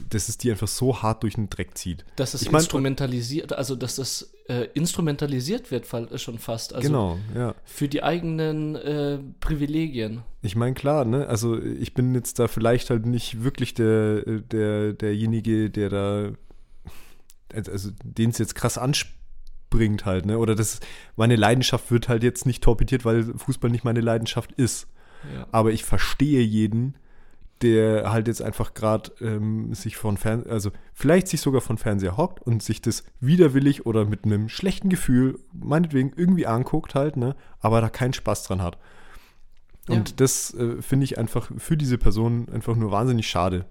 dass 0.09 0.29
es 0.29 0.39
die 0.39 0.51
einfach 0.51 0.69
so 0.69 1.03
hart 1.03 1.25
durch 1.25 1.35
den 1.35 1.51
Dreck 1.51 1.77
zieht. 1.77 2.05
Dass 2.15 2.35
es 2.35 2.43
ich 2.43 2.53
instrumentalisiert, 2.53 3.53
also 3.53 3.75
dass 3.75 3.97
das 3.97 4.35
äh, 4.49 4.69
instrumentalisiert 4.75 5.71
wird 5.73 5.93
äh, 5.93 6.19
schon 6.19 6.39
fast. 6.39 6.75
Also 6.75 6.87
genau, 6.87 7.19
ja. 7.35 7.55
Für 7.65 7.89
die 7.89 8.03
eigenen 8.03 8.77
äh, 8.77 9.19
Privilegien. 9.41 10.23
Ich 10.43 10.55
meine, 10.55 10.75
klar, 10.75 11.05
ne? 11.05 11.27
Also 11.27 11.61
ich 11.61 11.93
bin 11.93 12.15
jetzt 12.15 12.39
da 12.39 12.47
vielleicht 12.47 12.91
halt 12.91 13.05
nicht 13.05 13.43
wirklich 13.43 13.75
der, 13.75 14.23
der, 14.23 14.93
derjenige, 14.93 15.71
der 15.71 15.89
da, 15.89 16.31
also 17.53 17.91
den 18.05 18.31
es 18.31 18.39
jetzt 18.39 18.55
krass 18.55 18.79
anspricht 18.79 19.16
bringt 19.77 20.07
halt, 20.07 20.27
ne? 20.27 20.39
Oder 20.39 20.55
das, 20.55 20.81
meine 21.17 21.37
Leidenschaft 21.37 21.91
wird 21.91 22.09
halt 22.09 22.23
jetzt 22.23 22.47
nicht 22.47 22.63
torpediert, 22.63 23.05
weil 23.05 23.25
Fußball 23.25 23.71
nicht 23.71 23.85
meine 23.85 24.01
Leidenschaft 24.01 24.53
ist. 24.53 24.89
Ja. 25.35 25.47
Aber 25.53 25.73
ich 25.73 25.85
verstehe 25.85 26.43
jeden, 26.43 26.95
der 27.63 28.11
halt 28.11 28.29
jetzt 28.29 28.43
einfach 28.43 28.75
gerade 28.75 29.13
ähm, 29.21 29.75
sich 29.75 29.97
von 29.97 30.17
Fernseher, 30.17 30.53
also 30.53 30.71
vielleicht 30.93 31.29
sich 31.29 31.41
sogar 31.41 31.61
von 31.61 31.79
Fernseher 31.79 32.17
hockt 32.17 32.43
und 32.43 32.63
sich 32.63 32.81
das 32.81 33.05
widerwillig 33.21 33.87
oder 33.87 34.05
mit 34.05 34.25
einem 34.25 34.49
schlechten 34.49 34.89
Gefühl, 34.89 35.39
meinetwegen, 35.53 36.13
irgendwie 36.17 36.47
anguckt 36.47 36.95
halt, 36.95 37.17
ne? 37.17 37.37
Aber 37.61 37.81
da 37.81 37.89
keinen 37.89 38.13
Spaß 38.13 38.45
dran 38.45 38.63
hat. 38.63 38.79
Und 39.89 40.11
ja. 40.11 40.15
das 40.17 40.55
äh, 40.55 40.83
finde 40.83 41.05
ich 41.05 41.19
einfach 41.19 41.51
für 41.59 41.77
diese 41.77 41.99
Person 41.99 42.49
einfach 42.53 42.77
nur 42.77 42.91
wahnsinnig 42.91 43.29
schade. 43.29 43.67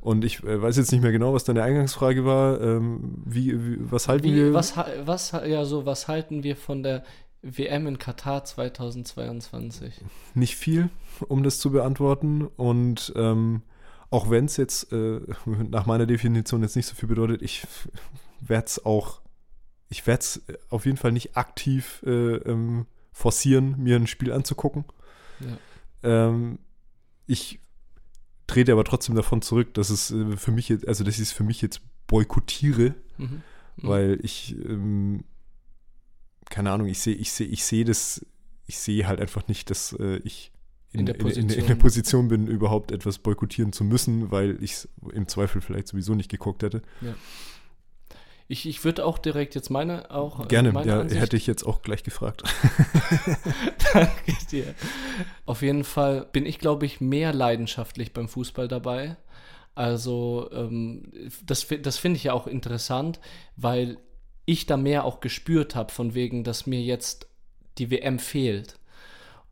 Und 0.00 0.24
ich 0.24 0.42
äh, 0.42 0.60
weiß 0.60 0.76
jetzt 0.76 0.92
nicht 0.92 1.02
mehr 1.02 1.12
genau, 1.12 1.34
was 1.34 1.44
deine 1.44 1.62
Eingangsfrage 1.62 2.24
war. 2.24 2.60
Ähm, 2.60 3.22
wie, 3.24 3.52
wie, 3.52 3.78
was 3.80 4.08
halten 4.08 4.24
wie, 4.24 4.34
wir? 4.34 4.54
Was, 4.54 4.76
was, 5.04 5.32
ja, 5.32 5.64
so, 5.64 5.86
was 5.86 6.08
halten 6.08 6.42
wir 6.42 6.56
von 6.56 6.82
der 6.82 7.04
WM 7.42 7.86
in 7.86 7.98
Katar 7.98 8.44
2022? 8.44 10.00
Nicht 10.34 10.56
viel, 10.56 10.90
um 11.28 11.42
das 11.42 11.58
zu 11.58 11.70
beantworten. 11.70 12.46
Und 12.56 13.12
ähm, 13.16 13.62
auch 14.10 14.30
wenn 14.30 14.46
es 14.46 14.56
jetzt 14.56 14.92
äh, 14.92 15.20
nach 15.46 15.86
meiner 15.86 16.06
Definition 16.06 16.62
jetzt 16.62 16.76
nicht 16.76 16.86
so 16.86 16.94
viel 16.94 17.08
bedeutet, 17.08 17.42
ich 17.42 17.66
werde 18.40 18.66
es 18.66 18.84
auch, 18.84 19.20
ich 19.88 20.06
werde 20.06 20.20
es 20.20 20.42
auf 20.70 20.86
jeden 20.86 20.96
Fall 20.96 21.12
nicht 21.12 21.36
aktiv 21.36 22.02
äh, 22.06 22.36
ähm, 22.36 22.86
forcieren, 23.12 23.76
mir 23.78 23.96
ein 23.96 24.06
Spiel 24.06 24.32
anzugucken. 24.32 24.84
Ja. 25.40 26.28
Ähm, 26.28 26.58
ich 27.26 27.60
trete 28.48 28.72
aber 28.72 28.82
trotzdem 28.82 29.14
davon 29.14 29.40
zurück, 29.42 29.72
dass 29.74 29.90
es 29.90 30.10
äh, 30.10 30.36
für 30.36 30.50
mich 30.50 30.68
jetzt, 30.68 30.88
also 30.88 31.04
dass 31.04 31.14
ich 31.14 31.20
es 31.20 31.32
für 31.32 31.44
mich 31.44 31.62
jetzt 31.62 31.80
boykottiere, 32.08 32.94
mhm. 33.16 33.24
Mhm. 33.24 33.42
weil 33.76 34.18
ich, 34.22 34.56
ähm, 34.64 35.22
keine 36.50 36.72
Ahnung, 36.72 36.88
ich 36.88 36.98
sehe, 36.98 37.14
ich 37.14 37.30
sehe, 37.30 37.46
ich 37.46 37.62
sehe 37.62 37.84
das, 37.84 38.26
ich 38.66 38.78
sehe 38.78 39.06
halt 39.06 39.20
einfach 39.20 39.46
nicht, 39.46 39.70
dass 39.70 39.92
äh, 39.92 40.16
ich 40.24 40.50
in, 40.90 41.00
in, 41.00 41.06
der 41.06 41.20
in, 41.20 41.50
in, 41.50 41.66
der 41.66 41.74
Position 41.74 42.28
bin, 42.28 42.46
überhaupt 42.46 42.92
etwas 42.92 43.18
boykottieren 43.18 43.72
zu 43.72 43.84
müssen, 43.84 44.30
weil 44.30 44.62
ich 44.62 44.72
es 44.72 44.88
im 45.12 45.28
Zweifel 45.28 45.60
vielleicht 45.60 45.86
sowieso 45.88 46.14
nicht 46.14 46.30
geguckt 46.30 46.62
hätte. 46.62 46.82
Ja. 47.02 47.14
Ich, 48.50 48.66
ich 48.66 48.82
würde 48.82 49.04
auch 49.04 49.18
direkt 49.18 49.54
jetzt 49.54 49.68
meine 49.68 50.10
auch. 50.10 50.40
Äh, 50.40 50.48
Gerne, 50.48 50.72
meine 50.72 50.90
ja, 50.90 51.00
Ansicht, 51.00 51.20
hätte 51.20 51.36
ich 51.36 51.46
jetzt 51.46 51.64
auch 51.64 51.82
gleich 51.82 52.02
gefragt. 52.02 52.42
Danke 53.92 54.36
dir. 54.50 54.74
Auf 55.44 55.60
jeden 55.60 55.84
Fall 55.84 56.26
bin 56.32 56.46
ich, 56.46 56.58
glaube 56.58 56.86
ich, 56.86 57.02
mehr 57.02 57.34
leidenschaftlich 57.34 58.14
beim 58.14 58.26
Fußball 58.26 58.66
dabei. 58.66 59.16
Also, 59.74 60.48
ähm, 60.50 61.12
das, 61.44 61.66
das 61.82 61.98
finde 61.98 62.16
ich 62.16 62.24
ja 62.24 62.32
auch 62.32 62.46
interessant, 62.46 63.20
weil 63.56 63.98
ich 64.46 64.64
da 64.64 64.78
mehr 64.78 65.04
auch 65.04 65.20
gespürt 65.20 65.74
habe, 65.74 65.92
von 65.92 66.14
wegen, 66.14 66.42
dass 66.42 66.66
mir 66.66 66.80
jetzt 66.80 67.28
die 67.76 67.90
WM 67.90 68.18
fehlt. 68.18 68.78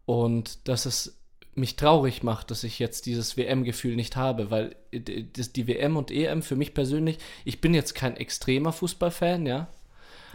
Und 0.07 0.68
dass 0.68 0.86
es 0.86 1.16
mich 1.57 1.76
traurig 1.76 2.22
macht, 2.22 2.50
dass 2.50 2.64
ich 2.64 2.78
jetzt 2.78 3.07
dieses 3.07 3.36
WM-Gefühl 3.36 3.96
nicht 3.96 4.16
habe, 4.16 4.50
weil 4.50 4.76
die 4.92 5.66
WM 5.66 5.96
und 5.96 6.11
EM 6.11 6.42
für 6.42 6.57
mich 6.57 6.74
persönlich, 6.74 7.18
ich 7.44 7.61
bin 7.61 7.74
jetzt 7.74 7.94
kein 7.94 8.16
extremer 8.16 8.72
Fußballfan, 8.72 9.46
ja, 9.46 9.68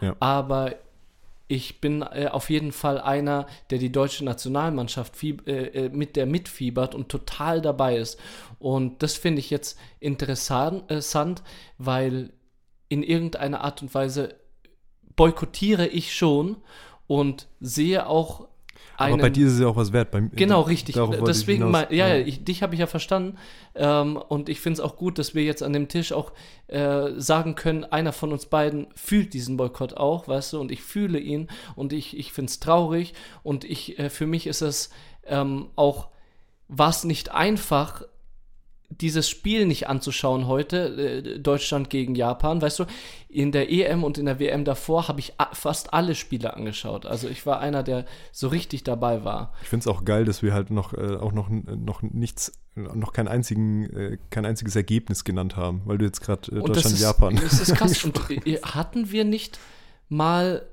ja. 0.02 0.16
aber 0.20 0.76
ich 1.52 1.82
bin 1.82 2.02
äh, 2.02 2.30
auf 2.32 2.50
jeden 2.50 2.72
Fall 2.72 3.00
einer, 3.00 3.46
der 3.72 3.78
die 3.78 3.92
deutsche 3.92 4.24
Nationalmannschaft 4.24 5.22
äh, 5.22 5.28
äh, 5.28 5.90
mit 5.90 6.16
der 6.16 6.26
mitfiebert 6.26 6.96
und 6.96 7.10
total 7.10 7.62
dabei 7.62 7.98
ist. 7.98 8.18
Und 8.58 9.04
das 9.04 9.16
finde 9.18 9.42
ich 9.42 9.50
jetzt 9.50 9.78
interessant, 10.00 10.90
äh, 10.90 11.44
weil 11.78 12.32
in 12.88 13.04
irgendeiner 13.04 13.62
Art 13.66 13.82
und 13.82 13.94
Weise 13.94 14.36
boykottiere 15.18 15.88
ich 15.88 16.14
schon 16.16 16.56
und 17.08 17.48
sehe 17.60 18.08
auch 18.08 18.48
einen, 18.98 19.14
Aber 19.14 19.24
bei 19.24 19.30
dir 19.30 19.48
ist 19.48 19.54
es 19.54 19.60
ja 19.60 19.68
auch 19.68 19.76
was 19.76 19.94
wert. 19.94 20.12
Bei, 20.12 20.22
genau, 20.22 20.62
richtig. 20.62 20.96
Deswegen, 21.26 21.72
mal, 21.72 21.88
ja, 21.90 22.08
ja, 22.08 22.18
ich, 22.18 22.44
dich 22.44 22.62
habe 22.62 22.76
ich 22.76 22.80
ja 22.80 22.88
verstanden. 22.88 23.38
Ähm, 23.76 24.18
und 24.18 24.50
ich 24.50 24.60
finde 24.60 24.76
es 24.76 24.80
auch 24.80 24.96
gut, 24.96 25.18
dass 25.18 25.34
wir 25.34 25.44
jetzt 25.44 25.64
an 25.64 25.74
dem 25.74 25.88
Tisch 25.88 26.12
auch 26.14 26.32
äh, 26.68 27.10
sagen 27.18 27.56
können, 27.56 27.84
einer 27.84 28.14
von 28.14 28.32
uns 28.32 28.46
beiden 28.46 28.88
fühlt 28.96 29.34
diesen 29.34 29.58
Boykott 29.58 29.96
auch, 29.96 30.28
weißt 30.28 30.54
du, 30.54 30.60
und 30.60 30.72
ich 30.72 30.82
fühle 30.82 31.20
ihn 31.20 31.48
und 31.76 31.94
ich, 31.94 32.18
ich 32.18 32.32
finde 32.32 32.50
es 32.50 32.60
traurig. 32.60 33.14
Und 33.44 33.64
ich, 33.64 33.98
äh, 33.98 34.10
für 34.10 34.28
mich 34.28 34.48
ist 34.48 34.62
es 34.62 34.92
ähm, 35.26 35.68
auch, 35.76 36.10
war 36.68 36.90
es 36.90 37.04
nicht 37.04 37.32
einfach, 37.32 38.04
dieses 39.00 39.30
Spiel 39.30 39.66
nicht 39.66 39.88
anzuschauen 39.88 40.48
heute, 40.48 41.24
äh, 41.26 41.40
Deutschland 41.40 41.90
gegen 41.90 42.16
Japan, 42.16 42.62
weißt 42.62 42.80
du, 42.80 42.86
in 43.30 43.52
der 43.52 43.72
EM 43.72 44.04
und 44.04 44.18
in 44.18 44.26
der 44.26 44.40
WM 44.40 44.66
davor 44.66 45.08
habe 45.08 45.20
ich 45.20 45.34
fast 45.54 45.94
alle 45.94 46.16
Spiele 46.16 46.54
angeschaut. 46.54 47.06
Also 47.06 47.30
ich 47.30 47.46
war 47.46 47.60
einer, 47.60 47.84
der 47.84 48.06
so 48.32 48.50
richtig 48.50 48.84
dabei 48.84 49.24
war. 49.24 49.54
Ich 49.62 49.70
finde 49.70 49.82
es 49.84 49.88
auch 49.88 50.04
geil, 50.04 50.26
dass 50.26 50.44
wir 50.44 50.54
halt 50.54 50.70
noch 50.70 50.94
äh, 50.94 51.16
auch 51.16 51.32
noch, 51.32 51.50
noch 51.50 52.02
nichts, 52.02 52.52
noch 52.76 53.14
kein, 53.14 53.28
einzigen, 53.28 53.84
äh, 53.86 54.18
kein 54.30 54.46
einziges 54.46 54.76
Ergebnis 54.76 55.24
genannt 55.24 55.56
haben, 55.56 55.82
weil 55.86 55.98
du 55.98 56.06
jetzt 56.06 56.22
gerade 56.22 56.52
äh, 56.52 56.62
Deutschland, 56.62 57.00
Japan. 57.00 57.36
Das 57.36 57.62
ist 57.62 57.74
krass. 57.76 58.04
und 58.04 58.20
hatten 58.64 59.12
wir 59.12 59.24
nicht 59.24 59.60
mal 60.10 60.68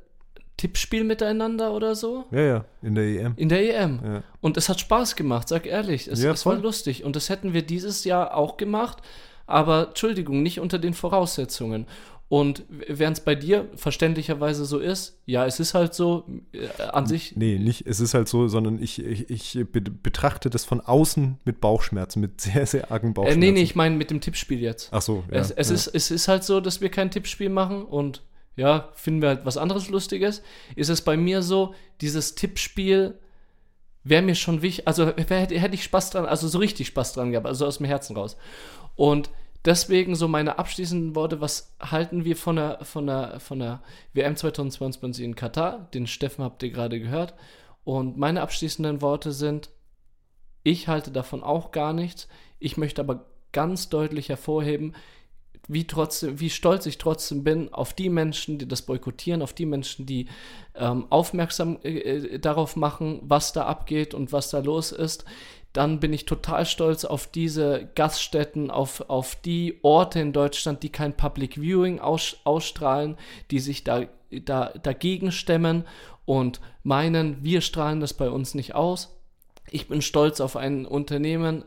Tippspiel 0.58 1.04
miteinander 1.04 1.72
oder 1.72 1.94
so. 1.94 2.26
Ja, 2.30 2.40
ja, 2.40 2.64
in 2.82 2.94
der 2.94 3.04
EM. 3.04 3.32
In 3.36 3.48
der 3.48 3.82
EM. 3.82 4.00
Ja. 4.04 4.22
Und 4.40 4.58
es 4.58 4.68
hat 4.68 4.80
Spaß 4.80 5.16
gemacht, 5.16 5.48
sag 5.48 5.66
ehrlich. 5.66 6.08
Es, 6.08 6.22
ja, 6.22 6.32
es 6.32 6.44
war 6.44 6.56
lustig. 6.56 7.04
Und 7.04 7.16
das 7.16 7.30
hätten 7.30 7.54
wir 7.54 7.62
dieses 7.62 8.04
Jahr 8.04 8.36
auch 8.36 8.58
gemacht, 8.58 8.98
aber 9.46 9.88
Entschuldigung, 9.88 10.42
nicht 10.42 10.60
unter 10.60 10.78
den 10.78 10.92
Voraussetzungen. 10.92 11.86
Und 12.28 12.64
während 12.68 13.18
es 13.18 13.24
bei 13.24 13.34
dir 13.34 13.70
verständlicherweise 13.76 14.66
so 14.66 14.78
ist, 14.78 15.18
ja, 15.24 15.46
es 15.46 15.60
ist 15.60 15.72
halt 15.72 15.94
so 15.94 16.24
äh, 16.52 16.82
an 16.82 17.06
sich. 17.06 17.36
Nee, 17.36 17.58
nicht, 17.58 17.86
es 17.86 18.00
ist 18.00 18.12
halt 18.12 18.28
so, 18.28 18.48
sondern 18.48 18.82
ich, 18.82 19.02
ich, 19.02 19.30
ich 19.30 19.66
betrachte 19.72 20.50
das 20.50 20.66
von 20.66 20.82
außen 20.82 21.38
mit 21.46 21.62
Bauchschmerzen, 21.62 22.20
mit 22.20 22.40
sehr, 22.42 22.66
sehr 22.66 22.90
argen 22.92 23.14
Bauchschmerzen. 23.14 23.42
Äh, 23.42 23.46
nee, 23.46 23.52
nee, 23.52 23.62
ich 23.62 23.76
meine 23.76 23.96
mit 23.96 24.10
dem 24.10 24.20
Tippspiel 24.20 24.60
jetzt. 24.60 24.90
Ach 24.92 25.00
so, 25.00 25.24
ja. 25.30 25.38
Es, 25.38 25.50
es, 25.52 25.68
ja. 25.68 25.74
Ist, 25.74 25.86
es 25.94 26.10
ist 26.10 26.28
halt 26.28 26.44
so, 26.44 26.60
dass 26.60 26.82
wir 26.82 26.90
kein 26.90 27.10
Tippspiel 27.10 27.48
machen 27.48 27.82
und 27.82 28.22
ja, 28.58 28.88
finden 28.94 29.22
wir 29.22 29.28
halt 29.28 29.46
was 29.46 29.56
anderes 29.56 29.88
Lustiges, 29.88 30.42
ist 30.74 30.88
es 30.88 31.02
bei 31.02 31.16
mir 31.16 31.42
so, 31.42 31.74
dieses 32.00 32.34
Tippspiel 32.34 33.18
wäre 34.02 34.22
mir 34.22 34.34
schon 34.34 34.62
wichtig, 34.62 34.88
also 34.88 35.06
hätte, 35.06 35.58
hätte 35.58 35.74
ich 35.74 35.84
Spaß 35.84 36.10
dran, 36.10 36.26
also 36.26 36.48
so 36.48 36.58
richtig 36.58 36.88
Spaß 36.88 37.12
dran 37.12 37.30
gehabt, 37.30 37.46
also 37.46 37.66
aus 37.66 37.78
dem 37.78 37.86
Herzen 37.86 38.16
raus. 38.16 38.36
Und 38.96 39.30
deswegen 39.64 40.16
so 40.16 40.26
meine 40.26 40.58
abschließenden 40.58 41.14
Worte, 41.14 41.40
was 41.40 41.76
halten 41.80 42.24
wir 42.24 42.36
von 42.36 42.56
der, 42.56 42.84
von 42.84 43.06
der, 43.06 43.38
von 43.38 43.60
der 43.60 43.82
WM 44.12 44.34
2022 44.34 45.24
in 45.24 45.36
Katar? 45.36 45.88
Den 45.94 46.06
Steffen 46.06 46.44
habt 46.44 46.62
ihr 46.62 46.70
gerade 46.70 46.98
gehört. 46.98 47.34
Und 47.84 48.16
meine 48.16 48.42
abschließenden 48.42 49.02
Worte 49.02 49.32
sind, 49.32 49.70
ich 50.62 50.88
halte 50.88 51.10
davon 51.10 51.42
auch 51.42 51.70
gar 51.70 51.92
nichts. 51.92 52.28
Ich 52.58 52.76
möchte 52.76 53.00
aber 53.00 53.26
ganz 53.52 53.88
deutlich 53.88 54.28
hervorheben, 54.28 54.94
wie, 55.68 55.86
trotzdem, 55.86 56.40
wie 56.40 56.50
stolz 56.50 56.86
ich 56.86 56.98
trotzdem 56.98 57.44
bin 57.44 57.72
auf 57.72 57.92
die 57.92 58.08
Menschen, 58.08 58.58
die 58.58 58.66
das 58.66 58.82
boykottieren, 58.82 59.42
auf 59.42 59.52
die 59.52 59.66
Menschen, 59.66 60.06
die 60.06 60.26
ähm, 60.74 61.06
aufmerksam 61.10 61.78
äh, 61.84 61.98
äh, 61.98 62.38
darauf 62.38 62.74
machen, 62.74 63.20
was 63.22 63.52
da 63.52 63.66
abgeht 63.66 64.14
und 64.14 64.32
was 64.32 64.50
da 64.50 64.60
los 64.60 64.92
ist. 64.92 65.24
Dann 65.74 66.00
bin 66.00 66.14
ich 66.14 66.24
total 66.24 66.64
stolz 66.64 67.04
auf 67.04 67.26
diese 67.26 67.90
Gaststätten, 67.94 68.70
auf, 68.70 69.08
auf 69.10 69.36
die 69.36 69.78
Orte 69.82 70.20
in 70.20 70.32
Deutschland, 70.32 70.82
die 70.82 70.88
kein 70.88 71.14
Public 71.14 71.56
Viewing 71.60 72.00
aus, 72.00 72.38
ausstrahlen, 72.44 73.16
die 73.50 73.60
sich 73.60 73.84
da, 73.84 74.06
da, 74.30 74.70
dagegen 74.82 75.30
stemmen 75.30 75.84
und 76.24 76.60
meinen, 76.82 77.44
wir 77.44 77.60
strahlen 77.60 78.00
das 78.00 78.14
bei 78.14 78.30
uns 78.30 78.54
nicht 78.54 78.74
aus. 78.74 79.14
Ich 79.70 79.88
bin 79.88 80.00
stolz 80.00 80.40
auf 80.40 80.56
ein 80.56 80.86
Unternehmen, 80.86 81.64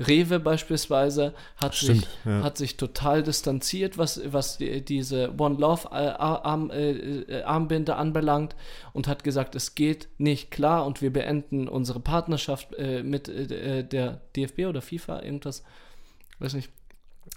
Rewe 0.00 0.40
beispielsweise 0.40 1.34
hat, 1.56 1.74
Stimmt, 1.74 2.00
sich, 2.00 2.08
ja. 2.24 2.42
hat 2.42 2.56
sich 2.56 2.76
total 2.76 3.22
distanziert, 3.22 3.98
was, 3.98 4.20
was 4.32 4.58
die, 4.58 4.84
diese 4.84 5.34
One 5.38 5.56
Love 5.58 5.88
äh, 5.92 6.08
Arm, 6.08 6.70
äh, 6.70 6.90
äh, 6.90 7.42
Armbinde 7.42 7.96
anbelangt 7.96 8.56
und 8.92 9.06
hat 9.08 9.22
gesagt, 9.24 9.54
es 9.54 9.74
geht 9.74 10.08
nicht 10.18 10.50
klar 10.50 10.86
und 10.86 11.02
wir 11.02 11.12
beenden 11.12 11.68
unsere 11.68 12.00
Partnerschaft 12.00 12.74
äh, 12.74 13.02
mit 13.02 13.28
äh, 13.28 13.84
der 13.84 14.20
DFB 14.36 14.66
oder 14.66 14.80
FIFA, 14.80 15.22
irgendwas, 15.22 15.62
weiß 16.38 16.54
nicht. 16.54 16.70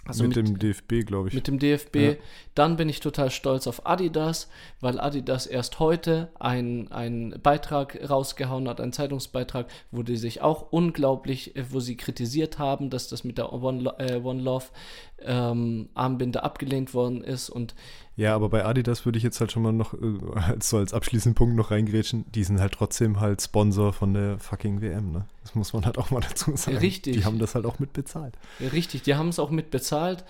Also 0.06 0.24
mit, 0.24 0.36
mit, 0.36 0.46
dem 0.46 0.58
DFB, 0.58 1.06
glaube 1.06 1.28
ich. 1.28 1.34
Mit 1.34 1.48
dem 1.48 1.58
DFB. 1.58 1.96
Ja. 1.96 2.12
Dann 2.54 2.76
bin 2.76 2.90
ich 2.90 3.00
total 3.00 3.30
stolz 3.30 3.66
auf 3.66 3.86
Adidas, 3.86 4.50
weil 4.80 5.00
Adidas 5.00 5.46
erst 5.46 5.78
heute 5.78 6.28
einen 6.38 7.40
Beitrag 7.42 7.98
rausgehauen 8.08 8.68
hat, 8.68 8.80
einen 8.80 8.92
Zeitungsbeitrag, 8.92 9.66
wo 9.90 10.02
die 10.02 10.16
sich 10.16 10.42
auch 10.42 10.70
unglaublich, 10.70 11.56
äh, 11.56 11.64
wo 11.70 11.80
sie 11.80 11.96
kritisiert 11.96 12.58
haben, 12.58 12.90
dass 12.90 13.08
das 13.08 13.24
mit 13.24 13.38
der 13.38 13.52
One, 13.52 13.94
äh, 13.98 14.20
One 14.22 14.42
Love 14.42 14.66
ähm, 15.22 15.88
Armbinde 15.94 16.42
abgelehnt 16.42 16.92
worden 16.92 17.24
ist 17.24 17.48
und 17.48 17.74
ja, 18.16 18.34
aber 18.34 18.48
bei 18.48 18.64
Adidas 18.64 19.04
würde 19.04 19.18
ich 19.18 19.24
jetzt 19.24 19.40
halt 19.40 19.50
schon 19.50 19.62
mal 19.62 19.72
noch 19.72 19.94
äh, 19.94 20.56
so 20.60 20.78
als 20.78 20.94
abschließenden 20.94 21.34
Punkt 21.34 21.56
noch 21.56 21.70
reingrätschen. 21.70 22.24
Die 22.32 22.44
sind 22.44 22.60
halt 22.60 22.72
trotzdem 22.72 23.20
halt 23.20 23.42
Sponsor 23.42 23.92
von 23.92 24.14
der 24.14 24.38
fucking 24.38 24.80
WM, 24.80 25.10
ne? 25.10 25.26
Das 25.42 25.54
muss 25.54 25.72
man 25.72 25.84
halt 25.84 25.98
auch 25.98 26.10
mal 26.10 26.20
dazu 26.20 26.54
sagen. 26.56 26.76
Richtig. 26.78 27.16
Die 27.16 27.24
haben 27.24 27.38
das 27.38 27.54
halt 27.54 27.66
auch 27.66 27.78
mitbezahlt. 27.78 28.38
Richtig, 28.60 29.02
die 29.02 29.16
haben 29.16 29.28
es 29.28 29.38
auch 29.38 29.50
mitbezahlt. 29.50 30.24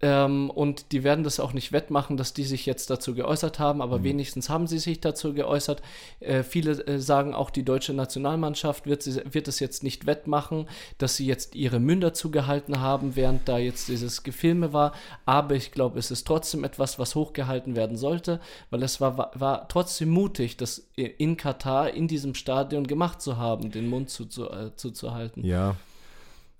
Ähm, 0.00 0.48
und 0.50 0.92
die 0.92 1.02
werden 1.02 1.24
das 1.24 1.40
auch 1.40 1.52
nicht 1.52 1.72
wettmachen, 1.72 2.16
dass 2.16 2.32
die 2.32 2.44
sich 2.44 2.66
jetzt 2.66 2.88
dazu 2.88 3.14
geäußert 3.14 3.58
haben, 3.58 3.82
aber 3.82 3.98
mhm. 3.98 4.04
wenigstens 4.04 4.48
haben 4.48 4.68
sie 4.68 4.78
sich 4.78 5.00
dazu 5.00 5.34
geäußert. 5.34 5.82
Äh, 6.20 6.44
viele 6.44 6.72
äh, 6.86 7.00
sagen 7.00 7.34
auch, 7.34 7.50
die 7.50 7.64
deutsche 7.64 7.92
Nationalmannschaft 7.94 8.86
wird, 8.86 9.02
sie, 9.02 9.20
wird 9.32 9.48
es 9.48 9.58
jetzt 9.58 9.82
nicht 9.82 10.06
wettmachen, 10.06 10.68
dass 10.98 11.16
sie 11.16 11.26
jetzt 11.26 11.56
ihre 11.56 11.80
Münder 11.80 12.14
zugehalten 12.14 12.80
haben, 12.80 13.16
während 13.16 13.48
da 13.48 13.58
jetzt 13.58 13.88
dieses 13.88 14.22
Gefilme 14.22 14.72
war. 14.72 14.92
Aber 15.26 15.56
ich 15.56 15.72
glaube, 15.72 15.98
es 15.98 16.12
ist 16.12 16.26
trotzdem 16.26 16.62
etwas, 16.62 17.00
was 17.00 17.16
hochgehalten 17.16 17.74
werden 17.74 17.96
sollte, 17.96 18.40
weil 18.70 18.84
es 18.84 19.00
war, 19.00 19.18
war, 19.18 19.32
war 19.34 19.68
trotzdem 19.68 20.10
mutig, 20.10 20.56
das 20.56 20.88
in 20.94 21.36
Katar, 21.36 21.90
in 21.90 22.06
diesem 22.06 22.34
Stadion 22.34 22.86
gemacht 22.86 23.20
zu 23.20 23.36
haben, 23.36 23.72
den 23.72 23.88
Mund 23.88 24.10
zuzuhalten. 24.10 25.42
Zu, 25.42 25.46
äh, 25.46 25.50
ja. 25.50 25.76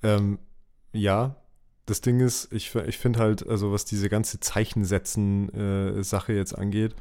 Ähm, 0.03 0.39
ja, 0.93 1.37
das 1.89 2.01
Ding 2.01 2.21
ist, 2.21 2.53
ich, 2.53 2.75
ich 2.75 2.99
finde 2.99 3.19
halt, 3.19 3.47
also 3.49 3.73
was 3.73 3.85
diese 3.87 4.09
ganze 4.09 4.41
Zeichensetzen-Sache 4.41 6.33
äh, 6.33 6.37
jetzt 6.37 6.57
angeht, 6.57 6.95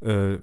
äh, 0.00 0.38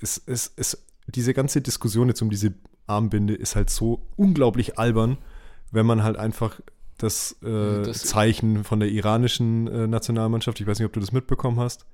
ist, 0.00 0.18
ist, 0.28 0.58
ist 0.58 0.84
diese 1.06 1.32
ganze 1.34 1.60
Diskussion 1.60 2.08
jetzt 2.08 2.22
um 2.22 2.30
diese 2.30 2.54
Armbinde 2.86 3.34
ist 3.34 3.56
halt 3.56 3.70
so 3.70 4.02
unglaublich 4.16 4.78
albern, 4.78 5.18
wenn 5.70 5.86
man 5.86 6.02
halt 6.02 6.16
einfach 6.16 6.60
das, 6.98 7.36
äh, 7.42 7.82
das 7.82 8.02
Zeichen 8.02 8.64
von 8.64 8.80
der 8.80 8.90
iranischen 8.90 9.68
äh, 9.68 9.86
Nationalmannschaft, 9.86 10.60
ich 10.60 10.66
weiß 10.66 10.78
nicht, 10.78 10.86
ob 10.86 10.92
du 10.92 11.00
das 11.00 11.12
mitbekommen 11.12 11.60
hast. 11.60 11.86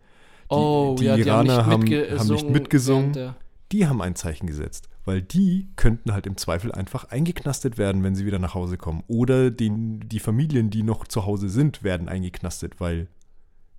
Die, 0.50 0.54
oh, 0.56 0.96
die 0.98 1.04
ja, 1.04 1.16
Iraner 1.16 1.66
haben, 1.66 1.82
haben, 1.90 2.28
nicht 2.28 2.48
mitgesungen. 2.50 3.34
Die 3.72 3.86
haben 3.86 4.02
ein 4.02 4.14
Zeichen 4.14 4.46
gesetzt 4.46 4.88
weil 5.04 5.22
die 5.22 5.68
könnten 5.76 6.12
halt 6.12 6.26
im 6.26 6.36
Zweifel 6.36 6.72
einfach 6.72 7.04
eingeknastet 7.10 7.78
werden, 7.78 8.02
wenn 8.02 8.14
sie 8.14 8.26
wieder 8.26 8.38
nach 8.38 8.54
Hause 8.54 8.76
kommen. 8.76 9.04
Oder 9.06 9.50
die, 9.50 9.70
die 9.70 10.20
Familien, 10.20 10.70
die 10.70 10.82
noch 10.82 11.06
zu 11.06 11.26
Hause 11.26 11.48
sind, 11.48 11.82
werden 11.82 12.08
eingeknastet, 12.08 12.80
weil 12.80 13.08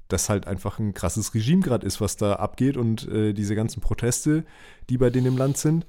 das 0.07 0.29
halt 0.29 0.47
einfach 0.47 0.77
ein 0.79 0.93
krasses 0.93 1.33
Regime 1.33 1.61
gerade 1.61 1.85
ist, 1.85 1.99
was 1.99 2.15
da 2.17 2.33
abgeht 2.33 2.77
und 2.77 3.07
äh, 3.07 3.33
diese 3.33 3.55
ganzen 3.55 3.81
Proteste, 3.81 4.45
die 4.89 4.97
bei 4.97 5.09
denen 5.09 5.27
im 5.27 5.37
Land 5.37 5.57
sind, 5.57 5.85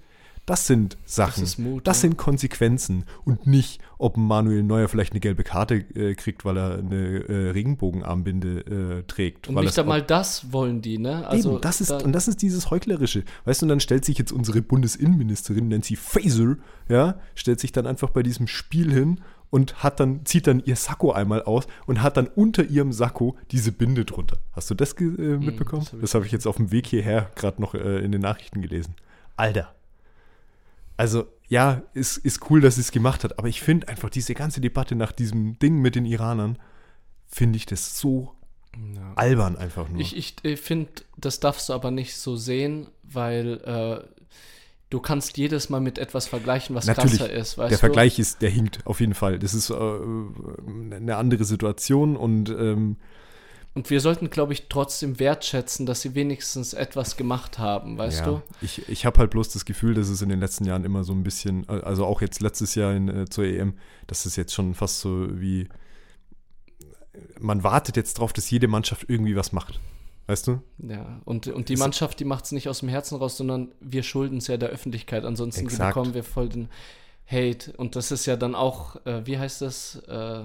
das 0.47 0.69
sind 0.69 0.97
Sachen, 1.05 1.43
das, 1.43 1.59
Mut, 1.59 1.87
das 1.87 2.01
sind 2.01 2.17
Konsequenzen 2.17 3.05
und 3.25 3.47
nicht, 3.47 3.81
ob 3.99 4.17
Manuel 4.17 4.63
Neuer 4.63 4.89
vielleicht 4.89 5.13
eine 5.13 5.21
gelbe 5.21 5.43
Karte 5.43 5.75
äh, 5.95 6.15
kriegt, 6.15 6.45
weil 6.45 6.57
er 6.57 6.79
eine 6.79 7.29
äh, 7.29 7.51
Regenbogenarmbinde 7.51 8.61
äh, 8.61 9.03
trägt. 9.03 9.49
Und 9.49 9.57
nicht 9.57 9.79
einmal 9.79 10.03
das 10.03 10.53
wollen 10.53 10.83
die, 10.83 10.99
ne? 10.99 11.27
Also 11.27 11.55
eben, 11.55 11.61
das 11.61 11.81
ist, 11.81 11.91
da 11.91 11.99
und 11.99 12.13
das 12.13 12.29
ist 12.29 12.43
dieses 12.43 12.71
Heuchlerische. 12.71 13.25
Weißt 13.45 13.61
du, 13.61 13.67
und 13.67 13.71
dann 13.71 13.81
stellt 13.81 14.05
sich 14.05 14.19
jetzt 14.19 14.33
unsere 14.33 14.63
Bundesinnenministerin 14.63 15.69
Nancy 15.69 15.97
Faeser, 15.97 16.57
ja, 16.89 17.19
stellt 17.35 17.59
sich 17.59 17.73
dann 17.73 17.87
einfach 17.87 18.11
bei 18.11 18.23
diesem 18.23 18.47
Spiel 18.47 18.93
hin 18.93 19.21
und 19.51 19.83
hat 19.83 19.99
dann, 19.99 20.25
zieht 20.25 20.47
dann 20.47 20.63
ihr 20.65 20.77
Sakko 20.77 21.13
einmal 21.13 21.43
aus 21.43 21.67
und 21.87 22.03
hat 22.03 22.17
dann 22.17 22.29
unter 22.29 22.65
ihrem 22.65 22.93
Sakko 22.93 23.37
diese 23.51 23.73
Binde 23.73 24.05
drunter. 24.05 24.39
Hast 24.53 24.71
du 24.71 24.75
das 24.75 24.93
äh, 24.93 25.05
hm, 25.07 25.41
mitbekommen? 25.41 25.87
Mm, 25.93 26.01
das 26.01 26.15
habe 26.15 26.25
ich 26.25 26.33
jetzt 26.33 26.47
auf 26.47 26.57
dem 26.57 26.71
Weg 26.71 26.87
hierher 26.87 27.31
gerade 27.35 27.61
noch 27.61 27.75
äh, 27.75 27.99
in 27.99 28.13
den 28.13 28.21
Nachrichten 28.21 28.61
gelesen. 28.61 28.95
Alter. 29.37 29.75
Also, 30.97 31.27
ja, 31.49 31.83
ist, 31.95 32.17
ist 32.19 32.51
cool, 32.51 32.61
dass 32.61 32.77
sie 32.77 32.81
es 32.81 32.91
gemacht 32.91 33.25
hat, 33.25 33.39
aber 33.39 33.49
ich 33.49 33.61
finde 33.61 33.89
einfach 33.89 34.11
diese 34.11 34.35
ganze 34.35 34.61
Debatte 34.61 34.95
nach 34.95 35.13
diesem 35.13 35.59
Ding 35.59 35.81
mit 35.81 35.95
den 35.95 36.07
Iranern, 36.07 36.59
finde 37.27 37.57
ich 37.57 37.67
das 37.67 37.99
so 37.99 38.33
ja. 38.95 39.13
albern 39.15 39.57
einfach 39.57 39.89
nur. 39.89 40.01
Ich, 40.01 40.17
ich, 40.17 40.37
ich 40.43 40.61
finde, 40.61 40.91
das 41.17 41.41
darfst 41.41 41.69
du 41.69 41.73
aber 41.73 41.91
nicht 41.91 42.17
so 42.17 42.37
sehen, 42.37 42.89
weil 43.03 43.61
äh, 43.65 44.27
du 44.91 45.01
kannst 45.01 45.37
jedes 45.37 45.69
Mal 45.69 45.81
mit 45.81 45.99
etwas 45.99 46.27
vergleichen, 46.27 46.75
was 46.75 46.87
Natürlich, 46.87 47.19
krasser 47.19 47.33
ist. 47.33 47.59
der 47.59 47.69
du? 47.69 47.77
Vergleich 47.77 48.19
ist, 48.19 48.43
der 48.43 48.51
hinkt 48.51 48.87
auf 48.87 49.01
jeden 49.01 49.15
Fall. 49.15 49.39
Das 49.39 49.55
ist 49.55 49.71
äh, 49.71 49.75
eine 49.75 51.17
andere 51.17 51.45
Situation 51.45 52.17
und 52.17 52.49
ähm, 52.51 52.97
Und 53.77 53.91
wir 53.91 54.01
sollten, 54.01 54.31
glaube 54.31 54.55
ich, 54.55 54.71
trotzdem 54.71 55.21
wertschätzen, 55.21 55.85
dass 55.85 56.01
sie 56.01 56.15
wenigstens 56.15 56.73
etwas 56.73 57.19
gemacht 57.19 57.59
haben, 57.59 57.99
weißt 57.99 58.21
ja, 58.21 58.25
du? 58.25 58.43
Ich, 58.63 58.89
ich 58.89 59.05
habe 59.05 59.19
halt 59.19 59.31
bloß 59.31 59.51
das 59.51 59.67
Gefühl, 59.67 59.93
dass 59.93 60.09
es 60.09 60.23
in 60.23 60.31
den 60.31 60.41
letzten 60.41 60.65
Jahren 60.65 60.83
immer 60.83 61.05
so 61.05 61.13
ein 61.13 61.23
bisschen, 61.23 61.69
also 61.69 62.07
auch 62.07 62.23
jetzt 62.23 62.41
letztes 62.41 62.75
Jahr 62.75 62.95
in, 62.95 63.09
äh, 63.11 63.27
zur 63.27 63.45
EM, 63.45 63.75
dass 64.07 64.25
es 64.25 64.35
jetzt 64.35 64.55
schon 64.55 64.73
fast 64.73 65.01
so 65.01 65.29
wie, 65.31 65.69
man 67.39 67.65
wartet 67.65 67.99
jetzt 67.99 68.19
drauf, 68.19 68.33
dass 68.33 68.51
jede 68.51 68.67
Mannschaft 68.67 69.05
irgendwie 69.11 69.37
was 69.37 69.53
macht. 69.53 69.79
Weißt 70.27 70.47
du? 70.47 70.63
Ja, 70.79 71.21
und, 71.27 71.47
und 71.49 71.69
die 71.69 71.77
Mannschaft, 71.77 72.19
die 72.19 72.25
macht 72.25 72.47
es 72.47 72.53
nicht 72.53 72.71
aus 72.71 72.81
dem 72.81 72.89
Herzen 72.89 73.17
raus, 73.17 73.37
sondern 73.37 73.75
wir 73.81 74.03
schulden 74.03 74.39
es 74.39 74.47
ja 74.47 74.57
der 74.57 74.71
Öffentlichkeit. 74.71 75.27
Ansonsten 75.27 75.67
Exakt. 75.67 75.95
bekommen 75.95 76.15
wir 76.15 76.25
voll 76.25 76.49
den 76.49 76.71
Hate. 77.31 77.75
Und 77.77 77.95
das 77.95 78.11
ist 78.11 78.25
ja 78.25 78.37
dann 78.37 78.55
auch, 78.55 78.97
äh, 79.05 79.27
wie 79.27 79.39
heißt 79.39 79.61
das? 79.61 79.97
Äh, 80.09 80.45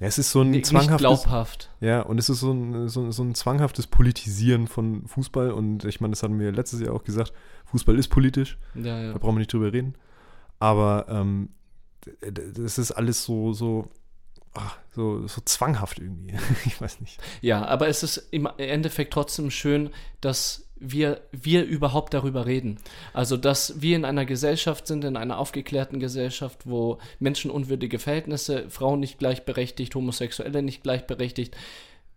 ja, 0.00 0.06
es 0.06 0.18
ist 0.18 0.30
so 0.30 0.42
ein 0.42 0.50
nicht 0.50 0.66
zwanghaftes. 0.66 0.98
glaubhaft. 0.98 1.70
Ja, 1.80 2.02
und 2.02 2.18
es 2.18 2.28
ist 2.28 2.40
so 2.40 2.52
ein, 2.52 2.88
so, 2.88 3.10
so 3.10 3.22
ein 3.24 3.34
zwanghaftes 3.34 3.88
Politisieren 3.88 4.68
von 4.68 5.06
Fußball. 5.08 5.50
Und 5.50 5.84
ich 5.84 6.00
meine, 6.00 6.12
das 6.12 6.22
hatten 6.22 6.38
wir 6.38 6.52
letztes 6.52 6.80
Jahr 6.80 6.94
auch 6.94 7.02
gesagt: 7.02 7.32
Fußball 7.66 7.98
ist 7.98 8.08
politisch. 8.08 8.58
Ja, 8.74 9.00
ja. 9.00 9.12
Da 9.12 9.18
brauchen 9.18 9.34
wir 9.34 9.40
nicht 9.40 9.52
drüber 9.52 9.72
reden. 9.72 9.96
Aber 10.60 11.06
ähm, 11.08 11.50
das 12.20 12.78
ist 12.78 12.92
alles 12.92 13.24
so, 13.24 13.52
so, 13.52 13.90
ach, 14.54 14.78
so, 14.92 15.26
so 15.26 15.40
zwanghaft 15.44 15.98
irgendwie. 15.98 16.34
ich 16.64 16.80
weiß 16.80 17.00
nicht. 17.00 17.20
Ja, 17.40 17.64
aber 17.66 17.88
es 17.88 18.04
ist 18.04 18.18
im 18.30 18.48
Endeffekt 18.56 19.12
trotzdem 19.12 19.50
schön, 19.50 19.90
dass 20.20 20.67
wir, 20.80 21.20
wir 21.32 21.64
überhaupt 21.64 22.14
darüber 22.14 22.46
reden. 22.46 22.78
Also, 23.12 23.36
dass 23.36 23.80
wir 23.80 23.96
in 23.96 24.04
einer 24.04 24.24
Gesellschaft 24.24 24.86
sind, 24.86 25.04
in 25.04 25.16
einer 25.16 25.38
aufgeklärten 25.38 26.00
Gesellschaft, 26.00 26.62
wo 26.64 26.98
menschenunwürdige 27.18 27.98
Verhältnisse, 27.98 28.68
Frauen 28.68 29.00
nicht 29.00 29.18
gleichberechtigt, 29.18 29.94
Homosexuelle 29.94 30.62
nicht 30.62 30.82
gleichberechtigt, 30.82 31.56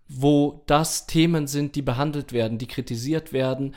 wo 0.07 0.64
das 0.68 1.07
Themen 1.07 1.47
sind, 1.47 1.76
die 1.76 1.82
behandelt 1.82 2.34
werden, 2.34 2.57
die 2.57 2.68
kritisiert 2.68 3.32
werden, 3.34 3.74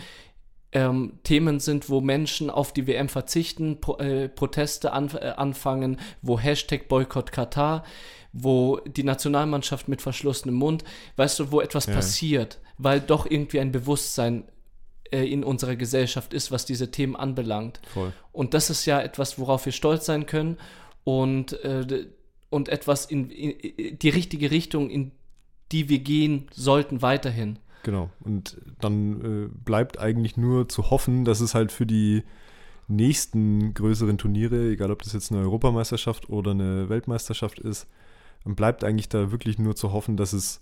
ähm, 0.72 1.20
Themen 1.22 1.60
sind, 1.60 1.88
wo 1.88 2.00
Menschen 2.00 2.50
auf 2.50 2.72
die 2.72 2.86
WM 2.86 3.08
verzichten, 3.08 3.80
Pro, 3.80 3.96
äh, 3.98 4.28
Proteste 4.28 4.92
an, 4.92 5.08
äh, 5.14 5.28
anfangen, 5.36 6.00
wo 6.20 6.38
Hashtag 6.38 6.88
Boykott 6.88 7.30
Katar, 7.30 7.84
wo 8.32 8.80
die 8.84 9.04
Nationalmannschaft 9.04 9.86
mit 9.86 10.02
verschlossenem 10.02 10.56
Mund, 10.56 10.82
weißt 11.16 11.38
du, 11.38 11.52
wo 11.52 11.60
etwas 11.60 11.86
ja. 11.86 11.94
passiert, 11.94 12.58
weil 12.76 13.00
doch 13.00 13.26
irgendwie 13.30 13.60
ein 13.60 13.70
Bewusstsein 13.70 14.44
äh, 15.10 15.24
in 15.24 15.44
unserer 15.44 15.76
Gesellschaft 15.76 16.34
ist, 16.34 16.50
was 16.50 16.66
diese 16.66 16.90
Themen 16.90 17.16
anbelangt. 17.16 17.80
Voll. 17.92 18.12
Und 18.32 18.54
das 18.54 18.70
ist 18.70 18.86
ja 18.86 19.00
etwas, 19.00 19.38
worauf 19.38 19.64
wir 19.66 19.72
stolz 19.72 20.06
sein 20.06 20.26
können 20.26 20.56
und, 21.04 21.52
äh, 21.64 22.06
und 22.50 22.68
etwas 22.68 23.06
in, 23.06 23.30
in, 23.30 23.98
die 23.98 24.08
richtige 24.08 24.50
Richtung, 24.50 24.90
in 24.90 25.12
die 25.72 25.88
wir 25.88 25.98
gehen 25.98 26.48
sollten, 26.52 27.02
weiterhin. 27.02 27.58
Genau. 27.82 28.10
Und 28.20 28.60
dann 28.80 29.20
äh, 29.44 29.48
bleibt 29.64 29.98
eigentlich 29.98 30.36
nur 30.36 30.68
zu 30.68 30.90
hoffen, 30.90 31.24
dass 31.24 31.40
es 31.40 31.54
halt 31.54 31.70
für 31.70 31.86
die 31.86 32.22
nächsten 32.88 33.74
größeren 33.74 34.18
Turniere, 34.18 34.70
egal 34.70 34.90
ob 34.90 35.02
das 35.02 35.12
jetzt 35.12 35.32
eine 35.32 35.42
Europameisterschaft 35.42 36.28
oder 36.28 36.52
eine 36.52 36.88
Weltmeisterschaft 36.88 37.58
ist, 37.58 37.86
dann 38.44 38.54
bleibt 38.54 38.84
eigentlich 38.84 39.08
da 39.08 39.30
wirklich 39.30 39.58
nur 39.58 39.74
zu 39.74 39.92
hoffen, 39.92 40.16
dass 40.16 40.32
es, 40.32 40.60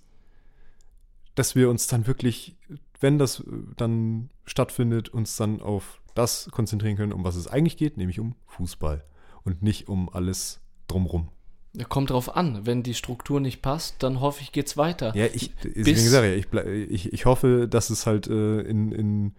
dass 1.35 1.55
wir 1.55 1.69
uns 1.69 1.87
dann 1.87 2.07
wirklich 2.07 2.57
wenn 3.03 3.19
das 3.19 3.41
äh, 3.41 3.45
dann 3.77 4.31
stattfindet, 4.45 5.09
uns 5.09 5.37
dann 5.37 5.61
auf 5.61 6.01
das 6.15 6.49
konzentrieren 6.51 6.97
können, 6.97 7.13
um 7.13 7.25
was 7.25 7.37
es 7.37 7.49
eigentlich 7.49 7.77
geht, 7.77 7.97
nämlich 7.97 8.21
um 8.21 8.35
Fußball 8.47 9.05
und 9.45 9.63
nicht 9.63 9.89
um 9.89 10.09
alles 10.09 10.61
drumrum. 10.89 11.29
Ja, 11.75 11.85
kommt 11.85 12.11
drauf 12.11 12.37
an. 12.37 12.67
Wenn 12.67 12.83
die 12.83 12.93
Struktur 12.93 13.41
nicht 13.41 13.63
passt, 13.63 14.03
dann 14.03 14.21
hoffe 14.21 14.43
ich, 14.43 14.53
geht's 14.53 14.77
weiter. 14.77 15.17
Ja, 15.17 15.27
ich, 15.33 15.55
deswegen 15.65 16.09
sage 16.09 16.35
ich, 16.35 16.47
ich, 16.91 17.13
ich 17.13 17.25
hoffe, 17.25 17.67
dass 17.69 17.89
es 17.89 18.07
halt 18.07 18.27
äh, 18.27 18.61
in, 18.61 18.93
in 18.93 19.35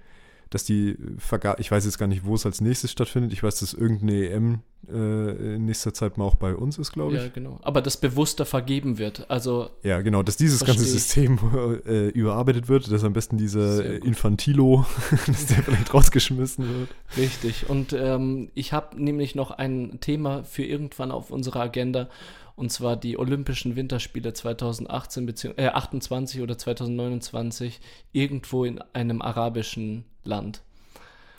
dass 0.54 0.64
die 0.64 0.98
Vergabe, 1.18 1.60
ich 1.60 1.72
weiß 1.72 1.86
jetzt 1.86 1.98
gar 1.98 2.06
nicht, 2.06 2.26
wo 2.26 2.36
es 2.36 2.46
als 2.46 2.62
nächstes 2.62 2.92
stattfindet. 2.92 3.34
Ich 3.34 3.42
weiß, 3.42 3.60
dass 3.60 3.74
irgendeine 3.74 4.30
EM 4.30 4.60
äh, 4.88 5.56
in 5.56 5.66
nächster 5.66 5.96
Zeit 5.96 6.18
mal 6.18 6.26
auch 6.26 6.36
bei 6.36 6.54
uns 6.54 6.78
ist, 6.78 6.92
glaube 6.92 7.16
ich. 7.16 7.22
Ja, 7.22 7.30
genau. 7.30 7.60
Aber 7.64 7.82
das 7.82 7.98
bewusster 7.98 8.46
vergeben 8.46 9.00
wird. 9.00 9.30
Also 9.32 9.70
ja, 9.82 10.02
genau, 10.02 10.22
dass 10.22 10.38
dieses 10.38 10.64
ganze 10.64 10.86
System 10.86 11.40
äh, 11.88 12.10
überarbeitet 12.10 12.68
wird, 12.68 12.92
dass 12.92 13.04
am 13.04 13.14
besten 13.14 13.38
dieser 13.38 14.04
Infantilo, 14.04 14.86
dass 15.26 15.48
der 15.48 15.64
vielleicht 15.64 15.92
rausgeschmissen 15.92 16.68
wird. 16.68 16.90
Richtig. 17.18 17.68
Und 17.70 17.94
ähm, 17.94 18.50
ich 18.54 18.74
habe 18.74 19.02
nämlich 19.02 19.34
noch 19.34 19.50
ein 19.50 19.98
Thema 20.02 20.44
für 20.44 20.64
irgendwann 20.64 21.12
auf 21.12 21.32
unserer 21.32 21.62
Agenda 21.62 22.10
und 22.56 22.72
zwar 22.72 22.96
die 22.96 23.18
Olympischen 23.18 23.76
Winterspiele 23.76 24.34
2018 24.34 25.26
bzw. 25.26 25.54
Äh, 25.62 25.70
28 25.70 26.42
oder 26.42 26.58
2029 26.58 27.80
irgendwo 28.12 28.66
in 28.66 28.82
einem 28.94 29.22
arabischen 29.22 30.06
Land. 30.24 30.62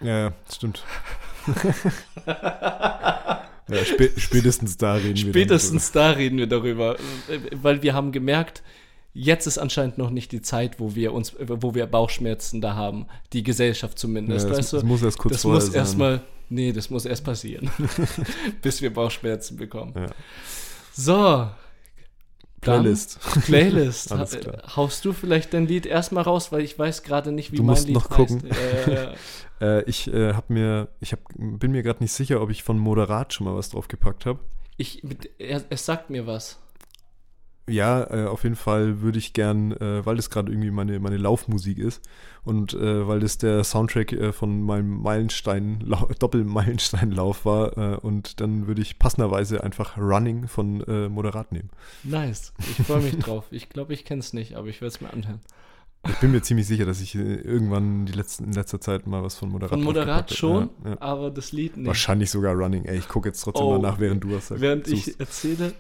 Ja, 0.01 0.33
stimmt. 0.53 0.85
ja, 2.27 3.85
spä 3.85 4.11
spätestens 4.17 4.77
da 4.77 4.95
reden 4.95 5.17
wir 5.17 5.33
Spätestens 5.33 5.93
da 5.93 6.11
reden 6.11 6.39
wir 6.39 6.47
darüber, 6.47 6.97
weil 7.53 7.83
wir 7.83 7.95
haben 7.95 8.13
gemerkt, 8.13 8.63
jetzt 9.15 9.47
ist 9.47 9.59
anscheinend 9.59 9.99
noch 9.99 10.11
nicht 10.11 10.33
die 10.33 10.43
Zeit, 10.43 10.81
wo 10.81 10.95
wir 10.95 11.13
uns, 11.13 11.35
wo 11.39 11.75
wir 11.75 11.87
Bauchschmerzen 11.87 12.61
da 12.61 12.75
haben, 12.75 13.07
die 13.33 13.43
Gesellschaft 13.43 13.99
zumindest. 13.99 14.45
Ja, 14.45 14.51
das, 14.51 14.59
weißt 14.59 14.73
du? 14.73 14.77
das 14.79 14.85
muss 14.85 15.03
erst 15.03 15.19
kurz 15.19 15.35
das 15.35 15.45
muss 15.45 15.69
erstmal, 15.71 16.21
nee, 16.49 16.73
das 16.73 16.91
muss 16.91 17.05
erst 17.05 17.25
passieren, 17.25 17.71
bis 18.63 18.83
wir 18.83 18.93
Bauchschmerzen 18.93 19.57
bekommen. 19.57 19.93
Ja. 19.97 20.07
So. 20.97 21.49
Playlist. 22.61 23.21
Playlist. 23.45 24.13
Alles 24.13 24.39
klar. 24.41 24.63
Haust 24.77 25.05
du 25.05 25.13
vielleicht 25.13 25.53
dein 25.53 25.67
Lied 25.67 25.87
erstmal 25.87 26.25
raus, 26.25 26.51
weil 26.51 26.63
ich 26.63 26.79
weiß 26.79 27.03
gerade 27.03 27.31
nicht, 27.33 27.53
wie 27.53 27.57
du 27.57 27.63
mein 27.63 27.75
musst 27.75 27.87
Lied 27.87 27.95
noch 27.95 28.09
gucken. 28.09 28.43
Äh, 28.51 29.15
äh, 29.61 29.83
ich 29.85 30.09
äh, 30.13 30.33
hab 30.33 30.51
mir, 30.51 30.89
ich 31.01 31.13
hab, 31.13 31.21
bin 31.37 31.73
mir 31.73 31.83
gerade 31.83 32.03
nicht 32.03 32.13
sicher, 32.13 32.41
ob 32.41 32.51
ich 32.51 32.63
von 32.63 32.79
Moderat 32.79 33.35
schon 33.35 33.47
mal 33.47 33.55
was 33.55 33.71
draufgepackt 33.71 34.25
habe. 34.25 34.41
Ich, 34.77 35.03
es 35.39 35.85
sagt 35.85 36.11
mir 36.11 36.27
was. 36.27 36.59
Ja, 37.67 38.05
äh, 38.11 38.27
auf 38.27 38.43
jeden 38.43 38.57
Fall 38.57 39.01
würde 39.01 39.19
ich 39.19 39.33
gern, 39.33 39.73
äh, 39.73 40.05
weil 40.05 40.17
das 40.17 40.29
gerade 40.29 40.53
irgendwie 40.53 40.71
meine, 40.71 41.01
meine 41.01 41.17
Laufmusik 41.17 41.79
ist 41.79 42.07
und 42.45 42.75
äh, 42.75 43.09
weil 43.09 43.21
das 43.21 43.39
der 43.39 43.65
Soundtrack 43.65 44.13
äh, 44.13 44.33
von 44.33 44.61
meinem 44.63 45.01
Meilenstein, 45.01 45.79
Doppelmeilensteinlauf 46.19 47.47
war 47.47 47.79
äh, 47.79 47.97
und 47.97 48.41
dann 48.41 48.67
würde 48.67 48.83
ich 48.83 48.99
passenderweise 48.99 49.65
einfach 49.65 49.97
Running 49.97 50.47
von 50.47 50.83
äh, 50.83 51.09
Moderat 51.09 51.53
nehmen. 51.53 51.71
Nice, 52.03 52.53
ich 52.59 52.87
freue 52.87 53.01
mich 53.01 53.17
drauf. 53.19 53.47
Ich 53.51 53.71
glaube, 53.71 53.95
ich 53.95 54.05
kenne 54.05 54.21
es 54.21 54.35
nicht, 54.35 54.57
aber 54.57 54.69
ich 54.69 54.83
werde 54.83 54.95
es 54.95 55.01
mir 55.01 55.11
anhören. 55.11 55.41
Ich 56.09 56.19
bin 56.21 56.33
mir 56.33 56.43
ziemlich 56.43 56.67
sicher, 56.67 56.85
dass 56.85 57.01
ich 57.01 57.15
irgendwann 57.15 58.07
die 58.07 58.13
letzten, 58.13 58.45
in 58.45 58.53
letzter 58.53 58.81
Zeit 58.81 59.07
mal 59.07 59.23
was 59.23 59.37
von 59.37 59.49
Moderat 59.49 59.71
Von 59.71 59.83
Moderat 59.83 60.33
schon, 60.33 60.71
ja, 60.85 60.91
ja. 60.91 60.97
aber 61.01 61.31
das 61.31 61.53
Lied 61.53 61.77
nicht. 61.77 61.87
Wahrscheinlich 61.87 62.31
sogar 62.31 62.55
Running. 62.55 62.85
Ey, 62.85 62.99
ich 62.99 63.09
gucke 63.09 63.29
jetzt 63.29 63.43
trotzdem 63.43 63.67
oh, 63.67 63.73
mal 63.73 63.79
nach, 63.79 63.99
während 63.99 64.23
du 64.23 64.33
was 64.33 64.49
sagst. 64.49 64.61
Während 64.61 64.89
ich 64.89 65.19
erzähle, 65.19 65.73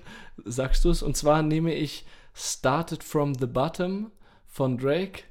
sagst 0.44 0.84
du 0.84 0.90
es. 0.90 1.02
Und 1.02 1.16
zwar 1.16 1.42
nehme 1.42 1.74
ich 1.74 2.04
Started 2.34 3.04
from 3.04 3.34
the 3.34 3.46
Bottom 3.46 4.10
von 4.46 4.76
Drake. 4.76 5.22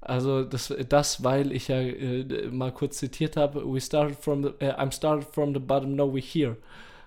Also 0.00 0.44
das, 0.44 0.74
das 0.88 1.22
weil 1.22 1.52
ich 1.52 1.68
ja 1.68 1.78
äh, 1.78 2.48
mal 2.50 2.72
kurz 2.72 2.98
zitiert 2.98 3.36
habe, 3.36 3.62
we 3.64 3.80
started 3.80 4.16
from 4.16 4.42
the, 4.42 4.48
äh, 4.58 4.72
I'm 4.72 4.92
started 4.92 5.28
from 5.32 5.52
the 5.52 5.60
bottom, 5.60 5.94
now 5.94 6.10
we're 6.10 6.22
here. 6.22 6.56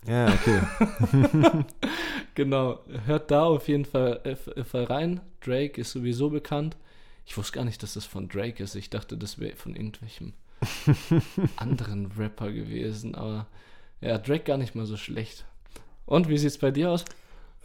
Ja, 0.08 0.28
okay. 0.28 0.60
genau, 2.36 2.80
hört 3.06 3.32
da 3.32 3.46
auf 3.46 3.68
jeden 3.68 3.86
Fall, 3.86 4.20
äh, 4.24 4.64
Fall 4.64 4.84
rein. 4.84 5.22
Drake 5.44 5.82
ist 5.82 5.92
sowieso 5.92 6.30
bekannt. 6.30 6.78
Ich 7.26 7.38
wusste 7.38 7.54
gar 7.54 7.66
nicht, 7.66 7.82
dass 7.84 7.94
das 7.94 8.06
von 8.06 8.28
Drake 8.28 8.64
ist. 8.64 8.76
Ich 8.76 8.90
dachte, 8.90 9.18
das 9.18 9.40
wäre 9.40 9.56
von 9.56 9.76
irgendwelchem 9.76 10.34
anderen 11.58 12.12
Rapper 12.18 12.52
gewesen. 12.52 13.16
Aber 13.16 13.48
ja, 14.02 14.18
Drake 14.18 14.44
gar 14.44 14.58
nicht 14.58 14.76
mal 14.76 14.86
so 14.86 14.98
schlecht. 14.98 15.46
Und 16.06 16.28
wie 16.28 16.38
sieht 16.38 16.50
es 16.50 16.58
bei 16.58 16.72
dir 16.72 16.92
aus? 16.92 17.06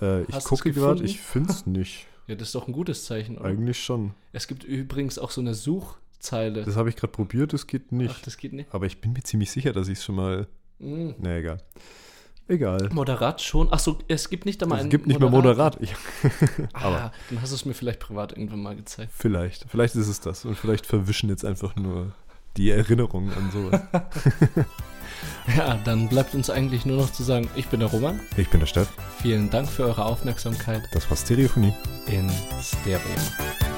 Äh, 0.01 0.23
ich 0.23 0.45
gucke 0.45 0.73
gerade, 0.73 1.03
ich 1.05 1.21
finde 1.21 1.51
es 1.51 1.67
nicht. 1.67 2.07
Ja, 2.27 2.35
das 2.35 2.49
ist 2.49 2.55
doch 2.55 2.69
ein 2.69 2.73
gutes 2.73 3.05
Zeichen, 3.05 3.39
oder? 3.39 3.47
Eigentlich 3.47 3.83
schon. 3.83 4.15
Es 4.33 4.47
gibt 4.47 4.63
übrigens 4.63 5.19
auch 5.19 5.31
so 5.31 5.41
eine 5.41 5.55
Suchzeile. 5.55 6.63
Das 6.63 6.77
habe 6.77 6.91
ich 6.91 6.97
gerade 6.97 7.13
probiert, 7.13 7.53
das 7.53 7.67
geht 7.67 7.91
nicht. 7.91 8.15
Ach, 8.17 8.23
das 8.23 8.37
geht 8.37 8.53
nicht. 8.53 8.73
Aber 8.73 8.87
ich 8.87 9.01
bin 9.01 9.15
mir 9.15 9.23
ziemlich 9.23 9.51
sicher, 9.51 9.73
dass 9.73 9.89
ich 9.89 9.99
es 9.99 10.05
schon 10.05 10.17
mal. 10.17 10.47
Mm. 10.79 11.11
Na, 11.19 11.37
egal. 11.37 11.63
Egal. 12.49 12.89
Moderat 12.93 13.43
schon. 13.43 13.71
Achso, 13.73 13.99
es 14.09 14.31
gibt 14.31 14.47
nicht 14.47 14.63
einmal 14.63 14.81
Es 14.81 14.89
gibt 14.89 15.07
nicht 15.07 15.21
Moderat. 15.21 15.81
mehr 15.81 15.91
Moderat. 16.23 16.71
aber 16.73 16.97
ah, 16.97 17.13
dann 17.29 17.43
hast 17.43 17.51
du 17.51 17.57
es 17.57 17.65
mir 17.67 17.75
vielleicht 17.75 18.01
privat 18.01 18.33
irgendwann 18.33 18.63
mal 18.63 18.75
gezeigt. 18.75 19.13
Vielleicht. 19.15 19.67
Vielleicht 19.69 19.95
ist 19.97 20.09
es 20.09 20.21
das. 20.21 20.45
Und 20.45 20.57
vielleicht 20.57 20.87
verwischen 20.87 21.29
jetzt 21.29 21.45
einfach 21.45 21.77
nur 21.77 22.13
die 22.57 22.71
Erinnerungen 22.71 23.33
an 23.35 23.51
sowas. 23.53 23.81
ja, 25.57 25.77
dann 25.85 26.09
bleibt 26.09 26.35
uns 26.35 26.49
eigentlich 26.51 26.87
nur 26.87 26.97
noch 26.97 27.13
zu 27.13 27.23
sagen, 27.23 27.49
ich 27.55 27.69
bin 27.69 27.81
der 27.81 27.91
Roman. 27.91 28.19
Ich 28.37 28.49
bin 28.49 28.61
der 28.61 28.67
Steff. 28.67 28.89
Vielen 29.21 29.51
Dank 29.51 29.69
für 29.69 29.85
eure 29.85 30.05
Aufmerksamkeit. 30.07 30.83
Das 30.93 31.09
war 31.11 31.17
Stereophonie. 31.17 31.75
In 32.07 32.31
Stereo. 32.63 33.78